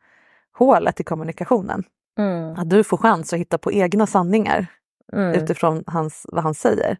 hålet 0.52 1.00
i 1.00 1.04
kommunikationen. 1.04 1.84
Mm. 2.18 2.56
Att 2.58 2.70
du 2.70 2.84
får 2.84 2.96
chans 2.96 3.32
att 3.32 3.38
hitta 3.38 3.58
på 3.58 3.72
egna 3.72 4.06
sanningar 4.06 4.66
Mm. 5.12 5.34
utifrån 5.34 5.84
hans, 5.86 6.26
vad 6.32 6.42
han 6.42 6.54
säger. 6.54 6.96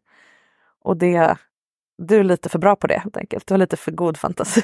Och 0.84 0.96
det, 0.96 1.36
du 1.98 2.16
är 2.16 2.24
lite 2.24 2.48
för 2.48 2.58
bra 2.58 2.76
på 2.76 2.86
det 2.86 2.98
helt 2.98 3.16
enkelt. 3.16 3.46
Du 3.46 3.54
har 3.54 3.58
lite 3.58 3.76
för 3.76 3.92
god 3.92 4.16
fantasi. 4.16 4.62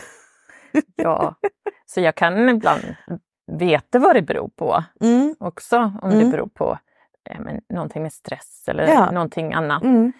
Ja, 0.96 1.34
så 1.86 2.00
jag 2.00 2.14
kan 2.14 2.48
ibland 2.48 2.82
veta 3.46 3.98
vad 3.98 4.16
det 4.16 4.22
beror 4.22 4.48
på 4.48 4.84
Mm, 5.00 5.36
också. 5.40 5.76
Om 6.02 6.10
Mm. 6.10 6.18
det 6.18 6.30
beror 6.30 6.46
på 6.46 6.78
eh, 7.24 7.40
men, 7.40 7.60
någonting 7.68 8.02
med 8.02 8.12
stress 8.12 8.64
eller 8.68 8.86
Ja. 8.86 9.10
någonting 9.10 9.52
annat. 9.52 9.82
mm, 9.82 10.12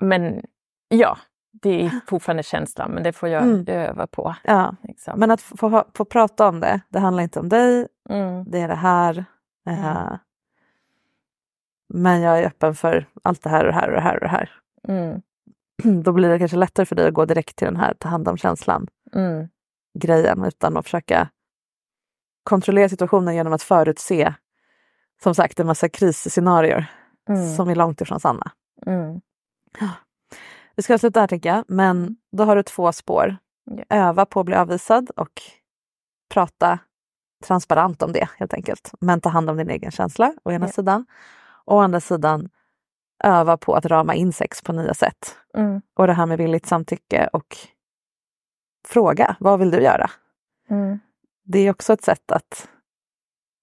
Men 0.00 0.42
ja, 0.88 1.18
det 1.52 1.84
är 1.84 1.90
fortfarande 2.06 2.42
känslan, 2.42 2.90
men 2.90 3.02
det 3.02 3.12
får 3.12 3.28
jag 3.28 3.42
Mm. 3.42 3.64
öva 3.68 4.06
på. 4.06 4.34
ja. 4.44 4.76
Liksom. 4.82 5.20
Men 5.20 5.30
att 5.30 5.40
få, 5.40 5.84
få 5.94 6.04
prata 6.04 6.48
om 6.48 6.60
det, 6.60 6.80
det 6.88 6.98
handlar 6.98 7.22
inte 7.22 7.40
om 7.40 7.48
dig, 7.48 7.88
Mm. 8.10 8.44
det 8.50 8.60
är 8.60 8.68
det 8.68 8.74
här. 8.74 9.24
eh, 9.68 10.12
Men 11.88 12.20
jag 12.20 12.38
är 12.38 12.46
öppen 12.46 12.74
för 12.74 13.08
allt 13.22 13.42
det 13.42 13.50
här 13.50 13.64
och 13.66 13.72
det 13.72 13.78
här 13.78 13.88
och 13.88 13.94
det 13.94 14.00
här 14.00 14.14
och 14.14 14.20
det 14.20 14.28
här. 14.28 14.50
Mm. 14.88 15.22
Då 16.02 16.12
blir 16.12 16.28
det 16.28 16.38
kanske 16.38 16.56
lättare 16.56 16.86
för 16.86 16.96
dig 16.96 17.08
att 17.08 17.14
gå 17.14 17.24
direkt 17.24 17.56
till 17.56 17.66
den 17.66 17.76
här 17.76 17.94
ta 17.94 18.08
hand 18.08 18.28
om 18.28 18.36
känslan 18.36 18.86
Mm. 19.14 19.48
grejen 19.98 20.44
utan 20.44 20.76
att 20.76 20.84
försöka 20.84 21.28
kontrollera 22.44 22.88
situationen 22.88 23.34
genom 23.34 23.52
att 23.52 23.62
förutse 23.62 24.34
som 25.22 25.34
sagt 25.34 25.60
en 25.60 25.66
massa 25.66 25.88
krisscenarier 25.88 26.86
Mm. 27.28 27.54
som 27.56 27.68
är 27.68 27.74
långt 27.74 28.00
ifrån 28.00 28.20
sanna. 28.20 28.50
Mm. 28.86 29.20
Vi 30.76 30.82
ska 30.82 30.98
sluta 30.98 31.20
här 31.20 31.26
tänker 31.26 31.48
jag, 31.48 31.64
men 31.68 32.16
då 32.32 32.44
har 32.44 32.56
du 32.56 32.62
två 32.62 32.92
spår. 32.92 33.36
Öva 33.88 34.26
på 34.26 34.40
att 34.40 34.46
bli 34.46 34.54
avvisad 34.54 35.10
och 35.16 35.42
prata 36.34 36.78
transparent 37.44 38.02
om 38.02 38.12
det 38.12 38.28
helt 38.38 38.54
enkelt. 38.54 38.92
Men 39.00 39.20
ta 39.20 39.28
hand 39.28 39.50
om 39.50 39.56
din 39.56 39.70
egen 39.70 39.90
känsla 39.90 40.34
å 40.44 40.50
ena 40.52 40.66
Ja. 40.66 40.72
sidan. 40.72 41.06
Och 41.64 41.76
å 41.76 41.80
andra 41.80 42.00
sidan 42.00 42.48
öva 43.24 43.56
på 43.56 43.74
att 43.74 43.86
rama 43.86 44.14
in 44.14 44.32
sex 44.32 44.62
på 44.62 44.72
nya 44.72 44.94
sätt. 44.94 45.36
Mm. 45.54 45.82
Och 45.94 46.06
det 46.06 46.12
här 46.12 46.26
med 46.26 46.38
villigt 46.38 46.66
samtycke 46.66 47.28
och 47.32 47.56
fråga, 48.88 49.36
vad 49.40 49.58
vill 49.58 49.70
du 49.70 49.80
göra? 49.82 50.10
Mm. 50.70 50.98
Det 51.44 51.58
är 51.58 51.70
också 51.70 51.92
ett 51.92 52.04
sätt 52.04 52.30
att 52.32 52.68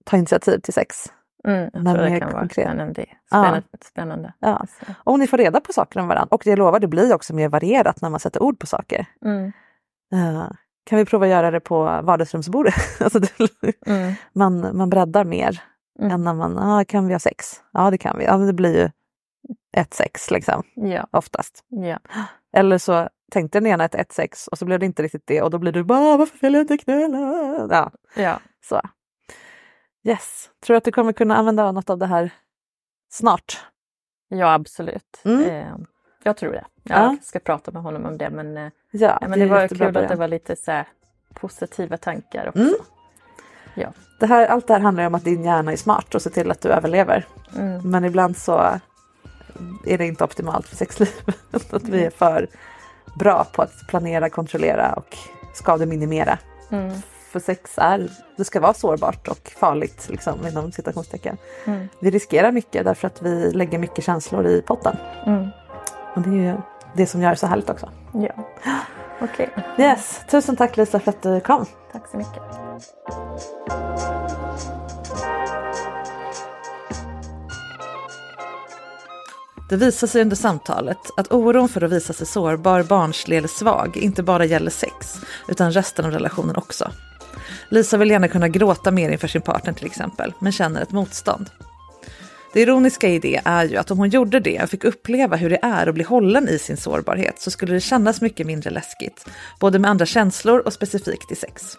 ta 0.05 0.17
initiativ 0.17 0.59
till 0.59 0.73
sex. 0.73 1.05
Mm. 1.47 1.69
Tror 1.71 1.97
det 1.97 2.19
kan 2.19 2.31
vara 2.31 2.39
konkret. 2.39 2.65
spännande. 2.67 3.05
Ja. 3.09 3.15
Spännande. 3.27 3.63
spännande. 3.85 4.33
Ja. 4.39 4.65
Om 5.03 5.19
ni 5.19 5.27
får 5.27 5.37
reda 5.37 5.61
på 5.61 5.73
saker 5.73 5.99
om 5.99 6.07
varandra. 6.07 6.35
Och 6.35 6.45
jag 6.47 6.59
lovar, 6.59 6.79
det 6.79 6.87
blir 6.87 7.13
också 7.13 7.33
mer 7.35 7.49
varierat 7.49 8.01
när 8.01 8.09
man 8.09 8.19
sätter 8.19 8.43
ord 8.43 8.59
på 8.59 8.67
saker. 8.67 9.05
Mm. 9.25 9.51
Eh, 10.13 10.47
kan 10.83 10.97
vi 10.97 11.05
prova 11.05 11.25
att 11.25 11.31
göra 11.31 11.51
det 11.51 11.59
på 11.59 11.83
vardagsrumsbordet? 11.83 12.73
alltså 13.01 13.19
det, 13.19 13.29
Mm. 13.87 14.13
man, 14.33 14.77
man 14.77 14.89
breddar 14.89 15.23
mer 15.25 15.61
Mm. 15.99 16.11
än 16.11 16.23
när 16.23 16.33
man, 16.33 16.57
ah, 16.59 16.83
kan 16.85 17.07
vi 17.07 17.13
ha 17.13 17.19
sex? 17.19 17.61
Ja 17.73 17.91
det 17.91 17.97
kan 17.97 18.17
vi. 18.17 18.25
Ja, 18.25 18.37
men 18.37 18.47
det 18.47 18.53
blir 18.53 18.75
ju 18.83 18.89
ett 19.77 19.93
sex 19.93 20.31
liksom, 20.31 20.63
Ja. 20.75 21.07
oftast. 21.11 21.63
Ja. 21.69 21.99
Eller 22.53 22.77
så 22.77 23.09
tänkte 23.31 23.59
den 23.59 23.67
ena 23.67 23.85
ett 23.85 23.95
ett 23.95 24.11
sex 24.11 24.47
och 24.47 24.57
så 24.57 24.65
blev 24.65 24.79
det 24.79 24.85
inte 24.85 25.03
riktigt 25.03 25.27
det 25.27 25.41
och 25.41 25.49
då 25.49 25.57
blir 25.57 25.71
du 25.71 25.83
bara, 25.83 26.17
varför 26.17 26.37
vill 26.41 26.53
jag 26.53 26.61
inte 26.63 26.77
knulla? 26.77 27.67
Ja, 27.69 27.91
Ja. 28.15 28.39
så. 28.69 28.81
Yes, 30.03 30.49
tror 30.65 30.73
du 30.73 30.77
att 30.77 30.83
du 30.83 30.91
kommer 30.91 31.13
kunna 31.13 31.35
använda 31.35 31.71
något 31.71 31.89
av 31.89 31.97
det 31.97 32.05
här 32.05 32.29
snart? 33.11 33.65
ja, 34.29 34.53
absolut. 34.53 35.21
Mm. 35.25 35.41
Eh, 35.49 35.75
jag 36.23 36.37
tror 36.37 36.51
det. 36.51 36.65
Ja. 36.83 36.95
Jag 37.03 37.23
ska 37.23 37.39
prata 37.39 37.71
med 37.71 37.81
honom 37.83 38.05
om 38.05 38.17
det. 38.17 38.29
Men, 38.29 38.57
eh, 38.57 38.69
Ja, 38.91 39.17
ja, 39.21 39.27
men 39.27 39.39
det, 39.39 39.45
var 39.45 39.61
jättebra 39.61 39.85
kul 39.85 39.87
att 39.87 39.93
det 39.93 40.07
början. 40.07 40.19
var 40.19 40.27
lite 40.27 40.55
så 40.55 40.71
här, 40.71 40.87
positiva 41.33 41.97
tankar 41.97 42.47
också. 42.47 42.59
Mm. 42.61 42.73
Ja. 43.75 43.93
Det 44.19 44.25
här, 44.25 44.47
allt 44.47 44.67
det 44.67 44.73
här 44.73 44.81
handlar 44.81 45.03
ju 45.03 45.07
om 45.07 45.15
att 45.15 45.23
din 45.23 45.43
hjärna 45.43 45.71
är 45.71 45.75
smart 45.77 46.15
och 46.15 46.21
ser 46.21 46.29
till 46.29 46.51
att 46.51 46.61
du 46.61 46.69
överlever. 46.69 47.25
Mm. 47.57 47.89
Men 47.91 48.05
ibland 48.05 48.37
så 48.37 48.79
är 49.85 49.97
det 49.97 50.05
inte 50.07 50.23
optimalt 50.23 50.67
för 50.67 50.75
sexlivet. 50.75 51.53
att 51.73 51.83
vi 51.83 52.03
är 52.05 52.09
för 52.09 52.47
bra 53.15 53.47
på 53.53 53.61
att 53.61 53.87
planera, 53.87 54.29
kontrollera 54.29 54.93
och 54.93 55.17
skademinimera. 55.53 56.37
Mm. 56.71 56.91
För 57.31 57.39
sex 57.39 57.71
är, 57.77 58.09
det 58.37 58.45
ska 58.45 58.59
vara 58.59 58.73
sårbart 58.73 59.27
och 59.27 59.51
farligt 59.57 60.09
liksom, 60.09 60.47
inom 60.47 60.71
citationstecken. 60.71 61.37
Mm. 61.65 61.87
Vi 61.99 62.11
riskerar 62.11 62.51
mycket 62.51 62.85
därför 62.85 63.07
att 63.07 63.21
vi 63.21 63.51
lägger 63.51 63.79
mycket 63.79 64.05
känslor 64.05 64.47
i 64.47 64.61
potten. 64.61 64.97
Mm. 65.25 65.47
Och 66.15 66.21
det 66.21 66.29
är 66.29 66.33
ju 66.33 66.57
det 66.95 67.05
som 67.07 67.21
gör 67.21 67.29
det 67.29 67.35
så 67.35 67.47
härligt 67.47 67.69
också. 67.69 67.89
Ja. 68.13 68.33
Okej. 69.21 69.49
Yes, 69.77 70.21
tusen 70.29 70.55
tack 70.55 70.77
Lisa 70.77 70.99
för 70.99 71.09
att 71.09 71.21
du 71.21 71.39
kom. 71.39 71.65
Tack 71.91 72.07
så 72.07 72.17
mycket. 72.17 72.41
Det 79.71 79.77
visar 79.77 80.07
sig 80.07 80.21
under 80.21 80.35
samtalet 80.35 80.97
att 81.17 81.31
oron 81.31 81.69
för 81.69 81.83
att 81.83 81.91
visa 81.91 82.13
sig 82.13 82.27
sårbar, 82.27 82.83
barnslig 82.83 83.37
eller 83.37 83.47
svag 83.47 83.97
inte 83.97 84.23
bara 84.23 84.45
gäller 84.45 84.71
sex, 84.71 85.21
utan 85.47 85.71
resten 85.71 86.05
av 86.05 86.11
relationen 86.11 86.55
också. 86.55 86.91
Lisa 87.69 87.97
vill 87.97 88.09
gärna 88.09 88.27
kunna 88.27 88.47
gråta 88.47 88.91
mer 88.91 89.09
inför 89.09 89.27
sin 89.27 89.41
partner 89.41 89.73
till 89.73 89.85
exempel, 89.85 90.33
men 90.39 90.51
känner 90.51 90.81
ett 90.81 90.91
motstånd. 90.91 91.49
Det 92.53 92.61
ironiska 92.61 93.07
i 93.07 93.19
det 93.19 93.41
är 93.45 93.65
ju 93.65 93.77
att 93.77 93.91
om 93.91 93.97
hon 93.97 94.09
gjorde 94.09 94.39
det 94.39 94.63
och 94.63 94.69
fick 94.69 94.83
uppleva 94.83 95.35
hur 95.35 95.49
det 95.49 95.59
är 95.61 95.87
att 95.87 95.95
bli 95.95 96.03
hållen 96.03 96.49
i 96.49 96.59
sin 96.59 96.77
sårbarhet 96.77 97.41
så 97.41 97.51
skulle 97.51 97.73
det 97.73 97.81
kännas 97.81 98.21
mycket 98.21 98.47
mindre 98.47 98.69
läskigt, 98.69 99.25
både 99.59 99.79
med 99.79 99.91
andra 99.91 100.05
känslor 100.05 100.59
och 100.59 100.73
specifikt 100.73 101.31
i 101.31 101.35
sex. 101.35 101.77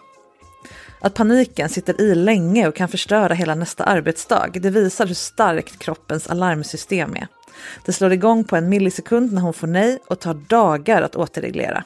Att 1.01 1.13
paniken 1.13 1.69
sitter 1.69 2.01
i 2.01 2.15
länge 2.15 2.67
och 2.67 2.75
kan 2.75 2.89
förstöra 2.89 3.33
hela 3.33 3.55
nästa 3.55 3.83
arbetsdag, 3.83 4.49
det 4.53 4.69
visar 4.69 5.07
hur 5.07 5.15
starkt 5.15 5.79
kroppens 5.79 6.27
alarmsystem 6.27 7.15
är. 7.15 7.27
Det 7.85 7.93
slår 7.93 8.13
igång 8.13 8.43
på 8.43 8.55
en 8.55 8.69
millisekund 8.69 9.33
när 9.33 9.41
hon 9.41 9.53
får 9.53 9.67
nej 9.67 9.99
och 10.07 10.19
tar 10.19 10.33
dagar 10.33 11.01
att 11.01 11.15
återreglera. 11.15 11.83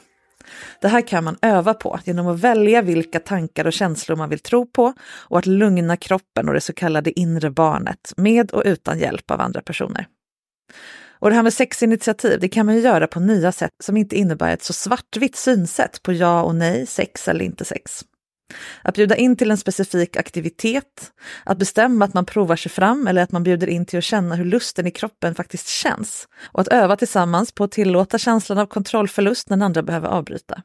Det 0.80 0.88
här 0.88 1.00
kan 1.00 1.24
man 1.24 1.36
öva 1.42 1.74
på 1.74 1.98
genom 2.04 2.26
att 2.26 2.40
välja 2.40 2.82
vilka 2.82 3.20
tankar 3.20 3.66
och 3.66 3.72
känslor 3.72 4.16
man 4.16 4.28
vill 4.28 4.38
tro 4.38 4.66
på 4.66 4.92
och 5.00 5.38
att 5.38 5.46
lugna 5.46 5.96
kroppen 5.96 6.48
och 6.48 6.54
det 6.54 6.60
så 6.60 6.72
kallade 6.72 7.20
inre 7.20 7.50
barnet 7.50 8.12
med 8.16 8.50
och 8.50 8.62
utan 8.64 8.98
hjälp 8.98 9.30
av 9.30 9.40
andra 9.40 9.60
personer. 9.60 10.06
Och 11.20 11.30
det 11.30 11.36
här 11.36 11.42
med 11.42 11.52
sexinitiativ, 11.52 12.40
det 12.40 12.48
kan 12.48 12.66
man 12.66 12.74
ju 12.74 12.80
göra 12.80 13.06
på 13.06 13.20
nya 13.20 13.52
sätt 13.52 13.72
som 13.82 13.96
inte 13.96 14.16
innebär 14.16 14.52
ett 14.52 14.62
så 14.62 14.72
svartvitt 14.72 15.36
synsätt 15.36 16.02
på 16.02 16.12
ja 16.12 16.42
och 16.42 16.54
nej, 16.54 16.86
sex 16.86 17.28
eller 17.28 17.44
inte 17.44 17.64
sex. 17.64 18.04
Att 18.82 18.94
bjuda 18.94 19.16
in 19.16 19.36
till 19.36 19.50
en 19.50 19.58
specifik 19.58 20.16
aktivitet, 20.16 21.12
att 21.44 21.58
bestämma 21.58 22.04
att 22.04 22.14
man 22.14 22.26
provar 22.26 22.56
sig 22.56 22.70
fram 22.70 23.06
eller 23.06 23.22
att 23.22 23.32
man 23.32 23.42
bjuder 23.42 23.66
in 23.66 23.86
till 23.86 23.98
att 23.98 24.04
känna 24.04 24.34
hur 24.34 24.44
lusten 24.44 24.86
i 24.86 24.90
kroppen 24.90 25.34
faktiskt 25.34 25.68
känns. 25.68 26.28
Och 26.44 26.60
att 26.60 26.68
öva 26.68 26.96
tillsammans 26.96 27.52
på 27.52 27.64
att 27.64 27.70
tillåta 27.70 28.18
känslan 28.18 28.58
av 28.58 28.66
kontrollförlust 28.66 29.50
när 29.50 29.56
den 29.56 29.62
andra 29.62 29.82
behöver 29.82 30.08
avbryta. 30.08 30.62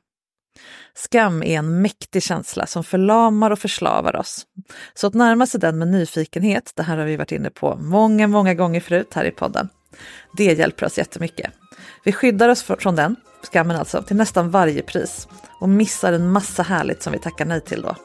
Skam 0.95 1.43
är 1.43 1.57
en 1.59 1.81
mäktig 1.81 2.23
känsla 2.23 2.65
som 2.65 2.83
förlamar 2.83 3.51
och 3.51 3.59
förslavar 3.59 4.15
oss. 4.15 4.45
Så 4.93 5.07
att 5.07 5.13
närma 5.13 5.47
sig 5.47 5.59
den 5.59 5.77
med 5.77 5.87
nyfikenhet, 5.87 6.71
det 6.75 6.83
här 6.83 6.97
har 6.97 7.05
vi 7.05 7.15
varit 7.15 7.31
inne 7.31 7.49
på 7.49 7.75
många, 7.75 8.27
många 8.27 8.53
gånger 8.53 8.79
förut 8.79 9.13
här 9.13 9.25
i 9.25 9.31
podden. 9.31 9.69
Det 10.37 10.53
hjälper 10.53 10.85
oss 10.85 10.97
jättemycket. 10.97 11.51
Vi 12.03 12.11
skyddar 12.11 12.49
oss 12.49 12.63
från 12.63 12.95
den, 12.95 13.15
skammen 13.51 13.77
alltså, 13.77 14.01
till 14.01 14.15
nästan 14.15 14.49
varje 14.49 14.81
pris 14.81 15.27
och 15.59 15.69
missar 15.69 16.13
en 16.13 16.31
massa 16.31 16.63
härligt 16.63 17.03
som 17.03 17.13
vi 17.13 17.19
tackar 17.19 17.45
nej 17.45 17.61
till 17.61 17.81
då. 17.81 17.95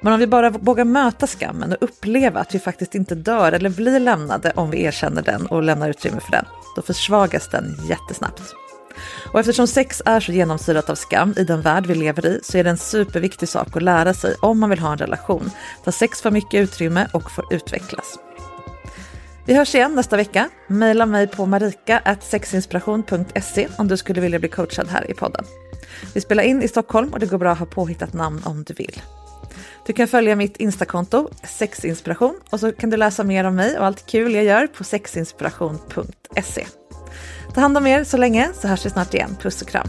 Men 0.00 0.12
om 0.12 0.18
vi 0.18 0.26
bara 0.26 0.50
vågar 0.50 0.84
möta 0.84 1.26
skammen 1.26 1.72
och 1.72 1.78
uppleva 1.80 2.40
att 2.40 2.54
vi 2.54 2.58
faktiskt 2.58 2.94
inte 2.94 3.14
dör 3.14 3.52
eller 3.52 3.70
blir 3.70 4.00
lämnade 4.00 4.52
om 4.56 4.70
vi 4.70 4.82
erkänner 4.82 5.22
den 5.22 5.46
och 5.46 5.62
lämnar 5.62 5.90
utrymme 5.90 6.20
för 6.20 6.30
den, 6.30 6.44
då 6.76 6.82
försvagas 6.82 7.48
den 7.48 7.76
jättesnabbt. 7.88 8.54
Och 9.32 9.40
eftersom 9.40 9.66
sex 9.66 10.02
är 10.04 10.20
så 10.20 10.32
genomsyrat 10.32 10.90
av 10.90 10.94
skam 10.94 11.34
i 11.36 11.44
den 11.44 11.60
värld 11.60 11.86
vi 11.86 11.94
lever 11.94 12.26
i 12.26 12.40
så 12.42 12.58
är 12.58 12.64
det 12.64 12.70
en 12.70 12.76
superviktig 12.78 13.48
sak 13.48 13.76
att 13.76 13.82
lära 13.82 14.14
sig 14.14 14.34
om 14.40 14.58
man 14.58 14.70
vill 14.70 14.78
ha 14.78 14.92
en 14.92 14.98
relation 14.98 15.50
där 15.84 15.92
sex 15.92 16.22
får 16.22 16.30
mycket 16.30 16.60
utrymme 16.60 17.08
och 17.12 17.30
får 17.30 17.52
utvecklas. 17.52 18.18
Vi 19.46 19.54
hörs 19.54 19.74
igen 19.74 19.94
nästa 19.94 20.16
vecka. 20.16 20.50
Maila 20.66 21.06
mig 21.06 21.26
på 21.26 21.46
marika.sexinspiration.se 21.46 23.68
om 23.78 23.88
du 23.88 23.96
skulle 23.96 24.20
vilja 24.20 24.38
bli 24.38 24.48
coachad 24.48 24.88
här 24.88 25.10
i 25.10 25.14
podden. 25.14 25.44
Vi 26.14 26.20
spelar 26.20 26.42
in 26.42 26.62
i 26.62 26.68
Stockholm 26.68 27.12
och 27.12 27.18
det 27.18 27.26
går 27.26 27.38
bra 27.38 27.52
att 27.52 27.58
ha 27.58 27.66
påhittat 27.66 28.12
namn 28.12 28.42
om 28.44 28.64
du 28.64 28.74
vill. 28.74 29.00
Du 29.86 29.92
kan 29.92 30.08
följa 30.08 30.36
mitt 30.36 30.56
Instakonto, 30.56 31.28
sexinspiration, 31.42 32.40
och 32.50 32.60
så 32.60 32.72
kan 32.72 32.90
du 32.90 32.96
läsa 32.96 33.24
mer 33.24 33.44
om 33.44 33.56
mig 33.56 33.78
och 33.78 33.86
allt 33.86 34.06
kul 34.06 34.34
jag 34.34 34.44
gör 34.44 34.66
på 34.66 34.84
sexinspiration.se. 34.84 36.66
Ta 37.54 37.60
hand 37.60 37.78
om 37.78 37.86
er 37.86 38.04
så 38.04 38.16
länge 38.16 38.50
så 38.54 38.68
hörs 38.68 38.86
vi 38.86 38.90
snart 38.90 39.14
igen. 39.14 39.36
Puss 39.40 39.62
och 39.62 39.68
kram. 39.68 39.88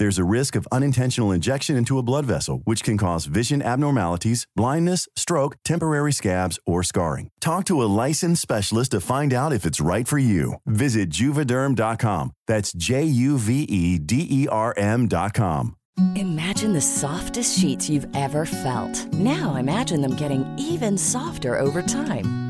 There's 0.00 0.18
a 0.18 0.24
risk 0.24 0.56
of 0.56 0.66
unintentional 0.72 1.30
injection 1.30 1.76
into 1.76 1.98
a 1.98 2.02
blood 2.02 2.24
vessel, 2.24 2.62
which 2.64 2.82
can 2.82 2.96
cause 2.96 3.26
vision 3.26 3.60
abnormalities, 3.60 4.46
blindness, 4.56 5.06
stroke, 5.14 5.56
temporary 5.62 6.10
scabs, 6.10 6.58
or 6.64 6.82
scarring. 6.82 7.28
Talk 7.42 7.66
to 7.66 7.82
a 7.82 7.90
licensed 8.04 8.40
specialist 8.40 8.92
to 8.92 9.00
find 9.02 9.30
out 9.34 9.52
if 9.52 9.66
it's 9.66 9.78
right 9.78 10.08
for 10.08 10.16
you. 10.18 10.54
Visit 10.64 11.10
juvederm.com. 11.10 12.32
That's 12.46 12.72
J 12.72 13.04
U 13.04 13.36
V 13.36 13.64
E 13.64 13.98
D 13.98 14.26
E 14.30 14.48
R 14.48 14.72
M.com. 14.74 15.76
Imagine 16.16 16.72
the 16.72 16.80
softest 16.80 17.58
sheets 17.58 17.90
you've 17.90 18.08
ever 18.16 18.46
felt. 18.46 19.12
Now 19.12 19.56
imagine 19.56 20.00
them 20.00 20.14
getting 20.14 20.46
even 20.58 20.96
softer 20.96 21.58
over 21.58 21.82
time. 21.82 22.49